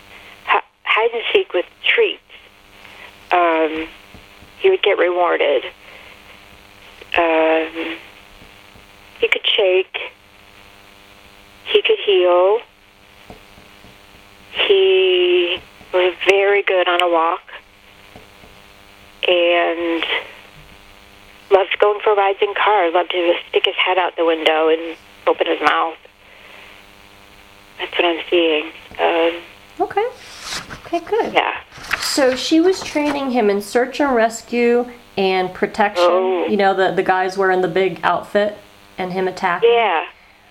hide 0.83 1.11
and 1.13 1.23
seek 1.33 1.53
with 1.53 1.65
treats. 1.83 2.21
Um, 3.31 3.87
he 4.59 4.69
would 4.69 4.83
get 4.83 4.97
rewarded. 4.97 5.65
Um, 7.17 7.97
he 9.19 9.27
could 9.27 9.45
shake. 9.45 10.11
He 11.71 11.81
could 11.81 11.99
heel. 12.05 12.59
He 14.67 15.57
was 15.93 16.13
very 16.27 16.61
good 16.63 16.87
on 16.87 17.01
a 17.01 17.09
walk 17.09 17.41
and 19.27 20.03
loved 21.49 21.77
going 21.79 21.99
for 22.03 22.13
rides 22.15 22.39
in 22.41 22.53
cars. 22.55 22.93
Loved 22.93 23.11
to 23.11 23.33
stick 23.49 23.65
his 23.65 23.75
head 23.75 23.97
out 23.97 24.15
the 24.17 24.25
window 24.25 24.67
and 24.69 24.97
open 25.27 25.47
his 25.47 25.61
mouth. 25.61 25.95
That's 27.79 27.91
what 27.93 28.05
I'm 28.05 28.23
seeing. 28.29 28.71
Um, 28.99 29.41
Okay. 29.79 30.05
Okay. 30.85 30.99
Good. 30.99 31.33
yeah. 31.33 31.61
So 32.01 32.35
she 32.35 32.59
was 32.59 32.81
training 32.83 33.31
him 33.31 33.49
in 33.49 33.61
search 33.61 33.99
and 34.01 34.13
rescue 34.13 34.85
and 35.17 35.53
protection. 35.53 36.03
Oh. 36.05 36.45
You 36.47 36.57
know, 36.57 36.73
the 36.75 36.91
the 36.93 37.03
guys 37.03 37.37
wearing 37.37 37.61
the 37.61 37.67
big 37.69 37.99
outfit 38.03 38.57
and 38.97 39.11
him 39.13 39.27
attacking. 39.29 39.69
Yeah. 39.71 40.05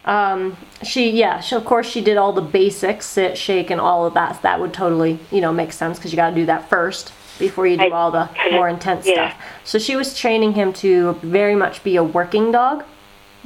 Um, 0.04 0.56
she, 0.82 1.10
yeah, 1.10 1.40
she, 1.40 1.54
of 1.54 1.64
course, 1.64 1.88
she 1.88 2.00
did 2.00 2.16
all 2.16 2.32
the 2.32 2.40
basics, 2.40 3.06
sit, 3.06 3.36
shake, 3.36 3.70
and 3.70 3.80
all 3.80 4.06
of 4.06 4.14
that. 4.14 4.40
That 4.42 4.60
would 4.60 4.72
totally, 4.72 5.18
you 5.30 5.40
know, 5.40 5.52
make 5.52 5.72
sense 5.72 5.98
because 5.98 6.12
you 6.12 6.16
got 6.16 6.30
to 6.30 6.36
do 6.36 6.46
that 6.46 6.68
first 6.70 7.12
before 7.38 7.66
you 7.66 7.76
do 7.76 7.84
I- 7.84 7.90
all 7.90 8.10
the 8.10 8.28
more 8.50 8.68
intense 8.68 9.06
yeah. 9.06 9.30
stuff. 9.30 9.42
So 9.64 9.78
she 9.78 9.96
was 9.96 10.18
training 10.18 10.54
him 10.54 10.72
to 10.74 11.14
very 11.22 11.54
much 11.54 11.84
be 11.84 11.96
a 11.96 12.04
working 12.04 12.50
dog. 12.50 12.84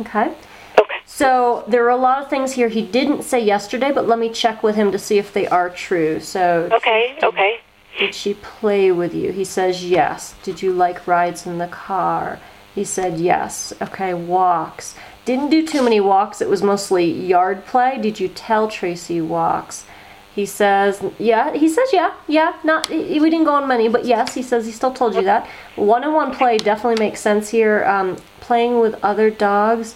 Okay. 0.01 0.33
Okay. 0.81 0.95
So 1.07 1.65
there 1.69 1.85
are 1.85 1.91
a 1.91 1.97
lot 1.97 2.23
of 2.23 2.31
things 2.31 2.53
here 2.53 2.69
he 2.69 2.83
didn't 2.85 3.23
say 3.23 3.39
yesterday, 3.41 3.93
but 3.93 4.07
let 4.09 4.19
me 4.19 4.29
check 4.31 4.63
with 4.63 4.75
him 4.75 4.91
to 4.93 4.99
see 4.99 5.19
if 5.19 5.33
they 5.33 5.47
are 5.47 5.71
true. 5.71 6.19
So 6.21 6.69
Okay. 6.73 7.17
Okay. 7.23 7.61
did 7.99 8.15
she 8.15 8.35
play 8.35 8.91
with 8.91 9.15
you? 9.15 9.31
He 9.33 9.45
says 9.45 9.85
yes. 9.85 10.35
Did 10.43 10.63
you 10.63 10.73
like 10.73 11.07
rides 11.07 11.47
in 11.47 11.59
the 11.59 11.69
car? 11.69 12.41
He 12.75 12.83
said 12.85 13.19
yes. 13.19 13.73
Okay, 13.81 14.15
walks. 14.15 14.97
Didn't 15.25 15.51
do 15.51 15.67
too 15.67 15.83
many 15.83 16.01
walks. 16.01 16.41
It 16.41 16.49
was 16.49 16.63
mostly 16.63 17.11
yard 17.11 17.65
play. 17.67 17.99
Did 18.01 18.21
you 18.21 18.29
tell 18.29 18.69
Tracy 18.69 19.21
walks? 19.21 19.87
He 20.35 20.45
says 20.47 21.03
yeah. 21.19 21.55
He 21.55 21.69
says 21.69 21.89
yeah. 21.93 22.13
Yeah. 22.27 22.55
Not 22.65 22.89
we 22.91 23.19
didn't 23.19 23.45
go 23.45 23.55
on 23.55 23.67
many, 23.69 23.89
but 23.89 24.05
yes. 24.05 24.35
He 24.35 24.43
says 24.43 24.67
he 24.67 24.73
still 24.73 24.93
told 24.93 25.15
you 25.15 25.23
that. 25.23 25.47
One-on-one 25.77 26.35
play 26.35 26.59
definitely 26.59 27.03
makes 27.05 27.21
sense 27.21 27.49
here. 27.51 27.85
Um, 27.85 28.17
playing 28.41 28.81
with 28.81 28.97
other 29.03 29.31
dogs. 29.31 29.95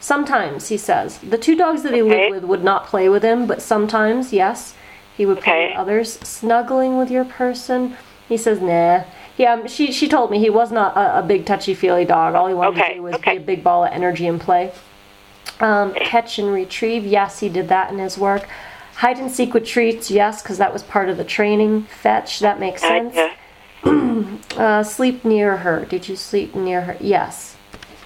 Sometimes 0.00 0.68
he 0.68 0.76
says 0.76 1.18
the 1.18 1.38
two 1.38 1.56
dogs 1.56 1.82
that 1.82 1.92
he 1.94 2.02
Okay. 2.02 2.30
lived 2.30 2.42
with 2.42 2.44
would 2.44 2.62
not 2.64 2.86
play 2.86 3.08
with 3.08 3.24
him, 3.24 3.46
but 3.46 3.60
sometimes 3.60 4.32
yes, 4.32 4.74
he 5.16 5.26
would 5.26 5.40
play 5.40 5.52
Okay. 5.52 5.68
with 5.70 5.76
others. 5.78 6.18
Snuggling 6.22 6.96
with 6.98 7.10
your 7.10 7.24
person. 7.24 7.96
He 8.28 8.36
says 8.36 8.60
nah. 8.60 9.02
Yeah, 9.38 9.52
um, 9.54 9.68
she 9.68 9.92
she 9.92 10.08
told 10.08 10.30
me 10.30 10.40
he 10.40 10.50
was 10.50 10.72
not 10.72 10.96
a, 10.96 11.20
a 11.20 11.22
big 11.22 11.46
touchy 11.46 11.72
feely 11.72 12.04
dog. 12.04 12.34
All 12.34 12.48
he 12.48 12.54
wanted 12.54 12.80
Okay, 12.80 12.88
to 12.88 12.94
do 12.96 13.02
was 13.02 13.14
okay. 13.14 13.38
be 13.38 13.42
a 13.44 13.46
big 13.46 13.64
ball 13.64 13.84
of 13.84 13.92
energy 13.92 14.26
and 14.26 14.40
play. 14.40 14.72
Um, 15.60 15.94
catch 15.94 16.38
and 16.38 16.52
retrieve. 16.52 17.06
Yes, 17.06 17.38
he 17.38 17.48
did 17.48 17.68
that 17.68 17.92
in 17.92 17.98
his 17.98 18.18
work. 18.18 18.48
Hide 18.96 19.18
and 19.18 19.30
seek 19.30 19.54
with 19.54 19.64
treats. 19.64 20.10
Yes, 20.10 20.42
because 20.42 20.58
that 20.58 20.72
was 20.72 20.82
part 20.82 21.08
of 21.08 21.16
the 21.16 21.24
training. 21.24 21.84
Fetch. 21.84 22.40
That 22.40 22.58
makes 22.60 22.82
sense. 22.82 23.16
Uh, 24.56 24.82
sleep 24.82 25.24
near 25.24 25.58
her. 25.58 25.84
Did 25.84 26.08
you 26.08 26.16
sleep 26.16 26.52
near 26.56 26.80
her? 26.80 26.96
Yes. 26.98 27.54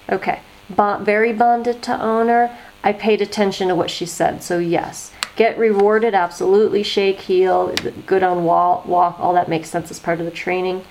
Okay. 0.07 0.39
Bond, 0.69 1.03
very 1.03 1.33
bonded 1.33 1.81
to 1.83 1.99
owner. 1.99 2.55
I 2.83 2.93
paid 2.93 3.21
attention 3.23 3.69
to 3.69 3.75
what 3.75 3.89
she 3.89 4.05
said, 4.05 4.43
so 4.43 4.59
yes. 4.59 5.11
Get 5.35 5.57
rewarded, 5.57 6.13
absolutely. 6.13 6.83
Shake, 6.83 7.21
heel, 7.21 7.73
good 8.05 8.21
on 8.21 8.43
wall, 8.43 8.83
walk. 8.85 9.19
All 9.19 9.33
that 9.33 9.49
makes 9.49 9.69
sense 9.71 9.89
as 9.89 9.99
part 9.99 10.19
of 10.19 10.25
the 10.25 10.31
training. 10.31 10.83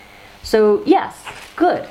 So 0.42 0.82
yes, 0.84 1.24
good. 1.56 1.88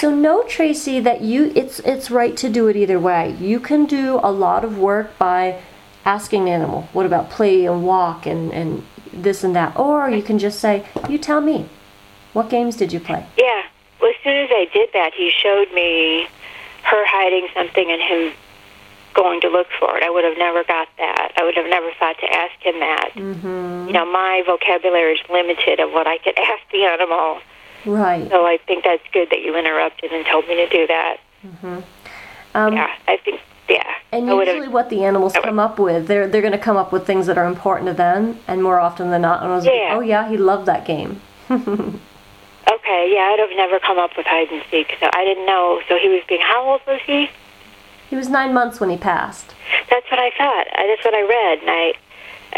So 0.00 0.14
know, 0.14 0.42
Tracy, 0.44 1.00
that 1.00 1.22
you 1.22 1.52
it's 1.54 1.78
it's 1.80 2.10
right 2.10 2.36
to 2.38 2.48
do 2.48 2.68
it 2.68 2.76
either 2.76 2.98
way. 2.98 3.36
You 3.38 3.60
can 3.60 3.86
do 3.86 4.20
a 4.22 4.32
lot 4.32 4.64
of 4.64 4.78
work 4.78 5.16
by 5.18 5.60
asking 6.04 6.46
the 6.46 6.50
animal, 6.50 6.88
what 6.92 7.06
about 7.06 7.30
play 7.30 7.66
and 7.66 7.84
walk 7.84 8.26
and, 8.26 8.52
and 8.52 8.84
this 9.12 9.44
and 9.44 9.54
that. 9.54 9.78
Or 9.78 10.10
you 10.10 10.22
can 10.22 10.38
just 10.38 10.58
say, 10.58 10.84
you 11.08 11.18
tell 11.18 11.40
me, 11.40 11.68
what 12.32 12.50
games 12.50 12.76
did 12.76 12.92
you 12.92 13.00
play? 13.00 13.26
Yeah. 13.36 13.62
Well, 14.00 14.10
as 14.10 14.16
soon 14.24 14.36
as 14.36 14.48
I 14.50 14.68
did 14.72 14.90
that, 14.94 15.12
he 15.14 15.30
showed 15.30 15.72
me 15.72 16.26
her 16.84 17.06
hiding 17.06 17.48
something 17.54 17.90
and 17.90 18.02
him 18.02 18.32
going 19.14 19.40
to 19.42 19.48
look 19.48 19.68
for 19.78 19.96
it. 19.96 20.02
I 20.02 20.10
would 20.10 20.24
have 20.24 20.38
never 20.38 20.64
got 20.64 20.88
that. 20.98 21.32
I 21.36 21.44
would 21.44 21.54
have 21.54 21.68
never 21.68 21.90
thought 21.98 22.18
to 22.18 22.32
ask 22.32 22.54
him 22.62 22.80
that. 22.80 23.10
Mm-hmm. 23.14 23.86
You 23.86 23.92
know, 23.92 24.06
my 24.06 24.42
vocabulary 24.46 25.14
is 25.14 25.20
limited 25.30 25.80
of 25.80 25.92
what 25.92 26.06
I 26.06 26.18
could 26.18 26.38
ask 26.38 26.62
the 26.72 26.84
animal. 26.84 27.40
Right. 27.86 28.28
So 28.30 28.46
I 28.46 28.58
think 28.66 28.84
that's 28.84 29.02
good 29.12 29.28
that 29.30 29.40
you 29.42 29.56
interrupted 29.56 30.12
and 30.12 30.24
told 30.26 30.46
me 30.48 30.56
to 30.56 30.68
do 30.68 30.86
that. 30.86 31.16
Um, 32.54 32.74
Yeah, 32.74 32.90
I 33.08 33.16
think 33.16 33.40
yeah. 33.68 33.82
And 34.12 34.26
usually, 34.26 34.68
what 34.68 34.90
the 34.90 35.04
animals 35.04 35.32
come 35.32 35.58
up 35.58 35.78
with, 35.78 36.06
they're 36.06 36.28
they're 36.28 36.42
going 36.42 36.52
to 36.52 36.58
come 36.58 36.76
up 36.76 36.92
with 36.92 37.06
things 37.06 37.26
that 37.26 37.38
are 37.38 37.46
important 37.46 37.88
to 37.88 37.94
them, 37.94 38.38
and 38.46 38.62
more 38.62 38.78
often 38.78 39.10
than 39.10 39.22
not, 39.22 39.42
and 39.42 39.52
I 39.52 39.56
was 39.56 39.64
like, 39.64 39.74
oh 39.92 40.00
yeah, 40.00 40.28
he 40.28 40.36
loved 40.36 40.66
that 40.66 40.84
game. 40.84 41.20
Okay, 42.70 43.12
yeah, 43.14 43.32
I'd 43.32 43.38
have 43.38 43.56
never 43.56 43.78
come 43.80 43.98
up 43.98 44.16
with 44.16 44.26
hide 44.26 44.48
and 44.50 44.62
seek, 44.70 44.96
so 45.00 45.08
I 45.12 45.24
didn't 45.24 45.46
know. 45.46 45.80
So 45.88 45.98
he 45.98 46.08
was 46.08 46.22
being, 46.28 46.40
how 46.40 46.62
old 46.64 46.80
was 46.86 47.00
he? 47.04 47.28
He 48.08 48.16
was 48.16 48.28
nine 48.28 48.54
months 48.54 48.80
when 48.80 48.88
he 48.90 48.96
passed. 48.96 49.54
That's 49.90 50.08
what 50.10 50.20
I 50.20 50.30
thought. 50.36 50.66
That's 50.74 51.04
what 51.04 51.14
I 51.14 51.22
read, 51.22 51.58
and 51.60 51.70
I 51.70 51.92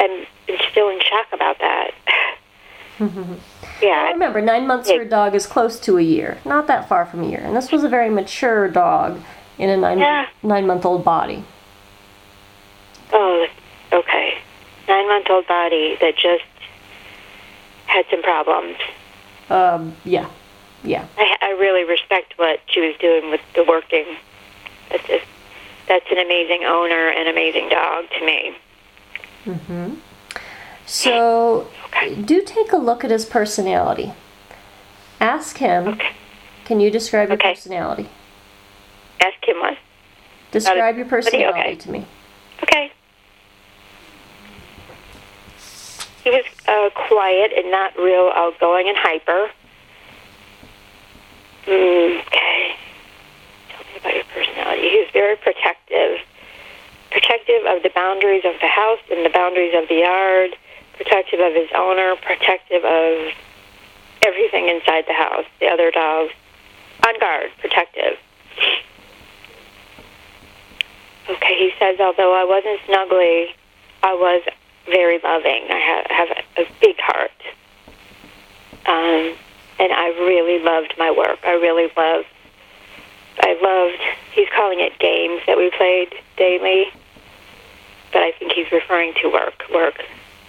am 0.03 0.27
still 0.71 0.89
in 0.91 1.01
shock 1.01 1.27
about 1.33 1.59
that. 1.61 1.93
Yeah, 3.01 4.11
Remember, 4.13 4.41
nine 4.41 4.67
months 4.67 4.91
for 4.91 5.01
a 5.03 5.09
dog 5.09 5.35
is 5.35 5.47
close 5.47 5.81
to 5.81 5.99
a 5.99 6.03
year, 6.03 6.39
not 6.45 6.67
that 6.69 6.89
far 6.89 7.07
from 7.07 7.23
a 7.25 7.29
year. 7.29 7.41
And 7.41 7.57
this 7.57 7.73
was 7.73 7.83
a 7.85 7.89
very 7.89 8.09
mature 8.11 8.69
dog 8.69 9.21
in 9.59 9.69
a 9.71 9.77
nine 9.77 9.99
Yeah. 9.99 10.27
nine 10.43 10.67
month 10.67 10.85
old 10.85 11.05
body. 11.05 11.45
oh, 13.13 13.47
okay. 13.93 14.39
Nine 14.89 15.09
month 15.09 15.29
old 15.31 15.47
body 15.47 15.97
that 16.01 16.17
just 16.17 16.45
had 17.87 18.05
some 18.11 18.23
problems. 18.23 18.77
Um, 19.51 19.97
yeah, 20.05 20.29
yeah. 20.83 21.07
I, 21.19 21.37
I 21.43 21.51
really 21.51 21.85
respect 21.85 22.35
what 22.37 22.61
she 22.67 22.81
was 22.81 22.95
doing 22.99 23.31
with 23.31 23.41
the 23.55 23.65
working. 23.65 24.05
That's 24.91 25.07
just, 25.07 25.25
that's 25.89 26.07
an 26.11 26.19
amazing 26.19 26.65
owner 26.65 27.09
and 27.09 27.29
amazing 27.29 27.69
dog 27.69 28.05
to 28.19 28.27
me. 28.27 28.57
So, 30.87 31.67
Okay. 31.87 32.15
do 32.15 32.43
take 32.43 32.73
a 32.73 32.77
look 32.77 33.05
at 33.05 33.11
his 33.11 33.25
personality. 33.25 34.13
Ask 35.21 35.59
him. 35.59 35.89
Okay. 35.89 36.11
Can 36.65 36.81
you 36.81 36.91
describe 36.91 37.29
your 37.29 37.37
Okay. 37.39 37.55
personality? 37.55 38.09
Ask 39.21 39.37
him 39.47 39.61
what? 39.61 39.77
Describe 40.51 40.97
your 40.97 41.07
what 41.07 41.11
do 41.25 41.27
you- 41.27 41.45
personality 41.45 41.61
okay. 41.61 41.75
to 41.77 41.91
me. 41.91 42.05
Okay. 42.63 42.93
He 46.23 46.31
was 46.31 46.45
uh, 46.67 46.89
quiet 47.09 47.53
and 47.57 47.71
not 47.71 47.97
real 47.99 48.31
outgoing 48.35 48.89
and 48.89 48.97
hyper. 48.97 49.51
Mm, 51.67 52.21
okay. 52.27 52.77
Tell 53.69 53.81
me 53.81 53.97
about 54.01 54.15
your 54.15 54.25
personality. 54.25 54.89
He 54.91 54.99
was 55.01 55.09
very 55.13 55.37
protective. 55.37 56.19
Protective 57.11 57.65
of 57.67 57.83
the 57.83 57.91
boundaries 57.95 58.45
of 58.45 58.55
the 58.61 58.67
house 58.69 59.01
and 59.11 59.25
the 59.25 59.31
boundaries 59.31 59.75
of 59.75 59.89
the 59.89 59.97
yard. 59.97 60.57
Protective 60.97 61.41
of 61.41 61.55
his 61.55 61.69
owner. 61.75 62.15
Protective 62.17 62.85
of 62.85 63.33
everything 64.27 64.69
inside 64.69 65.05
the 65.07 65.15
house. 65.15 65.45
The 65.61 65.69
other 65.69 65.91
dogs. 65.91 66.33
On 67.07 67.19
guard. 67.19 67.51
Protective. 67.61 68.19
Okay, 71.31 71.57
he 71.57 71.73
says, 71.79 71.97
although 72.01 72.35
I 72.35 72.45
wasn't 72.45 72.81
snuggly, 72.83 73.47
I 74.03 74.13
was 74.13 74.43
very 74.87 75.19
loving. 75.25 75.65
I 75.71 75.79
have, 75.79 76.29
have 76.29 76.45
a, 76.59 76.71
big 76.81 76.97
heart. 76.99 77.31
Um, 78.87 79.35
and 79.79 79.93
I 79.93 80.09
really 80.21 80.63
loved 80.63 80.95
my 80.99 81.11
work. 81.11 81.39
I 81.45 81.53
really 81.53 81.91
loved, 81.97 82.27
I 83.41 83.57
loved, 83.61 84.03
he's 84.33 84.49
calling 84.55 84.81
it 84.81 84.99
games 84.99 85.41
that 85.47 85.57
we 85.57 85.71
played 85.71 86.15
daily, 86.37 86.87
but 88.13 88.23
I 88.23 88.33
think 88.33 88.53
he's 88.53 88.71
referring 88.71 89.15
to 89.23 89.29
work, 89.29 89.65
work. 89.73 90.05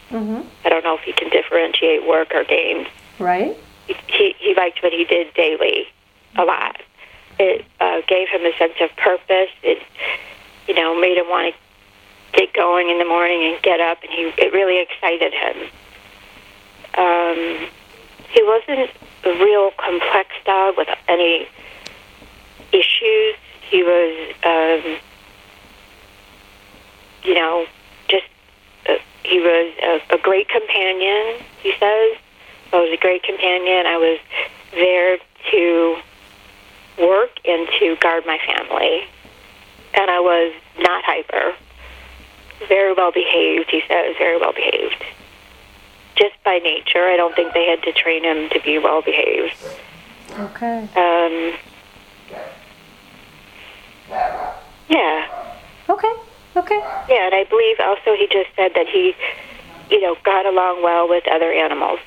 Hmm 0.10 0.41
I 0.64 0.70
don't 0.70 0.84
know 0.84 0.95
if 0.95 1.01
he 1.01 1.14
can 1.14 1.30
differentiate 1.30 2.08
work 2.08 2.34
or 2.34 2.43
games. 2.43 2.88
Right? 3.20 3.58
He, 3.88 3.95
he, 4.08 4.36
he 4.39 4.56
liked 4.56 4.82
what 4.84 4.93
he 4.93 5.06
did 5.06 5.34
daily 5.34 5.88
a 6.36 6.43
lot. 6.43 6.82
It 7.39 7.66
uh, 7.80 8.01
gave 8.08 8.30
him 8.30 8.41
a 8.45 8.58
sense 8.58 8.74
of 8.82 8.95
purpose. 8.97 9.49
It, 9.64 9.82
you 10.68 10.74
know, 10.74 10.99
made 10.99 11.18
him 11.18 11.30
want 11.30 11.53
to 11.53 12.39
get 12.39 12.53
going 12.53 12.89
in 12.89 12.97
the 12.99 13.06
morning 13.06 13.43
and 13.43 13.62
get 13.62 13.80
up, 13.80 14.01
and 14.03 14.12
he 14.12 14.32
it 14.38 14.53
really 14.53 14.82
excited 14.82 15.34
him. 15.34 15.70
Um, 16.97 17.68
he 18.30 18.43
wasn't 18.43 18.89
a 19.26 19.43
real 19.43 19.72
complex 19.78 20.30
dog 20.45 20.76
with 20.78 20.88
any 21.08 21.47
issues. 22.72 23.36
He 23.70 23.84
was, 23.84 24.34
um, 24.43 24.97
you 27.24 27.34
know, 27.34 27.66
he 29.26 29.40
was 29.40 29.74
a, 29.82 30.16
a 30.16 30.18
great 30.20 30.48
companion. 30.50 31.44
He 31.62 31.72
says, 31.80 32.18
I 32.72 32.78
was 32.78 32.92
a 32.94 32.98
great 33.02 33.24
companion. 33.24 33.86
I 33.86 33.98
was 33.98 34.20
there 34.72 35.18
to 35.52 35.98
work 37.00 37.32
and 37.46 37.68
to 37.80 37.96
guard 38.02 38.26
my 38.26 38.38
family. 38.46 39.02
And 39.94 40.12
I 40.12 40.20
was 40.20 40.54
not 40.80 41.04
hyper. 41.04 41.56
Very 42.68 42.94
well 42.94 43.12
behaved, 43.12 43.70
he 43.70 43.82
says, 43.88 44.16
very 44.18 44.40
well 44.40 44.54
behaved. 44.54 45.04
Just 46.16 46.36
by 46.44 46.60
nature. 46.60 47.04
I 47.04 47.18
don't 47.18 47.36
think 47.36 47.54
they 47.54 47.66
had 47.66 47.84
to 47.84 47.92
train 47.92 48.24
him 48.24 48.50
to 48.50 48.60
be 48.62 48.78
well 48.78 49.02
behaved. 49.02 49.56
Okay. 50.38 50.88
Um, 50.96 51.54
yeah. 54.90 55.28
Okay. 55.90 56.14
Okay. 56.56 56.80
Yeah, 57.10 57.26
and 57.26 57.36
I 57.36 57.43
believe 57.49 57.78
also 57.80 58.16
he 58.18 58.28
just 58.32 58.49
said 58.56 58.72
that 58.76 58.88
he, 58.88 59.14
you 59.89 60.01
know, 60.01 60.16
got 60.24 60.45
along 60.45 60.84
well 60.84 61.08
with 61.08 61.28
other 61.28 61.51
animals 61.51 61.99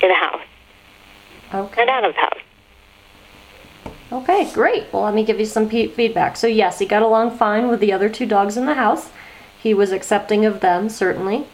in 0.00 0.08
the 0.08 0.14
house 0.14 0.42
Okay. 1.54 1.82
and 1.82 1.90
out 1.90 2.04
of 2.04 2.14
the 2.14 2.20
house. 2.20 2.38
Okay, 4.10 4.50
great. 4.52 4.86
Well, 4.92 5.02
let 5.02 5.14
me 5.14 5.24
give 5.24 5.38
you 5.38 5.44
some 5.46 5.68
pe- 5.68 5.88
feedback. 5.88 6.36
So, 6.36 6.46
yes, 6.46 6.78
he 6.78 6.86
got 6.86 7.02
along 7.02 7.36
fine 7.36 7.68
with 7.68 7.80
the 7.80 7.92
other 7.92 8.08
two 8.08 8.26
dogs 8.26 8.56
in 8.56 8.64
the 8.66 8.74
house. 8.74 9.10
He 9.62 9.74
was 9.74 9.92
accepting 9.92 10.46
of 10.46 10.60
them, 10.60 10.88
certainly. 10.88 11.46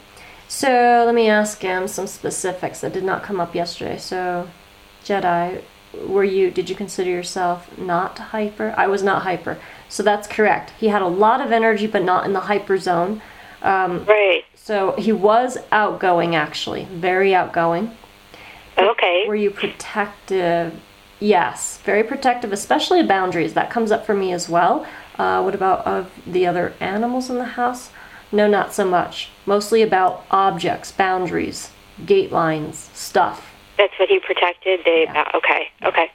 So, 0.47 1.03
let 1.05 1.15
me 1.15 1.29
ask 1.29 1.61
him 1.61 1.89
some 1.89 2.07
specifics 2.07 2.81
that 2.81 2.93
did 2.93 3.03
not 3.03 3.23
come 3.25 3.41
up 3.41 3.55
yesterday. 3.57 3.99
So, 3.99 4.49
Jedi, 5.05 5.63
were 6.07 6.23
you, 6.25 6.51
did 6.51 6.71
you 6.71 6.77
consider 6.77 7.11
yourself 7.11 7.77
not 7.77 8.19
hyper? 8.19 8.73
I 8.77 8.87
was 8.87 9.03
not 9.03 9.23
hyper. 9.23 9.59
So, 9.95 10.03
that's 10.03 10.27
correct. 10.27 10.73
He 10.81 10.89
had 10.89 11.03
a 11.03 11.07
lot 11.07 11.41
of 11.41 11.53
energy, 11.53 11.87
but 11.87 12.03
not 12.03 12.27
in 12.27 12.33
the 12.33 12.41
hyper 12.41 12.79
zone. 12.79 13.23
Um, 13.63 14.05
Right. 14.07 14.45
so, 14.57 14.97
he 14.99 15.13
was 15.13 15.57
outgoing, 15.71 16.35
actually, 16.35 16.89
very 16.91 17.33
outgoing. 17.33 17.97
Okay. 18.77 19.23
Were 19.29 19.37
you 19.37 19.53
protective? 19.53 20.81
Yes, 21.21 21.79
very 21.85 22.03
protective, 22.03 22.53
especially 22.53 23.05
boundaries. 23.05 23.55
That 23.55 23.71
comes 23.71 23.93
up 23.93 24.05
for 24.05 24.15
me 24.15 24.33
as 24.33 24.49
well. 24.49 24.85
Uh, 25.17 25.41
what 25.43 25.55
about 25.55 25.87
of 25.87 26.11
the 26.27 26.45
other 26.45 26.73
animals 26.81 27.31
in 27.31 27.39
the 27.39 27.45
house? 27.45 27.93
No, 28.33 28.49
not 28.49 28.75
so 28.75 28.85
much. 28.85 29.29
Mostly 29.47 29.81
about 29.81 30.25
objects, 30.33 30.91
boundaries, 30.91 31.71
gate 32.05 32.33
lines, 32.33 32.91
stuff. 32.95 33.55
That's 33.79 33.95
what 34.01 34.09
he 34.09 34.19
protected. 34.19 34.81
They. 34.85 35.05
Yeah. 35.05 35.23
Uh, 35.33 35.37
okay. 35.39 35.69
Okay. 35.85 36.11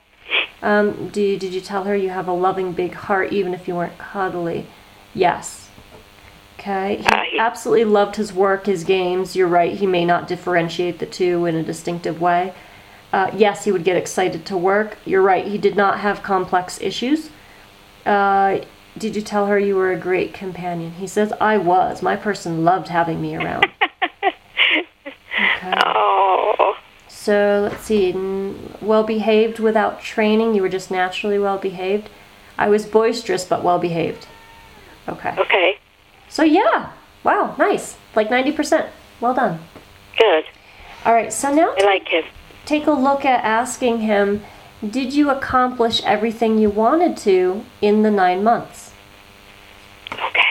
Um, 0.61 1.09
do 1.09 1.21
you, 1.21 1.37
did 1.37 1.53
you 1.53 1.61
tell 1.61 1.85
her 1.85 1.95
you 1.95 2.09
have 2.09 2.27
a 2.27 2.33
loving 2.33 2.73
big 2.73 2.93
heart 2.93 3.31
even 3.31 3.53
if 3.53 3.67
you 3.67 3.75
weren't 3.75 3.97
cuddly? 3.97 4.67
Yes. 5.13 5.69
Okay. 6.59 6.97
He 6.97 7.31
he- 7.31 7.39
absolutely 7.39 7.85
loved 7.85 8.17
his 8.17 8.33
work, 8.33 8.65
his 8.65 8.83
games. 8.83 9.35
You're 9.35 9.47
right. 9.47 9.73
He 9.73 9.87
may 9.87 10.03
not 10.03 10.27
differentiate 10.27 10.99
the 10.99 11.05
two 11.05 11.45
in 11.45 11.55
a 11.55 11.63
distinctive 11.63 12.19
way. 12.19 12.53
Uh, 13.13 13.31
yes, 13.33 13.63
he 13.63 13.71
would 13.71 13.83
get 13.83 13.95
excited 13.95 14.45
to 14.45 14.57
work. 14.57 14.97
You're 15.05 15.21
right. 15.21 15.47
He 15.47 15.57
did 15.57 15.75
not 15.75 15.99
have 15.99 16.21
complex 16.21 16.79
issues. 16.81 17.29
Uh, 18.05 18.59
did 18.97 19.15
you 19.15 19.21
tell 19.21 19.47
her 19.47 19.57
you 19.57 19.75
were 19.75 19.91
a 19.91 19.97
great 19.97 20.33
companion? 20.33 20.91
He 20.91 21.07
says, 21.07 21.31
I 21.39 21.57
was. 21.57 22.01
My 22.01 22.15
person 22.15 22.65
loved 22.65 22.89
having 22.89 23.21
me 23.21 23.35
around. 23.35 23.65
okay. 24.21 25.73
Oh. 25.85 26.75
So 27.19 27.67
let's 27.69 27.83
see. 27.83 28.13
Well 28.81 29.03
behaved 29.03 29.59
without 29.59 30.01
training. 30.01 30.55
You 30.55 30.61
were 30.61 30.69
just 30.69 30.89
naturally 30.89 31.37
well 31.37 31.57
behaved. 31.57 32.09
I 32.57 32.69
was 32.69 32.85
boisterous 32.85 33.43
but 33.43 33.61
well 33.61 33.77
behaved. 33.77 34.25
Okay. 35.05 35.35
Okay. 35.37 35.79
So 36.29 36.43
yeah. 36.43 36.93
Wow. 37.25 37.55
Nice. 37.57 37.97
Like 38.15 38.29
90%. 38.29 38.87
Well 39.19 39.33
done. 39.33 39.59
Good. 40.17 40.45
All 41.03 41.13
right. 41.13 41.33
So 41.33 41.53
now 41.53 41.75
I 41.77 41.83
like 41.83 42.07
him. 42.07 42.23
take 42.65 42.87
a 42.87 42.91
look 42.91 43.25
at 43.25 43.43
asking 43.43 43.99
him 43.99 44.41
Did 44.89 45.13
you 45.13 45.29
accomplish 45.29 46.01
everything 46.05 46.57
you 46.57 46.69
wanted 46.69 47.17
to 47.17 47.65
in 47.81 48.03
the 48.03 48.11
nine 48.11 48.45
months? 48.45 48.93
Okay. 50.13 50.49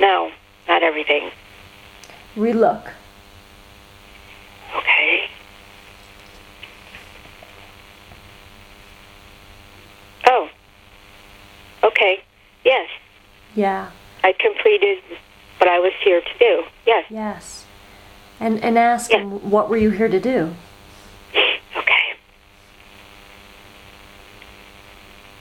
No, 0.00 0.30
not 0.66 0.82
everything. 0.82 1.30
Relook. 2.36 2.92
Okay. 4.76 5.28
Oh. 10.26 10.48
Okay. 11.82 12.22
Yes. 12.64 12.88
Yeah. 13.54 13.90
I 14.22 14.32
completed 14.32 14.98
what 15.58 15.68
I 15.68 15.78
was 15.80 15.92
here 16.02 16.20
to 16.20 16.38
do. 16.38 16.62
Yes. 16.86 17.04
Yes. 17.10 17.64
And 18.38 18.62
and 18.62 18.78
ask 18.78 19.10
him 19.10 19.50
what 19.50 19.68
were 19.68 19.76
you 19.76 19.90
here 19.90 20.08
to 20.08 20.20
do? 20.20 20.54
Okay. 21.76 22.14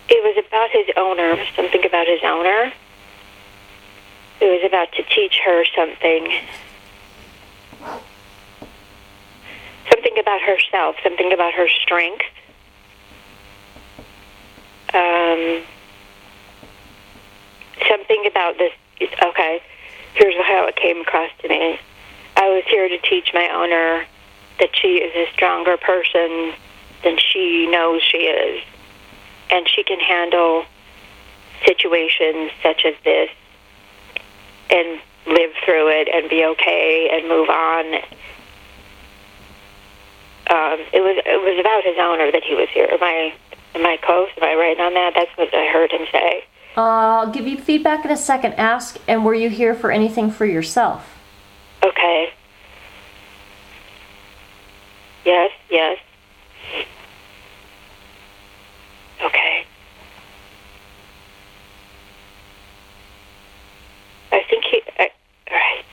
It 0.10 0.24
was 0.24 0.44
about 0.48 0.70
his 0.72 0.88
owner, 0.98 1.46
something 1.56 1.86
about 1.86 2.08
his 2.08 2.20
owner. 2.24 2.74
It 4.42 4.46
was 4.46 4.62
about 4.66 4.92
to 4.94 5.04
teach 5.04 5.40
her 5.46 5.66
something. 5.76 6.32
Something 9.90 10.18
about 10.20 10.42
herself, 10.42 10.96
something 11.04 11.34
about 11.34 11.54
her 11.54 11.68
strength. 11.68 12.26
Um, 14.94 15.64
something 17.88 18.26
about 18.26 18.58
this. 18.58 18.72
Okay, 19.02 19.62
here's 20.14 20.36
how 20.46 20.66
it 20.68 20.76
came 20.76 21.02
across 21.02 21.32
to 21.42 21.48
me. 21.48 21.80
I 22.36 22.50
was 22.50 22.64
here 22.70 22.88
to 22.88 22.98
teach 23.00 23.32
my 23.34 23.50
owner 23.50 24.06
that 24.60 24.70
she 24.74 24.98
is 24.98 25.14
a 25.16 25.32
stronger 25.34 25.78
person 25.78 26.54
than 27.04 27.18
she 27.18 27.68
knows 27.70 28.02
she 28.02 28.18
is. 28.18 28.64
And 29.50 29.68
she 29.68 29.84
can 29.84 30.00
handle 30.00 30.66
situations 31.66 32.52
such 32.62 32.86
as 32.86 32.94
this 33.04 33.30
and 34.70 35.02
live 35.28 35.52
through 35.66 35.90
it 35.90 36.08
and 36.14 36.30
be 36.30 36.46
okay 36.46 37.10
and 37.12 37.28
move 37.28 37.50
on. 37.50 38.02
Um, 40.50 40.80
it 40.92 41.02
was 41.02 41.16
it 41.26 41.42
was 41.42 41.60
about 41.60 41.84
his 41.84 41.96
owner 42.00 42.32
that 42.32 42.44
he 42.44 42.56
was 42.56 42.68
here. 42.74 42.88
Am 42.92 43.04
I 43.04 43.34
am 43.76 43.86
I 43.86 43.98
close? 43.98 44.30
Am 44.38 44.44
I 44.44 44.56
right 44.56 44.80
on 44.80 44.94
that? 44.96 45.14
That's 45.16 45.32
what 45.38 45.54
I 45.54 45.68
heard 45.68 45.92
him 45.92 46.08
say. 46.12 46.44
Uh, 46.76 46.82
I'll 46.82 47.32
give 47.32 47.48
you 47.48 47.58
feedback 47.58 48.06
in 48.06 48.12
a 48.12 48.18
second. 48.18 48.54
Ask, 48.54 48.98
and 49.08 49.26
were 49.26 49.34
you 49.34 49.50
here 49.50 49.76
for 49.76 49.92
anything 49.92 50.32
for 50.32 50.46
yourself? 50.46 51.18
Okay. 51.84 52.30
Yes, 55.26 55.52
yes. 55.70 55.98
Okay. 59.24 59.66
I 64.32 64.42
think 64.50 64.64
he. 64.66 64.82
I, 64.98 65.10
all 65.52 65.58
right. 65.58 65.86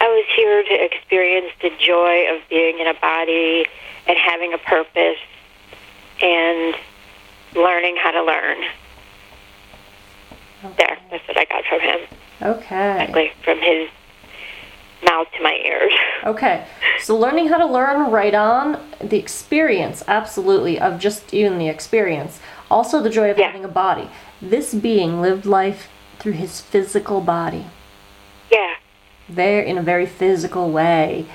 I 0.00 0.06
was 0.06 0.24
here 0.36 0.53
to 0.64 0.84
experience 0.84 1.52
the 1.62 1.70
joy 1.78 2.26
of 2.34 2.40
being 2.48 2.78
in 2.80 2.86
a 2.86 2.94
body 3.00 3.66
and 4.06 4.16
having 4.18 4.52
a 4.52 4.58
purpose 4.58 5.18
and 6.22 6.74
learning 7.54 7.96
how 7.96 8.10
to 8.10 8.22
learn. 8.22 8.58
There, 10.78 10.98
that's 11.10 11.26
what 11.28 11.36
I 11.36 11.44
got 11.44 11.64
from 11.68 11.80
him. 11.80 12.00
Okay. 12.42 12.92
Exactly, 13.02 13.32
from 13.44 13.58
his 13.60 13.88
mouth 15.04 15.26
to 15.36 15.42
my 15.42 15.58
ears. 15.64 15.92
Okay. 16.24 16.64
So 17.00 17.18
learning 17.18 17.48
how 17.48 17.58
to 17.58 17.66
learn 17.66 18.10
right 18.10 18.34
on 18.34 18.78
the 18.98 19.18
experience, 19.18 20.02
absolutely, 20.08 20.80
of 20.80 20.98
just 20.98 21.34
even 21.34 21.58
the 21.58 21.68
experience. 21.68 22.40
Also 22.70 23.02
the 23.02 23.10
joy 23.10 23.30
of 23.30 23.36
Yeah. 23.36 23.48
having 23.48 23.62
a 23.62 23.68
body. 23.68 24.08
This 24.40 24.72
being 24.72 25.20
lived 25.20 25.44
life 25.44 25.90
through 26.18 26.32
his 26.32 26.62
physical 26.62 27.20
body. 27.20 27.66
There 29.34 29.62
in 29.62 29.78
a 29.78 29.82
very 29.82 30.06
physical 30.06 30.70
way. 30.70 31.26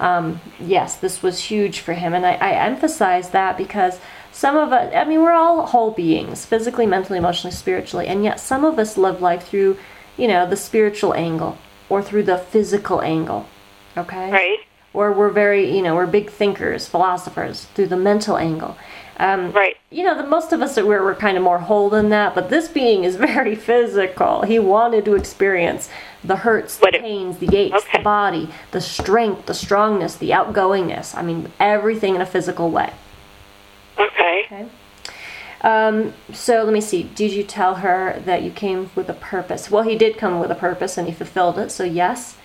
Um, 0.00 0.40
yes, 0.58 0.96
this 0.96 1.22
was 1.22 1.38
huge 1.38 1.80
for 1.80 1.92
him, 1.92 2.12
and 2.12 2.26
I, 2.26 2.32
I 2.32 2.52
emphasize 2.52 3.30
that 3.30 3.56
because 3.56 4.00
some 4.32 4.56
of 4.56 4.72
us, 4.72 4.92
I 4.94 5.04
mean, 5.04 5.22
we're 5.22 5.32
all 5.32 5.66
whole 5.66 5.92
beings, 5.92 6.44
physically, 6.46 6.86
mentally, 6.86 7.18
emotionally, 7.18 7.54
spiritually, 7.54 8.08
and 8.08 8.24
yet 8.24 8.40
some 8.40 8.64
of 8.64 8.78
us 8.78 8.96
live 8.96 9.20
life 9.20 9.46
through, 9.46 9.76
you 10.16 10.26
know, 10.26 10.48
the 10.48 10.56
spiritual 10.56 11.14
angle 11.14 11.58
or 11.88 12.02
through 12.02 12.22
the 12.24 12.38
physical 12.38 13.02
angle. 13.02 13.46
Okay? 13.96 14.32
right, 14.32 14.58
Or 14.94 15.12
we're 15.12 15.30
very, 15.30 15.70
you 15.70 15.82
know, 15.82 15.94
we're 15.94 16.06
big 16.06 16.30
thinkers, 16.30 16.88
philosophers 16.88 17.66
through 17.74 17.88
the 17.88 17.96
mental 17.96 18.38
angle. 18.38 18.76
Um, 19.18 19.52
right, 19.52 19.76
you 19.90 20.02
know, 20.02 20.16
the 20.16 20.26
most 20.26 20.52
of 20.52 20.62
us 20.62 20.78
are 20.78 20.86
we're, 20.86 21.04
we're 21.04 21.14
kind 21.14 21.36
of 21.36 21.42
more 21.42 21.58
whole 21.58 21.90
than 21.90 22.08
that, 22.08 22.34
but 22.34 22.48
this 22.48 22.68
being 22.68 23.04
is 23.04 23.16
very 23.30 23.54
physical. 23.54 24.42
He 24.42 24.58
wanted 24.58 25.04
to 25.04 25.14
experience 25.14 25.90
the 26.24 26.36
hurts, 26.36 26.76
the 26.76 26.90
pains, 26.92 27.38
the 27.38 27.56
aches, 27.56 27.76
Okay. 27.78 27.98
the 27.98 28.04
body, 28.04 28.48
the 28.70 28.80
strength, 28.80 29.46
the 29.46 29.54
strongness, 29.54 30.14
the 30.16 30.30
outgoingness. 30.30 31.16
I 31.16 31.22
mean, 31.22 31.50
everything 31.58 32.14
in 32.14 32.20
a 32.20 32.26
physical 32.26 32.70
way. 32.70 32.92
okay. 33.98 34.44
Okay. 34.46 34.66
Um, 35.62 36.12
so 36.32 36.64
let 36.64 36.72
me 36.72 36.80
see. 36.80 37.04
Did 37.04 37.32
you 37.32 37.44
tell 37.44 37.76
her 37.76 38.20
that 38.24 38.42
you 38.42 38.50
came 38.50 38.90
with 38.96 39.08
a 39.08 39.14
purpose? 39.14 39.70
Well, 39.70 39.84
he 39.84 39.96
did 39.96 40.18
come 40.18 40.40
with 40.40 40.50
a 40.50 40.56
purpose 40.56 40.98
and 40.98 41.06
he 41.06 41.14
fulfilled 41.14 41.58
it. 41.58 41.70
So 41.70 41.84
yes. 41.84 42.36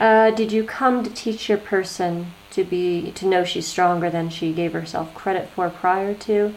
Uh, 0.00 0.30
did 0.32 0.50
you 0.52 0.64
come 0.64 1.02
to 1.04 1.10
teach 1.10 1.48
your 1.48 1.58
person 1.58 2.32
to 2.52 2.64
be 2.64 3.10
to 3.12 3.26
know 3.26 3.44
she's 3.44 3.66
stronger 3.66 4.08
than 4.10 4.28
she 4.30 4.52
gave 4.52 4.72
herself 4.72 5.12
credit 5.14 5.48
for 5.50 5.68
prior 5.70 6.14
to? 6.14 6.54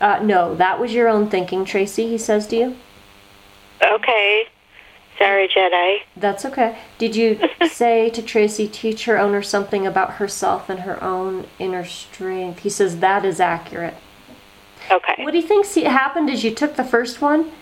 Uh, 0.00 0.20
no, 0.22 0.54
that 0.54 0.80
was 0.80 0.92
your 0.92 1.08
own 1.08 1.28
thinking, 1.30 1.64
Tracy. 1.64 2.08
He 2.08 2.18
says 2.18 2.46
to 2.48 2.56
you. 2.56 2.76
Okay. 3.82 4.46
Sorry, 5.18 5.46
Jedi. 5.48 5.98
That's 6.16 6.44
okay. 6.44 6.78
Did 6.98 7.14
you 7.14 7.38
say 7.70 8.10
to 8.10 8.22
Tracy, 8.22 8.66
teach 8.66 9.04
her 9.04 9.18
owner 9.18 9.42
something 9.42 9.86
about 9.86 10.14
herself 10.14 10.68
and 10.68 10.80
her 10.80 11.02
own 11.02 11.46
inner 11.58 11.84
strength? 11.84 12.60
He 12.60 12.70
says 12.70 12.98
that 13.00 13.24
is 13.24 13.38
accurate. 13.40 13.94
Okay. 14.90 15.22
What 15.24 15.34
he 15.34 15.42
thinks 15.42 15.74
happened 15.76 16.28
is 16.28 16.42
you 16.44 16.52
took 16.54 16.74
the 16.76 16.84
first 16.84 17.20
one, 17.20 17.52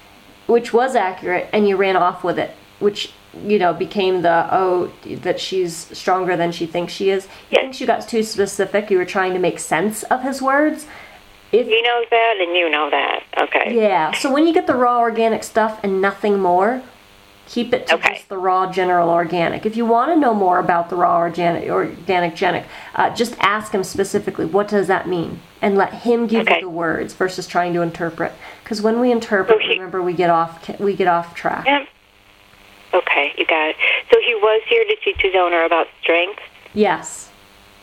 which 0.46 0.72
was 0.72 0.94
accurate, 0.96 1.48
and 1.53 1.68
you 1.68 1.76
ran 1.76 1.96
off 1.96 2.24
with 2.24 2.38
it, 2.38 2.53
which 2.78 3.12
you 3.44 3.59
know 3.61 3.72
became 3.72 4.22
the 4.22 4.48
oh 4.51 4.90
that 5.05 5.38
she's 5.38 5.76
stronger 5.96 6.36
than 6.36 6.51
she 6.51 6.66
thinks 6.66 6.92
she 6.92 7.11
is. 7.11 7.26
He 7.26 7.30
Yes. 7.57 7.61
thinks 7.62 7.80
you 7.80 7.86
got 7.86 8.09
too 8.09 8.22
specific. 8.22 8.90
You 8.90 8.98
were 8.98 9.05
trying 9.05 9.34
to 9.34 9.38
make 9.38 9.59
sense 9.59 10.03
of 10.05 10.22
his 10.22 10.40
words. 10.40 10.86
If 11.53 11.66
He 11.66 11.82
knows 11.82 12.07
that, 12.11 12.36
and 12.40 12.57
you 12.57 12.70
know 12.70 12.88
that. 12.90 13.22
Okay. 13.38 13.76
yeah, 13.76 14.12
so 14.12 14.32
when 14.32 14.46
you 14.46 14.55
get 14.55 14.66
the 14.66 14.74
raw 14.74 15.01
organic 15.01 15.42
stuff 15.44 15.78
and 15.82 16.01
nothing 16.01 16.38
more, 16.40 16.80
keep 17.51 17.74
it 17.74 17.88
to 17.88 17.94
Okay. 17.96 18.14
just 18.14 18.28
the 18.28 18.38
raw 18.38 18.70
general 18.70 19.11
organic. 19.11 19.66
If 19.66 19.76
you 19.76 19.84
want 19.84 20.12
to 20.12 20.16
know 20.16 20.32
more 20.32 20.61
about 20.61 20.88
the 20.88 20.94
raw 20.94 21.16
organic 21.18 21.68
organic 21.68 22.36
genic, 22.36 22.64
uh, 22.94 23.11
just 23.11 23.34
ask 23.40 23.72
him 23.72 23.82
specifically 23.82 24.46
what 24.46 24.68
does 24.68 24.86
that 24.86 25.09
mean, 25.09 25.40
and 25.61 25.76
let 25.76 25.92
him 25.92 26.28
give 26.28 26.42
Okay. 26.46 26.57
you 26.57 26.61
the 26.62 26.68
words 26.68 27.12
versus 27.12 27.48
trying 27.48 27.72
to 27.74 27.82
interpret. 27.82 28.32
Because 28.62 28.80
when 28.80 29.01
we 29.01 29.11
interpret, 29.11 29.59
remember 29.59 30.01
we 30.01 30.12
get 30.12 30.30
off 30.30 30.68
we 30.78 30.94
get 30.94 31.09
off 31.09 31.34
track. 31.34 31.66
Yeah. 31.66 31.84
Okay, 32.94 33.32
you 33.36 33.44
got 33.46 33.70
it. 33.70 33.76
So 34.12 34.18
he 34.24 34.34
was 34.36 34.62
here 34.68 34.84
to 34.84 34.96
teach 35.05 35.20
his 35.20 35.34
owner 35.34 35.64
about 35.64 35.88
strength. 36.03 36.40
Yes, 36.72 37.30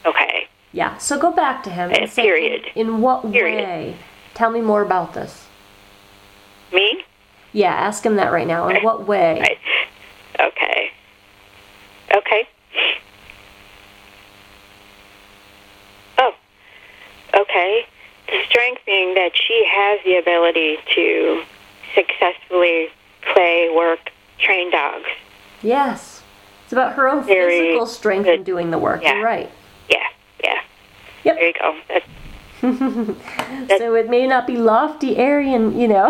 Okay. 0.06 0.48
yeah. 0.72 0.98
So 0.98 1.18
go 1.20 1.32
back 1.32 1.62
to 1.64 1.70
him 1.70 1.92
and 1.92 2.10
say, 2.10 2.22
period. 2.24 2.66
in, 2.76 2.88
in 2.88 3.02
what 3.02 3.30
Period. 3.32 3.64
way? 3.66 3.96
Tell 4.34 4.50
me 4.50 4.62
more 4.62 4.82
about 4.82 5.14
this. 5.14 5.46
Me? 6.74 7.04
Yeah, 7.54 7.74
ask 7.74 8.06
him 8.06 8.16
that 8.18 8.32
right 8.32 8.48
now. 8.48 8.68
In 8.70 8.84
what 8.84 9.08
way? 9.08 9.40
Right. 9.40 9.58
Okay. 10.40 10.92
Okay. 12.14 12.48
Oh. 16.18 16.34
Okay. 17.34 17.86
The 18.28 18.40
strength 18.50 18.82
being 18.86 19.14
that 19.16 19.32
she 19.36 19.66
has 19.68 20.00
the 20.04 20.18
ability 20.18 20.78
to 20.96 21.44
successfully 21.96 22.90
play, 23.34 23.70
work, 23.76 24.12
train 24.40 24.70
dogs. 24.72 25.08
Yes. 25.62 26.22
It's 26.66 26.74
about 26.74 26.94
her 26.94 27.08
own 27.08 27.24
Very 27.24 27.60
physical 27.60 27.86
strength 27.88 28.26
good. 28.26 28.40
in 28.40 28.44
doing 28.44 28.72
the 28.72 28.78
work. 28.78 29.02
Yeah. 29.02 29.16
You're 29.16 29.24
right. 29.24 29.50
Yeah, 29.90 30.04
yeah. 30.44 30.62
Yep. 31.24 31.36
There 31.36 31.48
you 31.48 31.54
go. 31.60 31.80
That's, 31.88 32.06
So 33.78 33.96
it 33.96 34.10
may 34.10 34.26
not 34.28 34.48
be 34.48 34.58
lofty, 34.58 35.18
airy, 35.18 35.54
and, 35.54 35.80
you 35.80 35.88
know, 35.88 36.10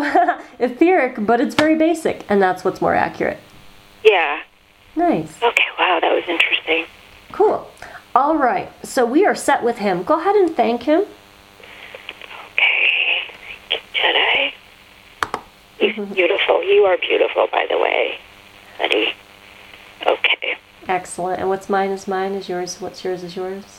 etheric, 0.60 1.16
but 1.26 1.42
it's 1.42 1.56
very 1.56 1.76
basic, 1.76 2.24
and 2.30 2.42
that's 2.42 2.64
what's 2.64 2.82
more 2.82 2.96
accurate. 2.96 3.40
yeah. 4.04 4.42
Nice. 4.96 5.38
Okay, 5.44 5.64
wow, 5.78 6.00
that 6.02 6.12
was 6.12 6.24
interesting. 6.28 6.86
Cool. 7.32 7.70
All 8.16 8.36
right. 8.36 8.72
So 8.84 9.06
we 9.06 9.26
are 9.28 9.36
set 9.36 9.62
with 9.64 9.78
him. 9.78 10.02
Go 10.02 10.20
ahead 10.20 10.36
and 10.36 10.56
thank 10.56 10.84
him. 10.84 11.02
Okay. 12.54 13.80
Jedi. 13.94 14.54
You're 15.80 16.06
beautiful. 16.08 16.64
You 16.64 16.86
are 16.86 16.98
beautiful, 16.98 17.48
by 17.52 17.68
the 17.70 17.78
way, 17.78 18.18
honey. 18.80 19.14
Okay. 20.08 20.58
Excellent. 20.88 21.40
And 21.42 21.50
what's 21.50 21.70
mine 21.70 21.92
is 21.92 22.08
mine, 22.08 22.32
is 22.34 22.50
yours. 22.50 22.82
What's 22.82 23.04
yours 23.04 23.22
is 23.22 23.36
yours. 23.36 23.77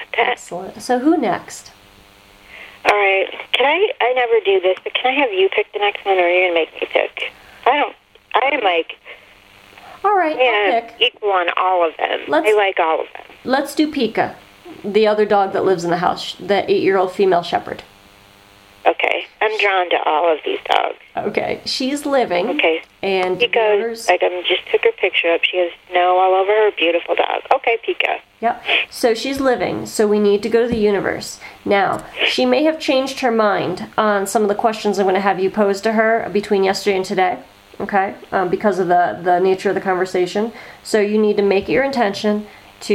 Yep, 0.00 0.12
got 0.12 0.16
that. 0.16 0.28
Excellent. 0.32 0.82
So 0.82 0.98
who 0.98 1.16
next? 1.16 1.72
All 2.84 2.92
right. 2.96 3.28
Can 3.52 3.66
I? 3.66 3.92
I 4.00 4.12
never 4.14 4.34
do 4.44 4.60
this, 4.60 4.78
but 4.82 4.94
can 4.94 5.12
I 5.12 5.20
have 5.20 5.32
you 5.32 5.48
pick 5.50 5.72
the 5.72 5.78
next 5.78 6.04
one, 6.04 6.16
or 6.18 6.22
are 6.22 6.30
you 6.30 6.48
gonna 6.48 6.54
make 6.54 6.72
me 6.80 6.88
pick? 6.90 7.32
I 7.66 7.76
don't. 7.76 7.96
I 8.34 8.54
am 8.54 8.62
like 8.62 8.96
All 10.04 10.16
right. 10.16 10.36
I'll 10.36 10.42
yeah, 10.72 10.80
pick. 10.80 11.14
equal 11.14 11.30
on 11.32 11.48
all 11.56 11.86
of 11.86 11.96
them. 11.98 12.20
Let's- 12.28 12.48
I 12.48 12.52
like 12.56 12.78
all 12.80 13.00
of 13.02 13.06
them. 13.12 13.24
Let's 13.44 13.74
do 13.74 13.90
Pika, 13.92 14.34
the 14.84 15.06
other 15.06 15.24
dog 15.26 15.52
that 15.52 15.64
lives 15.64 15.84
in 15.84 15.90
the 15.90 15.98
house, 15.98 16.34
the 16.36 16.70
eight-year-old 16.70 17.12
female 17.12 17.42
shepherd. 17.42 17.82
Okay. 18.86 19.26
I'm 19.40 19.58
drawn 19.58 19.90
to 19.90 20.02
all 20.04 20.32
of 20.32 20.38
these 20.44 20.58
dogs. 20.64 20.98
Okay, 21.16 21.60
she's 21.64 22.06
living. 22.06 22.48
Okay. 22.50 22.82
And 23.02 23.38
Pika, 23.38 23.56
owners- 23.56 24.08
I 24.08 24.16
just 24.18 24.66
took 24.70 24.82
her 24.82 24.92
picture 24.92 25.28
up. 25.32 25.42
She 25.44 25.58
has 25.58 25.70
snow 25.90 26.18
all 26.18 26.34
over 26.34 26.50
her. 26.50 26.70
Beautiful 26.76 27.14
dog. 27.14 27.42
Okay, 27.54 27.78
Pika. 27.86 28.20
Yep. 28.40 28.62
So 28.90 29.14
she's 29.14 29.40
living. 29.40 29.86
So 29.86 30.06
we 30.06 30.18
need 30.18 30.42
to 30.42 30.48
go 30.48 30.62
to 30.62 30.68
the 30.68 30.78
universe. 30.78 31.40
Now, 31.64 32.04
she 32.26 32.46
may 32.46 32.64
have 32.64 32.78
changed 32.80 33.20
her 33.20 33.30
mind 33.30 33.86
on 33.98 34.26
some 34.26 34.42
of 34.42 34.48
the 34.48 34.54
questions 34.54 34.98
I'm 34.98 35.04
going 35.04 35.14
to 35.14 35.20
have 35.20 35.40
you 35.40 35.50
pose 35.50 35.80
to 35.82 35.92
her 35.92 36.28
between 36.32 36.64
yesterday 36.64 36.96
and 36.96 37.04
today. 37.04 37.38
Okay, 37.80 38.14
um, 38.30 38.50
because 38.50 38.78
of 38.78 38.88
the 38.88 39.18
the 39.22 39.40
nature 39.40 39.70
of 39.70 39.74
the 39.74 39.80
conversation. 39.80 40.52
So 40.82 41.00
you 41.00 41.16
need 41.16 41.38
to 41.38 41.42
make 41.42 41.66
it 41.66 41.72
your 41.72 41.82
intention 41.84 42.46
to 42.80 42.94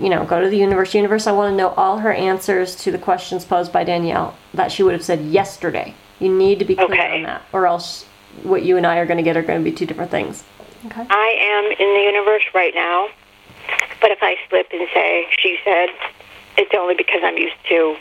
you 0.00 0.08
know 0.08 0.24
go 0.24 0.40
to 0.40 0.48
the 0.48 0.56
universe. 0.56 0.94
Universe, 0.94 1.26
I 1.26 1.32
want 1.32 1.52
to 1.52 1.56
know 1.56 1.68
all 1.76 1.98
her 1.98 2.12
answers 2.12 2.74
to 2.76 2.90
the 2.92 2.98
questions 2.98 3.44
posed 3.44 3.72
by 3.72 3.84
Danielle 3.84 4.34
that 4.54 4.72
she 4.72 4.82
would 4.82 4.92
have 4.92 5.04
said 5.04 5.20
yesterday. 5.26 5.94
You 6.20 6.34
need 6.36 6.58
to 6.58 6.64
be 6.64 6.74
clear 6.74 6.86
Okay. 6.92 7.16
on 7.18 7.22
that, 7.24 7.42
or 7.52 7.66
else 7.66 8.04
what 8.42 8.62
you 8.62 8.76
and 8.76 8.86
I 8.86 8.98
are 8.98 9.06
going 9.06 9.16
to 9.18 9.22
get 9.22 9.36
are 9.36 9.42
going 9.42 9.62
to 9.62 9.70
be 9.70 9.74
two 9.74 9.86
different 9.86 10.10
things. 10.10 10.44
Okay. 10.86 11.06
I 11.08 11.36
am 11.40 11.64
in 11.78 11.94
the 11.94 12.02
universe 12.02 12.42
right 12.54 12.74
now, 12.74 13.08
but 14.00 14.10
if 14.10 14.18
I 14.22 14.36
slip 14.48 14.68
and 14.72 14.88
say 14.92 15.26
she 15.38 15.58
said, 15.64 15.88
it's 16.56 16.72
only 16.74 16.94
because 16.94 17.20
I'm 17.24 17.36
used 17.36 17.54
to 17.68 17.96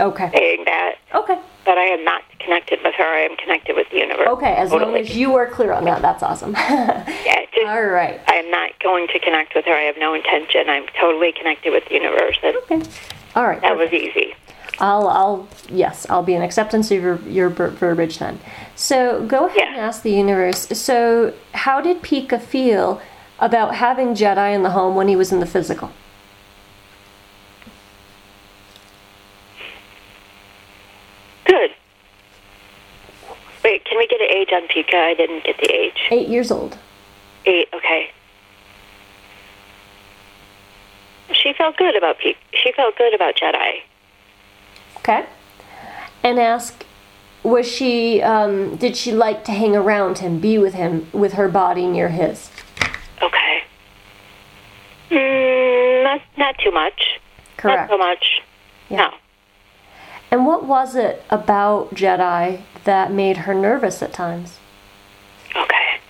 Okay. 0.00 0.30
saying 0.32 0.64
that. 0.66 0.96
Okay. 1.14 1.36
But 1.68 1.76
I 1.76 1.84
am 1.84 2.02
not 2.02 2.22
connected 2.38 2.78
with 2.82 2.94
her. 2.94 3.04
I 3.04 3.20
am 3.20 3.36
connected 3.36 3.76
with 3.76 3.90
the 3.90 3.98
universe. 3.98 4.26
Okay. 4.26 4.54
As 4.54 4.72
long 4.72 4.96
as 4.96 5.14
you 5.14 5.34
are 5.34 5.46
clear 5.46 5.72
on 5.72 5.84
that, 5.84 6.00
that's 6.00 6.22
awesome. 6.22 6.52
Yeah, 7.26 7.44
just, 7.54 7.66
All 7.68 7.84
right. 7.84 8.18
I 8.26 8.36
am 8.36 8.50
not 8.50 8.70
going 8.82 9.06
to 9.08 9.18
connect 9.18 9.54
with 9.54 9.66
her. 9.66 9.74
I 9.74 9.82
have 9.82 9.98
no 9.98 10.14
intention. 10.14 10.70
I'm 10.70 10.86
totally 10.98 11.30
connected 11.32 11.70
with 11.70 11.84
the 11.88 11.92
universe. 11.96 12.38
And 12.42 12.56
Okay. 12.56 12.82
All 13.36 13.44
right. 13.46 13.60
that 13.60 13.76
was 13.76 13.92
easy. 13.92 14.34
I'll, 14.80 15.08
I'll, 15.08 15.46
yes, 15.68 16.06
I'll 16.08 16.22
be 16.22 16.32
an 16.32 16.40
acceptance 16.40 16.90
of 16.90 17.02
your, 17.02 17.20
your 17.28 17.50
ver- 17.50 17.68
verbiage 17.68 18.18
then. 18.18 18.40
So 18.74 19.26
go 19.26 19.44
ahead 19.44 19.58
Yeah. 19.58 19.68
and 19.72 19.76
ask 19.80 20.00
the 20.00 20.12
universe. 20.12 20.68
So, 20.68 21.34
how 21.52 21.82
did 21.82 22.00
Pika 22.00 22.40
feel 22.40 23.02
about 23.40 23.74
having 23.74 24.14
Jedi 24.14 24.54
in 24.54 24.62
the 24.62 24.70
home 24.70 24.96
when 24.96 25.06
he 25.08 25.16
was 25.16 25.32
in 25.32 25.40
the 25.40 25.46
physical? 25.46 25.90
Good. 31.48 31.70
Wait, 33.64 33.84
can 33.84 33.98
we 33.98 34.06
get 34.06 34.20
an 34.20 34.28
age 34.30 34.50
on 34.52 34.68
Pika? 34.68 34.94
I 34.94 35.14
didn't 35.14 35.44
get 35.44 35.56
the 35.58 35.70
age. 35.74 35.98
Eight 36.10 36.28
years 36.28 36.50
old. 36.50 36.78
Eight, 37.46 37.68
okay. 37.74 38.10
She 41.32 41.52
felt 41.54 41.76
good 41.76 41.96
about 41.96 42.18
Pika. 42.18 42.36
She 42.52 42.72
felt 42.72 42.96
good 42.96 43.14
about 43.14 43.34
Jedi. 43.34 43.80
Okay. 44.98 45.26
And 46.22 46.38
ask, 46.38 46.84
was 47.42 47.66
she, 47.66 48.20
um, 48.22 48.76
did 48.76 48.96
she 48.96 49.12
like 49.12 49.44
to 49.44 49.52
hang 49.52 49.74
around 49.74 50.18
him, 50.18 50.40
be 50.40 50.58
with 50.58 50.74
him, 50.74 51.08
with 51.12 51.34
her 51.34 51.48
body 51.48 51.86
near 51.86 52.08
his? 52.08 52.50
Okay. 53.22 53.62
Mm, 55.10 56.04
not 56.04 56.20
not 56.36 56.58
too 56.58 56.70
much. 56.70 57.20
Correct. 57.56 57.90
Not 57.90 57.90
so 57.90 57.98
much. 57.98 58.42
Yeah. 58.90 58.96
No. 58.96 59.14
And 60.30 60.44
what 60.44 60.66
was 60.66 60.94
it 60.94 61.22
about 61.30 61.94
Jedi 61.94 62.62
that 62.84 63.12
made 63.12 63.38
her 63.38 63.54
nervous 63.54 64.02
at 64.02 64.12
times? 64.12 64.58
Okay. 65.56 66.00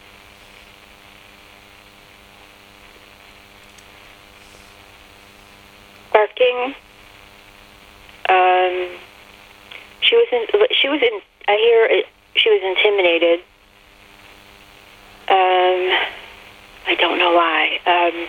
Barking. 6.13 6.75
Um, 8.29 8.99
she 10.01 10.17
was 10.17 10.29
in. 10.33 10.47
She 10.73 10.89
was 10.89 11.01
in. 11.01 11.21
I 11.47 11.57
hear 11.57 11.87
it, 11.87 12.07
she 12.35 12.51
was 12.51 12.61
intimidated. 12.63 13.41
Um, 15.29 15.99
I 16.87 16.95
don't 16.99 17.19
know 17.19 17.33
why. 17.35 17.79
Um, 17.87 18.29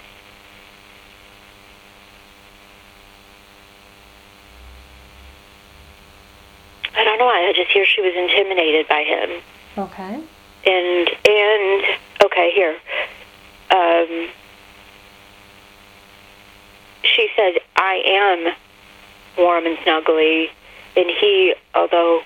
I 7.00 7.04
don't 7.06 7.18
know 7.18 7.26
why. 7.26 7.48
I 7.48 7.54
just 7.56 7.72
hear 7.72 7.86
she 7.86 8.02
was 8.02 8.14
intimidated 8.14 8.88
by 8.90 9.04
him 9.04 9.42
Okay. 9.78 10.14
and 10.66 11.10
and 11.26 11.84
okay 12.26 12.52
here 12.54 12.76
um 13.72 14.28
she 17.04 17.30
said 17.36 17.54
i 17.78 18.02
am 18.06 18.54
warm 19.38 19.66
and 19.66 19.78
snuggly 19.78 20.48
and 20.98 21.06
he 21.22 21.54
although 21.76 22.20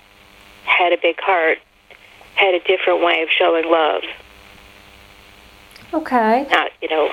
had 0.63 0.91
a 0.93 0.97
big 0.99 1.19
heart 1.21 1.59
had 2.35 2.55
a 2.55 2.59
different 2.61 3.03
way 3.03 3.21
of 3.21 3.29
showing 3.29 3.69
love 3.69 4.01
Okay. 5.93 6.47
not 6.49 6.71
you 6.81 6.89
know 6.89 7.11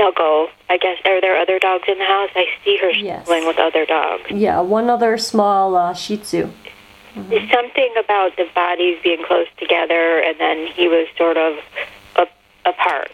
snuggle 0.00 0.48
i 0.68 0.76
guess 0.76 0.96
are 1.04 1.20
there 1.20 1.36
other 1.36 1.58
dogs 1.58 1.84
in 1.88 1.98
the 1.98 2.04
house 2.04 2.30
i 2.34 2.46
see 2.64 2.78
her 2.80 2.90
Yes. 2.90 3.26
snuggling 3.26 3.46
with 3.46 3.58
other 3.58 3.84
dogs 3.86 4.24
Yeah, 4.30 4.60
one 4.60 4.88
other 4.88 5.18
small 5.18 5.76
uh, 5.76 5.92
Shih 5.94 6.16
Tzu. 6.18 6.48
There's 7.16 7.50
something 7.50 7.92
about 7.98 8.36
the 8.36 8.46
bodies 8.54 8.98
being 9.02 9.22
close 9.24 9.48
together 9.58 10.20
and 10.22 10.38
then 10.38 10.66
he 10.68 10.88
was 10.88 11.06
sort 11.18 11.36
of 11.36 11.58
a- 12.16 12.68
apart 12.68 13.12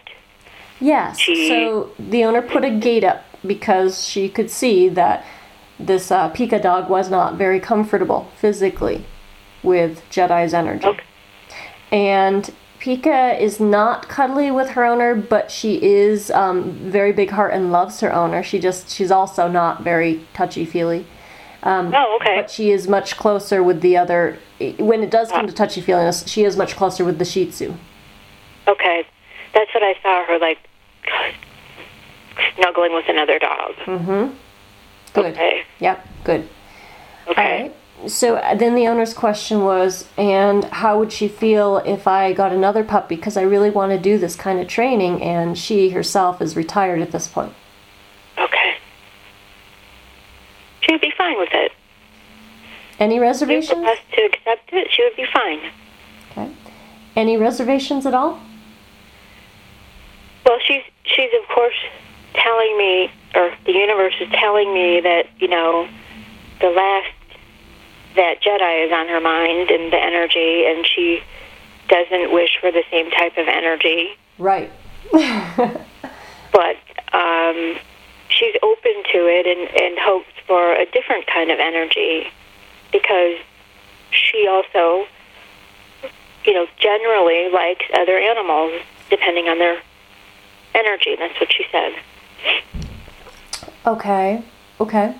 Yes. 0.80 1.18
She- 1.18 1.48
So 1.48 1.90
the 1.98 2.24
owner 2.24 2.42
put 2.42 2.62
a 2.64 2.70
gate 2.70 3.02
up 3.04 3.24
because 3.46 4.06
she 4.06 4.28
could 4.28 4.50
see 4.50 4.90
that 4.90 5.24
this 5.80 6.10
uh, 6.10 6.28
Pika 6.30 6.60
dog 6.62 6.90
was 6.90 7.08
not 7.10 7.34
very 7.36 7.60
comfortable 7.60 8.28
physically 8.36 9.04
with 9.62 10.02
Jedi's 10.10 10.52
energy. 10.52 10.86
Okay. 10.86 11.02
And 11.92 12.50
Pika 12.80 13.38
is 13.40 13.58
not 13.58 14.08
cuddly 14.08 14.50
with 14.50 14.70
her 14.70 14.84
owner, 14.84 15.14
but 15.14 15.50
she 15.50 15.82
is 15.82 16.30
um, 16.30 16.72
very 16.72 17.12
big 17.12 17.30
heart 17.30 17.52
and 17.52 17.72
loves 17.72 18.00
her 18.00 18.12
owner. 18.12 18.42
She 18.42 18.58
just 18.58 18.88
she's 18.90 19.10
also 19.10 19.48
not 19.48 19.82
very 19.82 20.26
touchy 20.34 20.64
feely. 20.64 21.06
oh 21.62 22.18
okay 22.20 22.36
But 22.42 22.50
she 22.50 22.70
is 22.70 22.86
much 22.88 23.16
closer 23.16 23.62
with 23.62 23.80
the 23.80 23.96
other. 23.96 24.38
When 24.78 25.02
it 25.02 25.10
does 25.10 25.30
come 25.30 25.46
to 25.46 25.52
touchy 25.52 25.80
feeliness, 25.80 26.26
she 26.28 26.44
is 26.44 26.56
much 26.56 26.76
closer 26.76 27.04
with 27.04 27.18
the 27.18 27.24
Shih 27.24 27.50
Tzu. 27.50 27.74
Okay, 28.68 29.06
that's 29.54 29.72
what 29.74 29.82
I 29.82 29.94
saw 30.02 30.24
her 30.26 30.38
like 30.38 30.58
snuggling 32.56 32.92
with 32.94 33.08
another 33.08 33.38
dog. 33.38 33.72
Mm-hmm. 33.86 34.34
Good. 35.14 35.26
Okay, 35.34 35.62
Yep. 35.80 36.06
Good. 36.24 36.48
okay. 37.28 37.72
So 38.06 38.36
uh, 38.36 38.54
then 38.54 38.74
the 38.74 38.86
owner's 38.86 39.14
question 39.14 39.64
was, 39.64 40.06
and 40.18 40.64
how 40.64 40.98
would 40.98 41.12
she 41.12 41.28
feel 41.28 41.78
if 41.78 42.06
I 42.06 42.32
got 42.32 42.52
another 42.52 42.84
puppy? 42.84 43.16
Because 43.16 43.36
I 43.36 43.42
really 43.42 43.70
want 43.70 43.92
to 43.92 43.98
do 43.98 44.18
this 44.18 44.36
kind 44.36 44.60
of 44.60 44.68
training, 44.68 45.22
and 45.22 45.56
she 45.58 45.88
herself 45.90 46.42
is 46.42 46.56
retired 46.56 47.00
at 47.00 47.10
this 47.10 47.26
point. 47.26 47.52
Okay. 48.38 48.74
She 50.82 50.92
would 50.92 51.00
be 51.00 51.12
fine 51.16 51.38
with 51.38 51.48
it. 51.52 51.72
Any 52.98 53.18
reservations? 53.18 53.84
us 53.84 53.98
to 54.12 54.22
accept 54.22 54.72
it, 54.72 54.88
she 54.90 55.02
would 55.02 55.16
be 55.16 55.26
fine. 55.32 55.60
Okay. 56.30 56.52
Any 57.14 57.36
reservations 57.36 58.06
at 58.06 58.14
all? 58.14 58.40
Well, 60.44 60.58
she's 60.64 60.82
she's 61.04 61.30
of 61.42 61.48
course 61.48 61.74
telling 62.34 62.78
me, 62.78 63.10
or 63.34 63.52
the 63.64 63.72
universe 63.72 64.14
is 64.20 64.28
telling 64.32 64.72
me 64.72 65.00
that 65.00 65.26
you 65.38 65.48
know 65.48 65.88
the 66.60 66.68
last 66.68 67.08
that 68.16 68.42
Jedi 68.42 68.86
is 68.86 68.92
on 68.92 69.08
her 69.08 69.20
mind 69.20 69.70
and 69.70 69.92
the 69.92 70.00
energy, 70.00 70.66
and 70.66 70.86
she 70.86 71.22
doesn't 71.88 72.32
wish 72.32 72.58
for 72.60 72.72
the 72.72 72.82
same 72.90 73.10
type 73.10 73.36
of 73.36 73.46
energy. 73.48 74.10
Right. 74.38 74.72
but 75.12 76.76
um, 77.12 77.76
she's 78.28 78.54
open 78.62 78.94
to 79.12 79.18
it 79.28 79.46
and, 79.46 79.68
and 79.80 79.98
hopes 79.98 80.32
for 80.46 80.74
a 80.74 80.86
different 80.86 81.26
kind 81.26 81.50
of 81.50 81.58
energy 81.58 82.26
because 82.92 83.36
she 84.10 84.46
also, 84.48 85.06
you 86.44 86.54
know, 86.54 86.66
generally 86.78 87.50
likes 87.52 87.84
other 87.94 88.18
animals 88.18 88.80
depending 89.10 89.48
on 89.48 89.58
their 89.58 89.80
energy. 90.74 91.16
That's 91.18 91.38
what 91.40 91.52
she 91.52 91.64
said. 91.70 91.92
Okay. 93.86 94.42
Okay. 94.80 95.14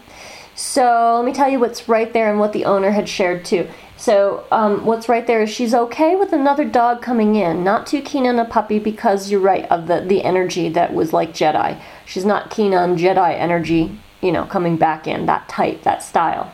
So 0.56 1.16
let 1.16 1.26
me 1.26 1.34
tell 1.34 1.50
you 1.50 1.60
what's 1.60 1.86
right 1.86 2.10
there 2.14 2.30
and 2.30 2.40
what 2.40 2.54
the 2.54 2.64
owner 2.64 2.90
had 2.90 3.10
shared 3.10 3.44
too. 3.44 3.68
So 3.98 4.44
um, 4.50 4.86
what's 4.86 5.06
right 5.06 5.26
there 5.26 5.42
is 5.42 5.50
she's 5.50 5.74
okay 5.74 6.16
with 6.16 6.32
another 6.32 6.64
dog 6.64 7.02
coming 7.02 7.34
in, 7.36 7.62
not 7.62 7.86
too 7.86 8.00
keen 8.00 8.26
on 8.26 8.38
a 8.38 8.44
puppy 8.46 8.78
because 8.78 9.30
you're 9.30 9.40
right 9.40 9.66
of 9.70 9.86
the 9.86 10.00
the 10.00 10.24
energy 10.24 10.70
that 10.70 10.94
was 10.94 11.12
like 11.12 11.34
Jedi. 11.34 11.78
She's 12.06 12.24
not 12.24 12.50
keen 12.50 12.72
on 12.72 12.96
Jedi 12.96 13.34
energy, 13.34 13.98
you 14.22 14.32
know, 14.32 14.44
coming 14.44 14.78
back 14.78 15.06
in 15.06 15.26
that 15.26 15.46
type, 15.46 15.82
that 15.82 16.02
style. 16.02 16.52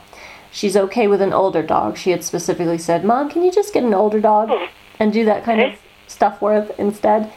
She's 0.51 0.77
okay 0.77 1.07
with 1.07 1.23
an 1.23 1.33
older 1.33 1.63
dog. 1.63 1.97
She 1.97 2.11
had 2.11 2.25
specifically 2.25 2.79
said, 2.79 3.05
"Mom, 3.05 3.31
can 3.31 3.45
you 3.45 3.53
just 3.53 3.73
get 3.73 3.85
an 3.85 3.95
older 3.95 4.21
dog 4.21 4.51
and 4.99 5.13
do 5.13 5.25
that 5.25 5.45
kind 5.45 5.61
of 5.61 5.79
stuff 6.09 6.43
with 6.43 6.73
instead?" 6.79 7.33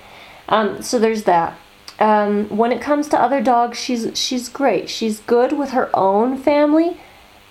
Um, 0.49 0.81
so 0.81 0.97
there's 0.97 1.23
that. 1.23 1.57
Um, 1.99 2.49
when 2.49 2.71
it 2.71 2.81
comes 2.81 3.07
to 3.09 3.19
other 3.21 3.41
dogs, 3.41 3.79
she's 3.79 4.17
she's 4.17 4.49
great. 4.49 4.89
She's 4.89 5.19
good 5.21 5.53
with 5.57 5.71
her 5.71 5.89
own 5.95 6.37
family, 6.37 6.97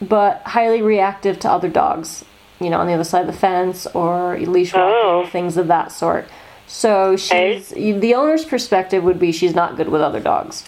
but 0.02 0.42
highly 0.42 0.82
reactive 0.82 1.38
to 1.40 1.50
other 1.50 1.68
dogs. 1.68 2.24
You 2.60 2.70
know, 2.70 2.78
on 2.78 2.86
the 2.86 2.92
other 2.92 3.04
side 3.04 3.22
of 3.22 3.26
the 3.26 3.32
fence 3.38 3.86
or 3.88 4.38
leash 4.38 4.72
walking, 4.74 4.92
Oh. 4.94 5.26
things 5.30 5.56
of 5.56 5.66
that 5.68 5.92
sort. 5.92 6.26
So 6.66 7.16
she's 7.16 7.70
the 7.70 8.14
owner's 8.14 8.44
perspective 8.44 9.02
would 9.04 9.18
be 9.18 9.32
she's 9.32 9.54
not 9.54 9.76
good 9.76 9.88
with 9.88 10.00
other 10.02 10.20
dogs. 10.20 10.64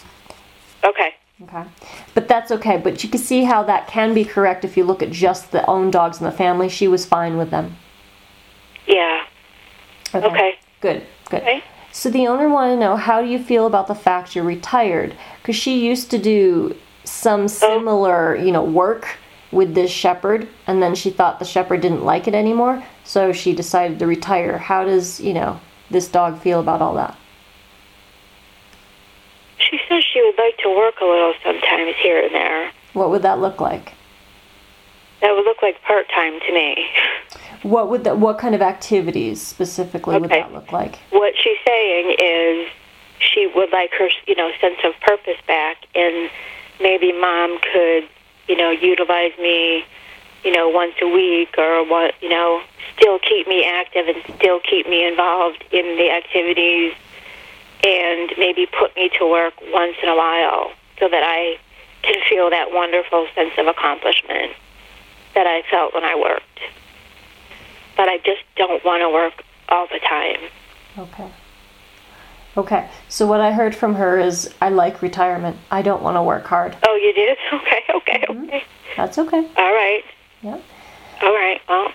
Okay. 0.85 1.14
Okay. 1.43 1.64
But 2.14 2.29
that's 2.29 2.51
okay. 2.51 2.79
But 2.79 3.05
you 3.05 3.11
can 3.11 3.20
see 3.20 3.45
how 3.45 3.62
that 3.64 3.89
can 3.89 4.14
be 4.14 4.24
correct 4.24 4.64
if 4.64 4.77
you 4.77 4.85
look 4.85 5.03
at 5.03 5.11
just 5.11 5.53
the 5.53 5.64
own 5.66 5.91
dogs 5.91 6.18
in 6.18 6.24
the 6.24 6.33
family. 6.33 6.68
She 6.70 6.89
was 6.89 7.05
fine 7.05 7.37
with 7.37 7.51
them. 7.51 7.77
Yeah. 8.87 9.24
Okay. 10.14 10.59
Good. 10.81 11.03
Good. 11.29 11.43
Okay. 11.43 11.62
So 11.97 12.11
the 12.11 12.27
owner 12.27 12.47
wanted 12.51 12.75
to 12.75 12.81
know 12.81 12.97
how 12.97 13.23
do 13.23 13.27
you 13.27 13.43
feel 13.43 13.67
about 13.67 13.87
the 13.87 13.95
fact 13.95 14.37
you're 14.37 14.45
retired? 14.45 15.17
Because 15.41 15.57
she 15.57 15.87
used 15.87 16.11
to 16.11 16.19
do 16.19 16.77
some 17.05 17.45
oh. 17.45 17.47
similar, 17.47 18.37
you 18.37 18.53
know, 18.53 18.63
work 18.63 19.17
with 19.51 19.75
this 19.75 19.91
shepherd, 19.91 20.47
and 20.67 20.83
then 20.83 20.95
she 20.95 21.09
thought 21.09 21.39
the 21.39 21.47
shepherd 21.47 21.81
didn't 21.81 22.05
like 22.05 22.29
it 22.29 22.35
anymore, 22.35 22.85
so 23.05 23.33
she 23.33 23.55
decided 23.55 23.99
to 23.99 24.07
retire. 24.07 24.59
How 24.59 24.85
does 24.85 25.21
you 25.21 25.33
know 25.33 25.59
this 25.91 26.07
dog 26.07 26.39
feel 26.39 26.61
about 26.61 26.83
all 26.83 26.95
that? 26.97 27.17
She 29.57 29.81
says 29.89 30.05
she 30.05 30.21
would 30.21 30.37
like 30.37 30.59
to 30.59 30.69
work 30.69 30.97
a 31.01 31.07
little 31.07 31.33
sometimes 31.43 31.95
here 32.03 32.23
and 32.23 32.35
there. 32.35 32.73
What 32.93 33.09
would 33.09 33.23
that 33.23 33.39
look 33.39 33.59
like? 33.59 33.95
That 35.23 35.35
would 35.35 35.47
look 35.47 35.63
like 35.63 35.83
part 35.85 36.11
time 36.11 36.41
to 36.41 36.53
me. 36.53 36.89
What 37.67 37.91
would 37.91 38.05
that? 38.05 38.19
What 38.19 38.39
kind 38.39 38.55
of 38.55 38.62
activities 38.62 39.43
specifically 39.43 40.17
would 40.17 40.31
that 40.31 40.53
look 40.53 40.71
like? 40.71 41.01
What 41.11 41.35
she's 41.37 41.59
saying 41.67 42.14
is 42.21 42.69
she 43.19 43.51
would 43.57 43.73
like 43.73 43.91
her, 43.99 44.09
you 44.29 44.37
know, 44.37 44.53
sense 44.61 44.79
of 44.85 44.93
purpose 45.01 45.39
back, 45.49 45.79
and 45.97 46.31
maybe 46.81 47.11
mom 47.11 47.59
could, 47.73 48.09
you 48.47 48.57
know, 48.57 48.71
utilize 48.71 49.33
me, 49.41 49.85
you 50.45 50.53
know, 50.53 50.69
once 50.69 50.95
a 51.03 51.09
week 51.09 51.59
or 51.59 51.85
what, 51.85 52.14
you 52.23 52.29
know, 52.29 52.62
still 52.97 53.19
keep 53.19 53.49
me 53.49 53.64
active 53.64 54.07
and 54.07 54.37
still 54.37 54.61
keep 54.61 54.89
me 54.89 55.05
involved 55.05 55.64
in 55.73 55.97
the 55.97 56.09
activities, 56.09 56.93
and 57.83 58.31
maybe 58.39 58.67
put 58.79 58.95
me 58.95 59.11
to 59.19 59.27
work 59.29 59.55
once 59.73 59.97
in 60.05 60.09
a 60.09 60.14
while 60.14 60.71
so 61.01 61.09
that 61.09 61.25
I 61.25 61.59
can 62.03 62.14
feel 62.29 62.49
that 62.51 62.71
wonderful 62.71 63.27
sense 63.35 63.55
of 63.59 63.67
accomplishment 63.67 64.53
that 65.35 65.49
I 65.49 65.62
felt 65.69 65.95
when 65.95 66.05
I 66.05 66.14
worked. 66.14 66.61
But 67.97 68.09
I 68.09 68.19
just 68.19 68.43
don't 68.57 68.85
want 68.85 69.03
to 69.03 69.09
work 69.11 69.43
all 69.69 69.87
the 69.93 69.99
time. 70.01 70.51
Okay. 70.99 71.31
Okay. 72.57 72.89
So 73.09 73.27
what 73.27 73.41
I 73.41 73.53
heard 73.53 73.75
from 73.75 73.95
her 73.97 74.19
is, 74.19 74.55
I 74.63 74.69
like 74.71 75.03
retirement. 75.03 75.57
I 75.71 75.83
don't 75.83 76.03
want 76.03 76.17
to 76.17 76.23
work 76.23 76.45
hard. 76.47 76.77
Oh, 76.87 76.95
you 76.97 77.13
did? 77.13 77.37
Okay, 77.53 77.83
okay, 77.95 78.25
mm-hmm. 78.29 78.45
okay. 78.45 78.65
That's 78.97 79.19
okay. 79.19 79.39
All 79.57 79.73
right, 79.73 80.03
Yep. 80.43 80.63
all 81.23 81.33
right. 81.35 81.61
Well, 81.69 81.93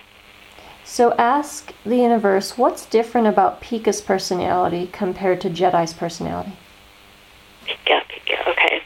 So 0.84 1.12
ask 1.14 1.72
the 1.84 1.96
universe 1.96 2.56
what's 2.58 2.86
different 2.86 3.26
about 3.26 3.60
Pika's 3.60 4.00
personality 4.00 4.88
compared 4.92 5.40
to 5.42 5.50
Jedi's 5.50 5.92
personality. 5.92 6.52
Pika, 7.66 8.00
Pika. 8.08 8.48
Okay. 8.50 8.82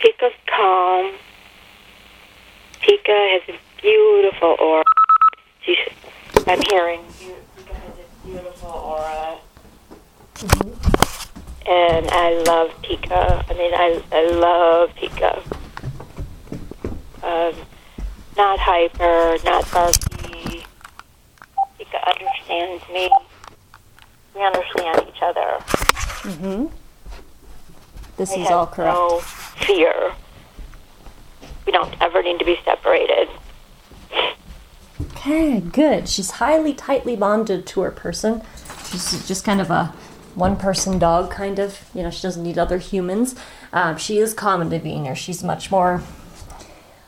Pika's 0.00 0.32
calm. 0.46 1.12
Pika 3.02 3.40
has 3.40 3.54
a 3.54 3.80
beautiful 3.80 4.56
aura. 4.60 4.84
She's, 5.62 5.76
I'm 6.46 6.60
hearing 6.70 7.00
Pika 7.00 7.74
has 7.74 7.94
a 7.98 8.26
beautiful 8.26 8.68
aura. 8.70 9.38
And 11.66 12.08
I 12.10 12.42
love 12.46 12.70
Pika. 12.82 13.44
I 13.48 13.54
mean, 13.54 13.72
I, 13.74 14.02
I 14.12 14.26
love 14.30 14.90
Pika. 14.96 15.38
Um, 17.24 17.54
not 18.36 18.58
hyper, 18.58 19.36
not 19.44 19.70
barky. 19.72 20.64
Pika 21.78 22.04
understands 22.06 22.84
me. 22.92 23.10
We 24.34 24.42
understand 24.42 25.06
each 25.08 25.22
other. 25.22 25.58
Mm-hmm. 26.22 26.66
This 28.16 28.32
I 28.32 28.36
is 28.36 28.50
all 28.50 28.66
correct. 28.66 28.94
no 28.94 29.18
fear. 29.20 30.14
We 31.66 31.72
don't 31.72 31.94
ever 32.00 32.22
need 32.22 32.38
to 32.38 32.44
be 32.44 32.58
separated. 32.64 33.28
Okay, 35.00 35.60
good. 35.60 36.08
She's 36.08 36.32
highly 36.32 36.74
tightly 36.74 37.16
bonded 37.16 37.66
to 37.68 37.82
her 37.82 37.90
person. 37.90 38.42
She's 38.90 39.26
just 39.26 39.44
kind 39.44 39.60
of 39.60 39.70
a 39.70 39.94
one 40.34 40.56
person 40.56 40.98
dog, 40.98 41.30
kind 41.30 41.58
of. 41.58 41.88
You 41.94 42.02
know, 42.02 42.10
she 42.10 42.22
doesn't 42.22 42.42
need 42.42 42.58
other 42.58 42.78
humans. 42.78 43.34
Um, 43.72 43.96
she 43.96 44.18
is 44.18 44.34
calm 44.34 44.60
and 44.60 44.70
demeanor. 44.70 45.14
She's 45.14 45.42
much 45.42 45.70
more. 45.70 46.02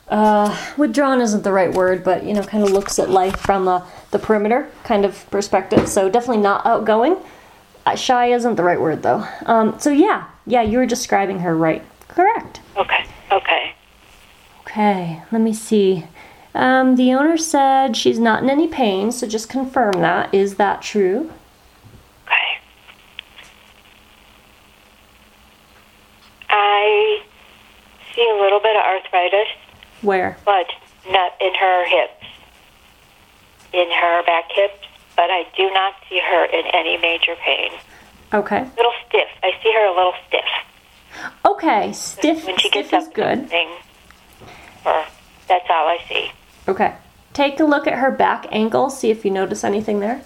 Uh, 0.07 0.55
withdrawn 0.77 1.19
isn't 1.19 1.43
the 1.43 1.51
right 1.51 1.73
word, 1.73 2.03
but 2.03 2.23
you 2.23 2.33
know, 2.33 2.43
kind 2.43 2.63
of 2.63 2.71
looks 2.71 2.99
at 2.99 3.09
life 3.09 3.37
from 3.37 3.67
uh, 3.67 3.85
the 4.11 4.19
perimeter 4.19 4.69
kind 4.83 5.03
of 5.03 5.29
perspective. 5.31 5.87
So 5.89 6.09
definitely 6.09 6.43
not 6.43 6.65
outgoing. 6.65 7.17
Uh, 7.85 7.95
shy 7.95 8.27
isn't 8.31 8.55
the 8.55 8.63
right 8.63 8.79
word 8.79 9.03
though. 9.03 9.27
Um, 9.45 9.79
so 9.79 9.89
yeah, 9.91 10.27
yeah, 10.45 10.61
you 10.61 10.77
were 10.77 10.85
describing 10.85 11.39
her 11.39 11.55
right. 11.55 11.83
Correct. 12.07 12.61
Okay, 12.77 13.05
okay. 13.31 13.74
Okay, 14.75 15.21
let 15.31 15.39
me 15.39 15.53
see. 15.53 16.03
Um, 16.53 16.97
the 16.97 17.13
owner 17.13 17.37
said 17.37 17.95
she's 17.95 18.19
not 18.19 18.43
in 18.43 18.49
any 18.49 18.67
pain, 18.67 19.09
so 19.09 19.25
just 19.25 19.47
confirm 19.47 19.93
that. 20.01 20.33
Is 20.33 20.55
that 20.55 20.81
true? 20.81 21.31
Okay. 22.25 22.59
I 26.49 27.23
see 28.13 28.29
a 28.29 28.41
little 28.41 28.59
bit 28.59 28.75
of 28.75 28.83
arthritis, 28.83 29.47
Where? 30.01 30.35
but 30.43 30.67
not 31.09 31.31
in 31.39 31.55
her 31.55 31.87
hips, 31.87 32.25
in 33.71 33.89
her 33.91 34.23
back 34.25 34.51
hips, 34.51 34.85
but 35.15 35.31
I 35.31 35.47
do 35.55 35.71
not 35.71 35.93
see 36.09 36.19
her 36.19 36.45
in 36.47 36.65
any 36.73 36.97
major 36.97 37.35
pain. 37.37 37.71
Okay. 38.33 38.57
A 38.59 38.71
little 38.75 38.91
stiff. 39.07 39.29
I 39.41 39.51
see 39.63 39.71
her 39.71 39.85
a 39.85 39.95
little 39.95 40.13
stiff. 40.27 41.31
Okay, 41.45 41.93
stiff, 41.93 42.45
when 42.45 42.57
she 42.57 42.67
stiff 42.67 42.91
gets 42.91 43.03
is 43.03 43.07
up 43.07 43.13
to 43.13 43.21
good. 43.21 43.37
something. 43.39 43.69
Or 44.85 45.05
that's 45.47 45.65
all 45.69 45.87
I 45.87 45.99
see. 46.07 46.31
Okay. 46.67 46.95
Take 47.33 47.59
a 47.59 47.65
look 47.65 47.85
at 47.87 47.99
her 47.99 48.11
back 48.11 48.47
ankle, 48.51 48.89
see 48.89 49.09
if 49.11 49.25
you 49.25 49.31
notice 49.31 49.63
anything 49.63 49.99
there. 49.99 50.21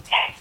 Okay. 0.00 0.34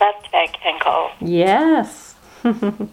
Left 0.00 0.32
back 0.32 0.56
ankle. 0.64 1.10
Yes. 1.20 2.14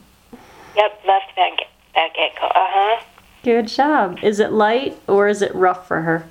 Yep, 0.76 1.02
left 1.06 1.36
back 1.36 1.58
back 1.94 2.18
ankle. 2.18 2.48
Uh 2.48 2.68
huh. 2.70 3.04
Good 3.44 3.68
job. 3.68 4.20
Is 4.24 4.40
it 4.40 4.54
light 4.54 4.98
or 5.08 5.28
is 5.28 5.42
it 5.42 5.54
rough 5.54 5.88
for 5.88 6.02
her? 6.04 6.30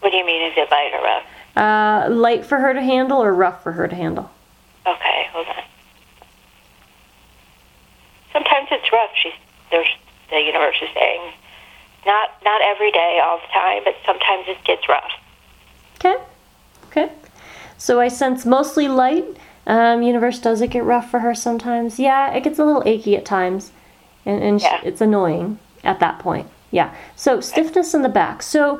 What 0.00 0.10
do 0.10 0.16
you 0.16 0.26
mean? 0.26 0.50
Is 0.50 0.54
it 0.56 0.68
light 0.70 0.90
or 0.92 1.02
rough? 1.04 1.24
Uh, 1.58 2.08
light 2.08 2.46
for 2.46 2.58
her 2.58 2.72
to 2.72 2.80
handle 2.80 3.20
or 3.22 3.34
rough 3.34 3.64
for 3.64 3.72
her 3.72 3.88
to 3.88 3.94
handle? 3.96 4.30
Okay, 4.86 5.26
hold 5.32 5.46
on. 5.48 5.64
Sometimes 8.32 8.68
it's 8.70 8.92
rough. 8.92 9.10
She's 9.20 9.32
there's 9.72 9.88
the 10.30 10.40
universe 10.40 10.76
is 10.80 10.88
saying, 10.94 11.32
not 12.06 12.30
not 12.44 12.60
every 12.62 12.92
day, 12.92 13.20
all 13.22 13.38
the 13.38 13.52
time, 13.52 13.82
but 13.84 13.96
sometimes 14.06 14.44
it 14.46 14.62
gets 14.64 14.88
rough. 14.88 15.10
Okay. 15.96 16.16
Okay. 16.86 17.10
So 17.76 17.98
I 17.98 18.06
sense 18.08 18.46
mostly 18.46 18.86
light. 18.86 19.24
Um, 19.66 20.02
universe 20.02 20.38
does 20.38 20.60
it 20.60 20.68
get 20.70 20.84
rough 20.84 21.10
for 21.10 21.18
her 21.18 21.34
sometimes? 21.34 21.98
Yeah, 21.98 22.32
it 22.32 22.44
gets 22.44 22.58
a 22.58 22.64
little 22.64 22.84
achy 22.86 23.16
at 23.16 23.24
times, 23.24 23.72
and 24.24 24.42
and 24.42 24.60
Yeah. 24.62 24.80
it's 24.84 25.00
annoying 25.00 25.58
at 25.82 25.98
that 25.98 26.20
point. 26.20 26.46
Yeah. 26.70 26.94
So 27.16 27.40
stiffness 27.40 27.94
in 27.94 28.02
the 28.02 28.08
back. 28.08 28.42
So 28.42 28.78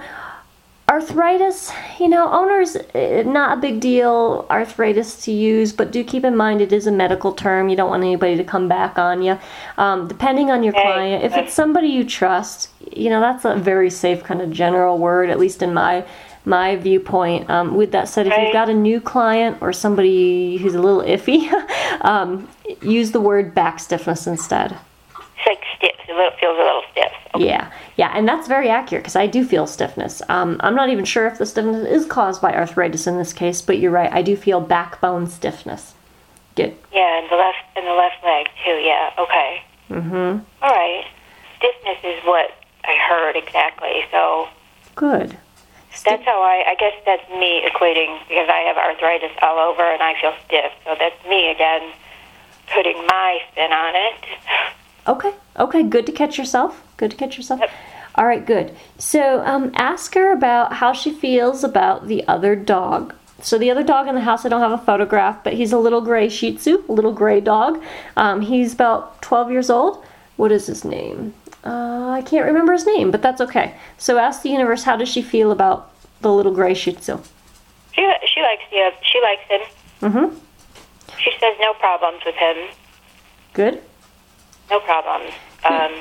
arthritis, 0.88 1.70
you 2.00 2.08
know, 2.08 2.30
owners 2.32 2.76
eh, 2.94 3.22
not 3.22 3.58
a 3.58 3.60
big 3.60 3.80
deal 3.80 4.46
arthritis 4.50 5.22
to 5.24 5.32
use, 5.32 5.72
but 5.72 5.90
do 5.92 6.02
keep 6.02 6.24
in 6.24 6.34
mind 6.36 6.60
it 6.60 6.72
is 6.72 6.86
a 6.86 6.92
medical 6.92 7.32
term. 7.32 7.68
You 7.68 7.76
don't 7.76 7.90
want 7.90 8.02
anybody 8.02 8.36
to 8.36 8.44
come 8.44 8.68
back 8.68 8.98
on 8.98 9.22
you. 9.22 9.38
Um, 9.76 10.08
depending 10.08 10.50
on 10.50 10.62
your 10.62 10.74
Okay. 10.74 10.82
client, 10.82 11.24
if 11.24 11.36
it's 11.36 11.52
somebody 11.54 11.88
you 11.88 12.04
trust, 12.04 12.70
you 12.94 13.10
know, 13.10 13.20
that's 13.20 13.44
a 13.44 13.56
very 13.56 13.90
safe 13.90 14.24
kind 14.24 14.40
of 14.40 14.50
general 14.50 14.98
word, 14.98 15.30
at 15.30 15.38
least 15.38 15.62
in 15.62 15.74
my 15.74 16.04
my 16.44 16.76
viewpoint. 16.76 17.50
Um, 17.50 17.76
with 17.76 17.92
that 17.92 18.08
said, 18.08 18.26
if 18.26 18.32
you've 18.38 18.54
got 18.54 18.70
a 18.70 18.74
new 18.74 19.00
client 19.02 19.58
or 19.60 19.70
somebody 19.72 20.56
who's 20.56 20.74
a 20.74 20.80
little 20.80 21.02
iffy, 21.02 21.50
um, 22.00 22.48
use 22.80 23.10
the 23.10 23.20
word 23.20 23.54
back 23.54 23.78
stiffness 23.80 24.26
instead. 24.26 24.72
It's 24.72 25.46
like 25.46 25.60
stiff. 25.76 25.90
It 26.08 26.14
little- 26.14 26.32
feels 26.40 26.56
a 26.56 26.62
little 26.62 26.82
stiff. 26.92 27.07
Yeah, 27.36 27.70
yeah, 27.96 28.12
and 28.14 28.28
that's 28.28 28.48
very 28.48 28.68
accurate 28.68 29.04
because 29.04 29.16
I 29.16 29.26
do 29.26 29.44
feel 29.44 29.66
stiffness. 29.66 30.22
Um, 30.28 30.56
I'm 30.60 30.74
not 30.74 30.88
even 30.88 31.04
sure 31.04 31.26
if 31.26 31.38
the 31.38 31.46
stiffness 31.46 31.86
is 31.86 32.06
caused 32.06 32.40
by 32.40 32.54
arthritis 32.54 33.06
in 33.06 33.18
this 33.18 33.32
case, 33.32 33.60
but 33.62 33.78
you're 33.78 33.90
right. 33.90 34.12
I 34.12 34.22
do 34.22 34.36
feel 34.36 34.60
backbone 34.60 35.26
stiffness. 35.26 35.94
Good. 36.56 36.76
Yeah, 36.92 37.20
and 37.20 37.30
the 37.30 37.36
left 37.36 37.58
and 37.76 37.86
the 37.86 37.92
left 37.92 38.24
leg 38.24 38.46
too. 38.64 38.70
Yeah. 38.70 39.10
Okay. 39.18 39.62
Mm-hmm. 39.90 40.44
All 40.62 40.70
right. 40.70 41.04
Stiffness 41.58 41.98
is 42.04 42.24
what 42.24 42.50
I 42.84 42.96
heard 43.08 43.36
exactly. 43.36 44.04
So 44.10 44.48
Good. 44.94 45.36
That's 46.04 46.24
how 46.24 46.42
I. 46.42 46.64
I 46.68 46.74
guess 46.74 46.94
that's 47.06 47.28
me 47.30 47.62
equating 47.66 48.18
because 48.28 48.48
I 48.48 48.58
have 48.66 48.76
arthritis 48.76 49.30
all 49.42 49.58
over 49.58 49.82
and 49.82 50.02
I 50.02 50.20
feel 50.20 50.34
stiff. 50.46 50.72
So 50.84 50.96
that's 50.98 51.24
me 51.28 51.50
again, 51.50 51.92
putting 52.72 52.96
my 53.06 53.38
spin 53.50 53.72
on 53.72 53.94
it. 53.94 54.24
Okay. 55.08 55.34
Okay. 55.58 55.82
Good 55.82 56.06
to 56.06 56.12
catch 56.12 56.38
yourself. 56.38 56.84
Good 56.96 57.10
to 57.10 57.16
catch 57.16 57.36
yourself. 57.36 57.60
Yep. 57.60 57.70
All 58.14 58.26
right. 58.26 58.44
Good. 58.44 58.76
So, 58.98 59.44
um, 59.44 59.72
ask 59.74 60.14
her 60.14 60.32
about 60.32 60.74
how 60.74 60.92
she 60.92 61.10
feels 61.10 61.64
about 61.64 62.06
the 62.06 62.26
other 62.28 62.54
dog. 62.54 63.14
So 63.40 63.56
the 63.56 63.70
other 63.70 63.84
dog 63.84 64.08
in 64.08 64.14
the 64.14 64.20
house, 64.20 64.44
I 64.44 64.48
don't 64.48 64.60
have 64.60 64.72
a 64.72 64.84
photograph, 64.84 65.44
but 65.44 65.52
he's 65.52 65.72
a 65.72 65.78
little 65.78 66.00
gray 66.00 66.28
Shih 66.28 66.56
Tzu, 66.56 66.84
a 66.88 66.92
little 66.92 67.12
gray 67.12 67.40
dog. 67.40 67.80
Um, 68.16 68.40
he's 68.40 68.72
about 68.72 69.22
12 69.22 69.52
years 69.52 69.70
old. 69.70 70.04
What 70.36 70.50
is 70.50 70.66
his 70.66 70.84
name? 70.84 71.34
Uh, 71.64 72.10
I 72.10 72.22
can't 72.22 72.46
remember 72.46 72.72
his 72.72 72.86
name, 72.86 73.10
but 73.10 73.22
that's 73.22 73.40
okay. 73.40 73.74
So 73.96 74.18
ask 74.18 74.42
the 74.42 74.50
universe, 74.50 74.82
how 74.82 74.96
does 74.96 75.08
she 75.08 75.22
feel 75.22 75.52
about 75.52 75.92
the 76.20 76.32
little 76.32 76.52
gray 76.52 76.74
Shih 76.74 76.94
Tzu? 76.94 77.20
She 77.92 78.12
she 78.26 78.40
likes 78.40 78.62
the 78.70 78.92
she 79.02 79.20
likes 79.20 79.42
him. 79.48 79.60
Mm-hmm. 80.02 80.38
She 81.18 81.30
says 81.40 81.54
no 81.60 81.74
problems 81.74 82.22
with 82.24 82.36
him. 82.36 82.56
Good. 83.54 83.82
No 84.70 84.80
problem 84.80 85.22
um, 85.64 85.92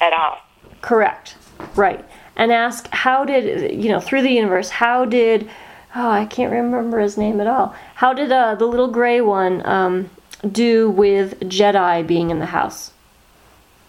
at 0.00 0.12
all. 0.12 0.38
Correct. 0.80 1.36
Right. 1.74 2.04
And 2.36 2.52
ask 2.52 2.88
how 2.90 3.24
did 3.24 3.72
you 3.82 3.90
know 3.90 4.00
through 4.00 4.22
the 4.22 4.30
universe? 4.30 4.68
How 4.68 5.04
did 5.04 5.48
oh 5.94 6.08
I 6.08 6.26
can't 6.26 6.52
remember 6.52 7.00
his 7.00 7.16
name 7.16 7.40
at 7.40 7.46
all. 7.46 7.74
How 7.94 8.12
did 8.12 8.30
uh, 8.30 8.54
the 8.54 8.66
little 8.66 8.88
gray 8.88 9.20
one 9.20 9.66
um, 9.66 10.10
do 10.50 10.90
with 10.90 11.40
Jedi 11.40 12.06
being 12.06 12.30
in 12.30 12.38
the 12.38 12.46
house? 12.46 12.92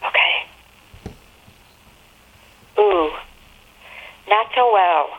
Okay. 0.06 0.46
Ooh, 2.80 3.12
not 4.30 4.48
so 4.56 4.72
well. 4.72 5.10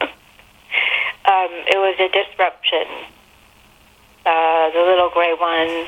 um, 0.02 1.50
it 1.66 1.76
was 1.76 1.96
a 1.98 2.08
disruption. 2.08 2.86
Uh, 4.24 4.70
the 4.70 4.80
little 4.80 5.10
gray 5.10 5.34
one 5.34 5.86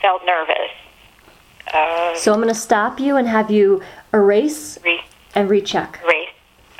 felt 0.00 0.24
nervous. 0.24 0.70
Uh, 1.72 2.14
So 2.14 2.32
I'm 2.32 2.40
going 2.40 2.52
to 2.52 2.60
stop 2.60 3.00
you 3.00 3.16
and 3.16 3.26
have 3.28 3.50
you 3.50 3.82
erase 4.12 4.78
re- 4.84 5.00
and 5.34 5.48
recheck. 5.48 6.00
race. 6.06 6.28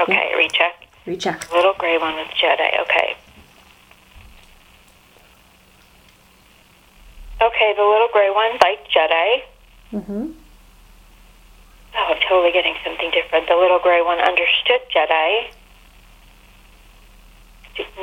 Okay, 0.00 0.32
recheck. 0.36 0.86
Recheck. 1.06 1.50
Little 1.52 1.74
gray 1.78 1.98
one 1.98 2.14
with 2.16 2.28
Jedi. 2.28 2.80
Okay. 2.82 3.16
Okay, 7.40 7.74
the 7.76 7.82
little 7.82 8.08
gray 8.12 8.30
one 8.30 8.52
liked 8.62 8.88
Jedi. 8.94 9.42
Mm-hmm. 9.92 10.26
Oh, 11.94 12.14
I'm 12.14 12.20
totally 12.28 12.52
getting 12.52 12.74
something 12.84 13.10
different. 13.10 13.48
The 13.48 13.56
little 13.56 13.78
gray 13.80 14.00
one 14.02 14.18
understood 14.18 14.80
Jedi, 14.94 15.50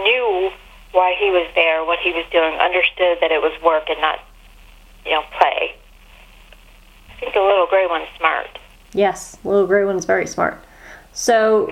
knew 0.03 0.51
why 0.91 1.15
he 1.17 1.29
was 1.31 1.47
there, 1.55 1.85
what 1.85 1.99
he 1.99 2.11
was 2.11 2.25
doing, 2.31 2.53
understood 2.55 3.17
that 3.21 3.31
it 3.31 3.41
was 3.41 3.53
work 3.63 3.89
and 3.89 3.99
not, 4.01 4.19
you 5.05 5.11
know, 5.11 5.23
play. 5.37 5.75
I 7.19 7.21
think 7.21 7.33
the 7.33 7.41
little 7.41 7.67
gray 7.67 7.85
one's 7.85 8.07
smart. 8.17 8.47
Yes, 8.93 9.37
little 9.43 9.67
gray 9.67 9.83
one's 9.83 10.05
very 10.05 10.25
smart. 10.25 10.63
So 11.11 11.69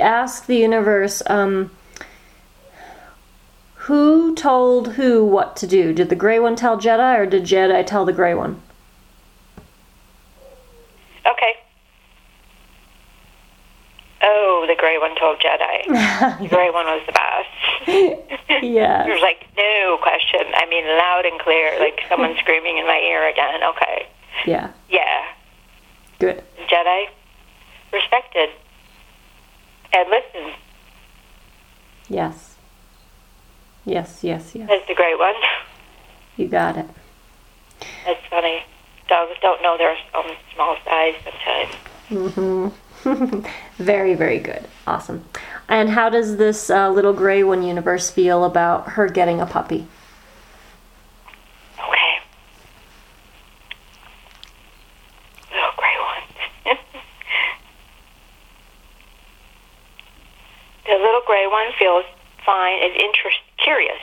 ask 0.00 0.46
the 0.46 0.56
universe 0.56 1.22
um, 1.26 1.70
who 3.74 4.34
told 4.34 4.94
who 4.94 5.24
what 5.24 5.54
to 5.58 5.66
do? 5.68 5.92
Did 5.92 6.08
the 6.08 6.16
gray 6.16 6.40
one 6.40 6.56
tell 6.56 6.76
Jedi 6.76 7.18
or 7.18 7.26
did 7.26 7.44
Jedi 7.44 7.86
tell 7.86 8.04
the 8.04 8.12
gray 8.12 8.34
one? 8.34 8.60
Okay. 11.24 11.54
Oh, 14.22 14.64
the 14.68 14.74
gray 14.76 14.98
one 14.98 15.14
told 15.16 15.38
Jedi. 15.38 16.40
the 16.40 16.48
gray 16.48 16.70
one 16.70 16.86
was 16.86 17.02
the 17.06 17.12
boss. 17.12 18.18
Yeah. 18.62 19.02
There 19.02 19.14
was 19.14 19.22
like 19.22 19.44
no 19.56 19.98
question. 20.00 20.40
I 20.54 20.66
mean, 20.66 20.86
loud 20.86 21.26
and 21.26 21.40
clear, 21.40 21.80
like 21.80 22.00
someone 22.08 22.36
screaming 22.38 22.78
in 22.78 22.86
my 22.86 22.98
ear 22.98 23.28
again. 23.28 23.60
Okay. 23.64 24.06
Yeah. 24.46 24.72
Yeah. 24.88 25.24
Good. 26.18 26.42
Jedi 26.68 27.06
respected 27.92 28.50
and 29.92 30.08
listened. 30.08 30.54
Yes. 32.08 32.56
Yes, 33.84 34.22
yes, 34.22 34.54
yes. 34.54 34.68
That's 34.68 34.86
the 34.88 34.94
great 34.94 35.18
one. 35.18 35.34
You 36.36 36.48
got 36.48 36.76
it. 36.76 36.86
That's 38.06 38.24
funny. 38.30 38.62
Dogs 39.08 39.32
don't 39.42 39.62
know 39.62 39.76
their 39.76 39.96
own 40.14 40.36
small 40.54 40.76
size 40.84 41.14
sometimes. 41.24 42.72
Very, 43.78 44.14
very 44.14 44.38
good. 44.38 44.64
Awesome. 44.86 45.24
And 45.68 45.90
how 45.90 46.08
does 46.08 46.36
this 46.36 46.70
uh, 46.70 46.88
little 46.90 47.12
gray 47.12 47.42
one 47.42 47.62
universe 47.62 48.10
feel 48.10 48.44
about 48.44 48.90
her 48.90 49.08
getting 49.08 49.40
a 49.40 49.46
puppy? 49.46 49.86
Okay. 51.78 52.18
Little 55.50 55.70
gray 55.76 55.96
one. 55.98 56.76
The 60.92 60.98
little 60.98 61.22
gray 61.26 61.46
one 61.46 61.72
feels 61.78 62.04
fine, 62.44 62.78
is 62.82 62.92
interest 63.00 63.38
curious. 63.56 63.98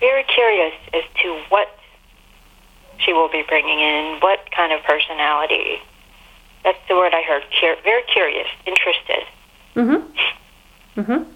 Very 0.00 0.24
curious 0.24 0.72
as 0.94 1.02
to 1.22 1.42
what 1.50 1.68
she 2.98 3.12
will 3.12 3.28
be 3.28 3.42
bringing 3.46 3.80
in, 3.80 4.16
what 4.20 4.50
kind 4.50 4.72
of 4.72 4.82
personality. 4.84 5.78
That's 6.64 6.78
the 6.88 6.94
word 6.94 7.12
I 7.12 7.22
heard. 7.22 7.42
Cur- 7.60 7.76
very 7.84 8.02
curious, 8.04 8.46
interested. 8.66 9.26
Mm-hmm. 9.76 11.00
Mm-hmm. 11.00 11.30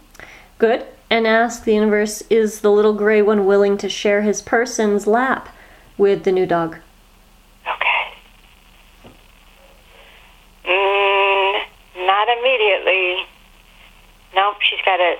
Good. 0.59 0.87
And 1.11 1.27
ask 1.27 1.65
the 1.65 1.75
universe, 1.75 2.23
is 2.31 2.61
the 2.61 2.71
little 2.71 2.95
gray 2.95 3.21
one 3.21 3.45
willing 3.45 3.77
to 3.79 3.89
share 3.91 4.23
his 4.23 4.41
person's 4.41 5.07
lap 5.07 5.55
with 5.99 6.25
the 6.25 6.33
new 6.33 6.47
dog? 6.47 6.79
Okay. 7.67 8.15
Mm, 10.65 11.63
not 12.07 12.29
immediately. 12.39 13.27
Nope, 14.35 14.57
she's 14.61 14.81
got 14.85 14.97
to. 14.99 15.17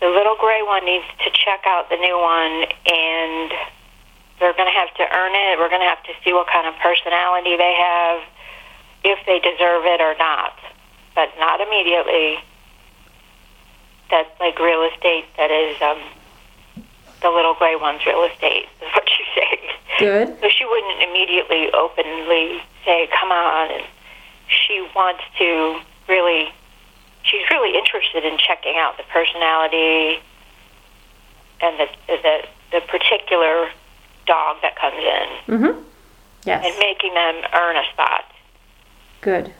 The 0.00 0.08
little 0.08 0.36
gray 0.38 0.62
one 0.62 0.84
needs 0.84 1.04
to 1.24 1.30
check 1.30 1.62
out 1.66 1.88
the 1.88 1.96
new 1.96 2.18
one, 2.18 2.66
and 2.84 3.52
they're 4.40 4.52
going 4.52 4.68
to 4.68 4.78
have 4.78 4.92
to 4.94 5.02
earn 5.02 5.32
it. 5.32 5.58
We're 5.58 5.68
going 5.68 5.80
to 5.80 5.88
have 5.88 6.02
to 6.04 6.12
see 6.24 6.32
what 6.32 6.46
kind 6.48 6.66
of 6.66 6.74
personality 6.82 7.56
they 7.56 7.74
have, 7.78 8.22
if 9.04 9.18
they 9.26 9.38
deserve 9.38 9.84
it 9.86 10.00
or 10.00 10.14
not. 10.18 10.52
But 11.14 11.30
not 11.38 11.60
immediately. 11.60 12.38
That's 14.10 14.28
like 14.40 14.58
real 14.58 14.82
estate. 14.92 15.24
That 15.36 15.50
is 15.50 15.80
um, 15.80 16.00
the 17.22 17.30
little 17.30 17.54
gray 17.54 17.76
one's 17.76 18.04
real 18.04 18.24
estate. 18.24 18.66
Is 18.82 18.92
what 18.92 19.08
she's 19.08 19.26
saying. 19.34 19.64
Good. 19.98 20.40
So 20.40 20.48
she 20.48 20.64
wouldn't 20.64 21.02
immediately 21.02 21.70
openly 21.72 22.60
say, 22.84 23.08
come 23.18 23.30
on. 23.30 23.70
And 23.70 23.84
she 24.48 24.86
wants 24.94 25.22
to 25.38 25.80
really, 26.08 26.52
really 27.54 27.78
interested 27.78 28.24
in 28.24 28.36
checking 28.38 28.76
out 28.76 28.96
the 28.96 29.04
personality 29.04 30.20
and 31.60 31.78
the, 31.78 31.86
the, 32.08 32.38
the 32.72 32.80
particular 32.88 33.70
dog 34.26 34.56
that 34.62 34.74
comes 34.76 34.96
in 34.98 35.54
Mm-hmm. 35.54 36.48
and 36.48 36.78
making 36.78 37.14
them 37.14 37.36
earn 37.54 37.76
a 37.76 37.84
spot. 37.92 38.24
Good. 39.20 39.52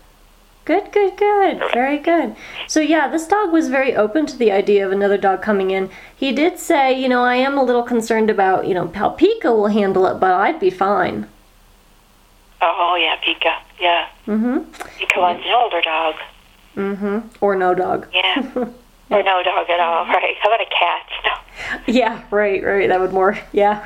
Good, 0.64 0.92
good, 0.92 1.16
good. 1.18 1.62
Very 1.74 1.98
good. 1.98 2.34
So, 2.66 2.80
yeah, 2.80 3.08
this 3.08 3.26
dog 3.26 3.52
was 3.52 3.68
very 3.68 3.94
open 3.94 4.24
to 4.26 4.36
the 4.36 4.50
idea 4.50 4.86
of 4.86 4.92
another 4.92 5.18
dog 5.18 5.42
coming 5.42 5.70
in. 5.70 5.90
He 6.16 6.32
did 6.32 6.58
say, 6.58 6.98
you 6.98 7.08
know, 7.08 7.22
I 7.22 7.36
am 7.36 7.58
a 7.58 7.62
little 7.62 7.82
concerned 7.82 8.30
about, 8.30 8.66
you 8.66 8.72
know, 8.74 8.88
how 8.94 9.10
Pika 9.10 9.44
will 9.44 9.66
handle 9.66 10.06
it, 10.06 10.18
but 10.18 10.32
I'd 10.32 10.58
be 10.58 10.70
fine. 10.70 11.28
Oh, 12.62 12.96
yeah, 12.98 13.16
Pika. 13.22 13.58
Yeah. 13.78 14.06
Mm-hmm. 14.26 14.58
Pika 14.98 15.20
wants 15.20 15.44
an 15.46 15.52
older 15.52 15.82
dog. 15.82 16.14
Mm-hmm. 16.76 17.28
Or 17.40 17.54
no 17.56 17.74
dog. 17.74 18.08
Yeah. 18.12 18.38
or 19.10 19.22
no 19.22 19.42
dog 19.42 19.70
at 19.70 19.80
all. 19.80 20.06
Right. 20.06 20.36
How 20.40 20.48
about 20.48 20.60
a 20.60 20.70
cat? 20.70 21.06
No. 21.24 21.30
Yeah, 21.86 22.22
right, 22.32 22.62
right. 22.64 22.88
That 22.88 22.98
would 23.00 23.12
more, 23.12 23.38
yeah, 23.52 23.84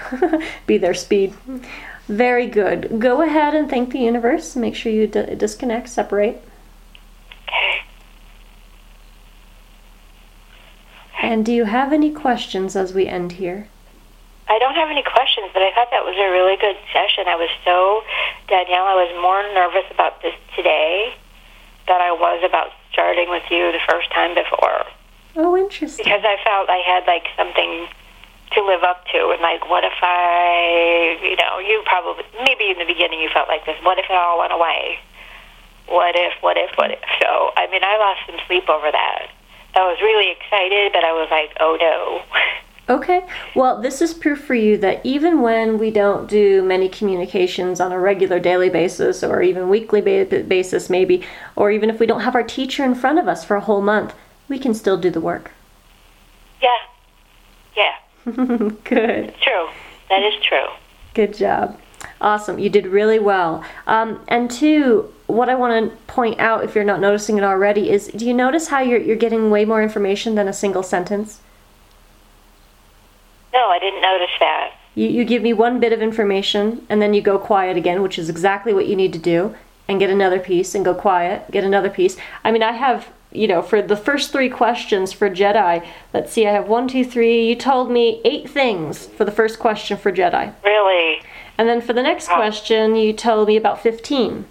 be 0.66 0.78
their 0.78 0.94
speed. 0.94 1.34
Very 2.08 2.46
good. 2.46 2.98
Go 2.98 3.20
ahead 3.20 3.54
and 3.54 3.68
thank 3.68 3.92
the 3.92 3.98
universe. 3.98 4.56
Make 4.56 4.74
sure 4.74 4.90
you 4.90 5.06
d- 5.06 5.34
disconnect, 5.34 5.90
separate. 5.90 6.42
Okay. 7.46 7.80
And 11.20 11.44
do 11.44 11.52
you 11.52 11.64
have 11.64 11.92
any 11.92 12.10
questions 12.10 12.74
as 12.74 12.94
we 12.94 13.06
end 13.06 13.32
here? 13.32 13.68
I 14.48 14.58
don't 14.58 14.74
have 14.74 14.88
any 14.88 15.02
questions, 15.02 15.50
but 15.52 15.62
I 15.62 15.70
thought 15.74 15.88
that 15.90 16.04
was 16.04 16.16
a 16.16 16.30
really 16.32 16.56
good 16.56 16.76
session. 16.92 17.24
I 17.28 17.36
was 17.36 17.50
so, 17.66 18.02
Danielle, 18.48 18.84
I 18.86 18.94
was 18.94 19.12
more 19.20 19.42
nervous 19.52 19.84
about 19.90 20.22
this 20.22 20.34
today 20.56 21.12
than 21.86 22.00
I 22.00 22.12
was 22.12 22.42
about 22.48 22.70
starting 22.98 23.30
with 23.30 23.46
you 23.46 23.70
the 23.70 23.78
first 23.86 24.10
time 24.10 24.34
before. 24.34 24.82
Oh, 25.38 25.54
interesting. 25.54 26.02
Because 26.02 26.26
I 26.26 26.34
felt 26.42 26.66
I 26.66 26.82
had 26.82 27.06
like 27.06 27.30
something 27.38 27.86
to 28.58 28.58
live 28.66 28.82
up 28.82 29.06
to. 29.14 29.30
And 29.30 29.38
like, 29.38 29.70
what 29.70 29.84
if 29.84 29.94
I, 30.02 31.14
you 31.22 31.36
know, 31.38 31.62
you 31.62 31.78
probably, 31.86 32.26
maybe 32.42 32.74
in 32.74 32.78
the 32.82 32.90
beginning 32.90 33.20
you 33.20 33.30
felt 33.30 33.46
like 33.46 33.64
this, 33.66 33.78
what 33.86 33.98
if 33.98 34.06
it 34.10 34.18
all 34.18 34.40
went 34.40 34.52
away? 34.52 34.98
what 35.88 36.14
if, 36.16 36.32
what 36.42 36.56
if, 36.56 36.70
what 36.76 36.90
if. 36.90 37.00
So, 37.20 37.50
I 37.56 37.66
mean, 37.70 37.82
I 37.82 37.96
lost 37.96 38.20
some 38.26 38.36
sleep 38.46 38.68
over 38.68 38.90
that. 38.92 39.28
I 39.74 39.80
was 39.80 39.98
really 40.00 40.30
excited, 40.30 40.92
but 40.92 41.04
I 41.04 41.12
was 41.12 41.28
like, 41.30 41.56
oh 41.60 41.76
no. 41.80 42.22
Okay. 42.88 43.22
Well, 43.54 43.82
this 43.82 44.00
is 44.00 44.14
proof 44.14 44.42
for 44.42 44.54
you 44.54 44.78
that 44.78 45.04
even 45.04 45.42
when 45.42 45.78
we 45.78 45.90
don't 45.90 46.26
do 46.26 46.62
many 46.62 46.88
communications 46.88 47.80
on 47.80 47.92
a 47.92 47.98
regular 47.98 48.40
daily 48.40 48.70
basis 48.70 49.22
or 49.22 49.42
even 49.42 49.68
weekly 49.68 50.00
ba- 50.00 50.44
basis, 50.48 50.88
maybe, 50.88 51.22
or 51.54 51.70
even 51.70 51.90
if 51.90 52.00
we 52.00 52.06
don't 52.06 52.22
have 52.22 52.34
our 52.34 52.42
teacher 52.42 52.84
in 52.84 52.94
front 52.94 53.18
of 53.18 53.28
us 53.28 53.44
for 53.44 53.56
a 53.56 53.60
whole 53.60 53.82
month, 53.82 54.14
we 54.48 54.58
can 54.58 54.72
still 54.72 54.96
do 54.96 55.10
the 55.10 55.20
work. 55.20 55.50
Yeah. 56.62 56.68
Yeah. 57.76 57.94
Good. 58.84 59.26
It's 59.26 59.42
true. 59.42 59.68
That 60.08 60.22
is 60.22 60.42
true. 60.42 60.66
Good 61.12 61.34
job. 61.34 61.78
Awesome. 62.22 62.58
You 62.58 62.70
did 62.70 62.86
really 62.86 63.18
well. 63.18 63.62
Um, 63.86 64.24
and 64.28 64.50
two, 64.50 65.12
what 65.26 65.50
I 65.50 65.54
want 65.54 65.90
to 65.90 65.96
point 66.06 66.40
out, 66.40 66.64
if 66.64 66.74
you're 66.74 66.84
not 66.84 67.00
noticing 67.00 67.36
it 67.36 67.44
already, 67.44 67.90
is 67.90 68.08
do 68.08 68.26
you 68.26 68.32
notice 68.32 68.68
how 68.68 68.80
you're, 68.80 69.00
you're 69.00 69.16
getting 69.16 69.50
way 69.50 69.66
more 69.66 69.82
information 69.82 70.36
than 70.36 70.48
a 70.48 70.52
single 70.54 70.82
sentence? 70.82 71.40
No, 73.52 73.68
I 73.68 73.78
didn't 73.78 74.02
notice 74.02 74.30
that. 74.40 74.72
You, 74.94 75.08
you 75.08 75.24
give 75.24 75.42
me 75.42 75.52
one 75.52 75.80
bit 75.80 75.92
of 75.92 76.02
information 76.02 76.86
and 76.88 77.00
then 77.00 77.14
you 77.14 77.22
go 77.22 77.38
quiet 77.38 77.76
again, 77.76 78.02
which 78.02 78.18
is 78.18 78.28
exactly 78.28 78.72
what 78.72 78.86
you 78.86 78.96
need 78.96 79.12
to 79.12 79.18
do, 79.18 79.54
and 79.88 79.98
get 79.98 80.10
another 80.10 80.38
piece 80.38 80.74
and 80.74 80.84
go 80.84 80.94
quiet, 80.94 81.50
get 81.50 81.64
another 81.64 81.88
piece. 81.88 82.16
I 82.44 82.50
mean, 82.50 82.62
I 82.62 82.72
have, 82.72 83.08
you 83.32 83.48
know, 83.48 83.62
for 83.62 83.80
the 83.80 83.96
first 83.96 84.32
three 84.32 84.50
questions 84.50 85.12
for 85.12 85.30
Jedi, 85.30 85.86
let's 86.12 86.32
see, 86.32 86.46
I 86.46 86.52
have 86.52 86.68
one, 86.68 86.88
two, 86.88 87.04
three. 87.04 87.48
You 87.48 87.54
told 87.54 87.90
me 87.90 88.20
eight 88.24 88.50
things 88.50 89.06
for 89.06 89.24
the 89.24 89.32
first 89.32 89.58
question 89.58 89.96
for 89.96 90.12
Jedi. 90.12 90.52
Really? 90.64 91.22
And 91.56 91.68
then 91.68 91.80
for 91.80 91.92
the 91.92 92.02
next 92.02 92.28
question, 92.28 92.94
you 92.96 93.12
told 93.12 93.48
me 93.48 93.56
about 93.56 93.82
15. 93.82 94.44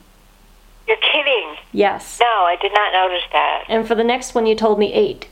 You're 0.88 0.98
kidding. 0.98 1.56
Yes. 1.72 2.20
No, 2.20 2.26
I 2.26 2.58
did 2.62 2.74
not 2.74 2.94
notice 2.94 3.24
that. 3.32 3.66
And 3.68 3.88
for 3.88 3.96
the 3.96 4.04
next 4.04 4.34
one, 4.34 4.46
you 4.46 4.56
told 4.56 4.80
me 4.80 4.94
eight. 4.94 5.28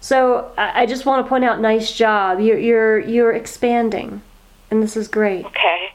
So 0.00 0.50
I, 0.56 0.82
I 0.82 0.86
just 0.86 1.04
want 1.06 1.24
to 1.24 1.28
point 1.28 1.44
out, 1.44 1.60
nice 1.60 1.92
job. 1.92 2.40
You're 2.40 2.58
you're 2.58 2.98
you're 3.00 3.32
expanding, 3.32 4.22
and 4.70 4.82
this 4.82 4.96
is 4.96 5.08
great. 5.08 5.44
Okay. 5.46 5.92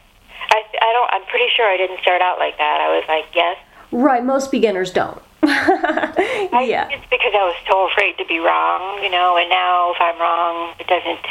I, 0.52 0.64
I 0.82 0.94
don't, 0.94 1.10
I'm 1.14 1.28
pretty 1.30 1.48
sure 1.56 1.68
I 1.68 1.76
didn't 1.78 2.00
start 2.02 2.22
out 2.22 2.38
like 2.40 2.58
that. 2.58 2.80
I 2.82 2.96
was 2.96 3.04
like, 3.08 3.26
yes. 3.34 3.58
Right. 3.92 4.24
Most 4.24 4.52
beginners 4.52 4.92
don't. 4.92 5.22
Yeah. 6.66 6.88
it's 6.90 7.06
because 7.12 7.34
I 7.36 7.44
was 7.46 7.56
so 7.70 7.88
afraid 7.92 8.18
to 8.18 8.26
be 8.26 8.40
wrong, 8.40 9.04
you 9.04 9.10
know, 9.12 9.38
and 9.38 9.50
now 9.50 9.92
if 9.94 9.98
I'm 10.02 10.18
wrong, 10.20 10.74
it 10.80 10.88
doesn't, 10.88 11.26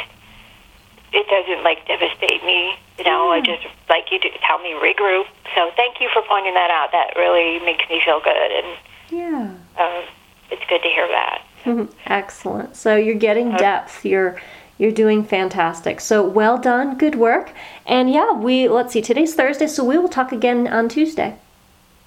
it 1.11 1.27
doesn't 1.27 1.63
like 1.63 1.85
devastate 1.87 2.43
me, 2.45 2.77
you 2.97 3.03
know, 3.03 3.31
I 3.31 3.41
just, 3.41 3.65
like 3.89 4.11
you 4.11 4.19
do, 4.19 4.29
tell 4.47 4.59
me 4.59 4.71
regroup. 4.79 5.25
So 5.55 5.71
thank 5.75 5.99
you 5.99 6.07
for 6.13 6.21
pointing 6.29 6.53
that 6.53 6.69
out. 6.71 6.91
That 6.93 7.15
really 7.17 7.59
makes 7.65 7.83
me 7.89 7.99
feel 8.05 8.21
good, 8.21 8.37
and 8.51 8.67
Yeah. 9.09 9.49
um, 9.83 10.03
it's 10.51 10.63
good 10.69 10.81
to 10.83 10.89
hear 10.89 11.07
that. 11.09 11.41
Mm-hmm. 11.65 11.91
Excellent. 12.05 12.75
So 12.75 12.95
you're 12.95 13.15
getting 13.15 13.53
uh, 13.53 13.57
depth. 13.57 14.05
You're 14.05 14.39
you're 14.77 14.91
doing 14.91 15.23
fantastic. 15.23 16.01
So 16.01 16.25
well 16.27 16.57
done. 16.57 16.97
Good 16.97 17.15
work. 17.15 17.51
And 17.85 18.09
yeah, 18.09 18.33
we 18.33 18.67
let's 18.67 18.93
see. 18.93 19.01
Today's 19.01 19.35
Thursday, 19.35 19.67
so 19.67 19.83
we 19.83 19.97
will 19.97 20.09
talk 20.09 20.31
again 20.31 20.67
on 20.67 20.89
Tuesday. 20.89 21.37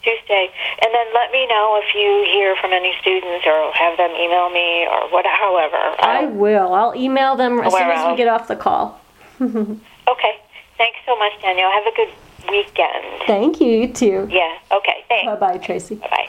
Tuesday, 0.02 0.48
and 0.80 0.94
then 0.94 1.06
let 1.12 1.32
me 1.32 1.46
know 1.48 1.80
if 1.82 1.92
you 1.94 2.24
hear 2.32 2.54
from 2.56 2.72
any 2.72 2.94
students 3.00 3.44
or 3.46 3.72
have 3.72 3.96
them 3.96 4.10
email 4.12 4.48
me 4.48 4.86
or 4.86 5.10
what, 5.10 5.26
however. 5.26 5.76
I 6.00 6.24
um, 6.24 6.38
will. 6.38 6.72
I'll 6.72 6.94
email 6.94 7.34
them 7.36 7.58
as 7.58 7.72
soon 7.72 7.82
as 7.82 8.10
we 8.10 8.16
get 8.16 8.28
um, 8.28 8.34
off 8.34 8.48
the 8.48 8.56
call. 8.56 9.00
Okay. 10.08 10.40
Thanks 10.78 10.98
so 11.04 11.18
much, 11.18 11.32
Danielle. 11.42 11.70
Have 11.70 11.86
a 11.86 11.96
good 11.96 12.08
weekend. 12.50 13.04
Thank 13.26 13.60
you. 13.60 13.68
You 13.68 13.92
too. 13.92 14.28
Yeah. 14.30 14.58
Okay. 14.72 15.04
Thanks. 15.08 15.26
Bye 15.26 15.36
bye, 15.36 15.58
Tracy. 15.58 15.96
Bye 15.96 16.08
bye. 16.08 16.28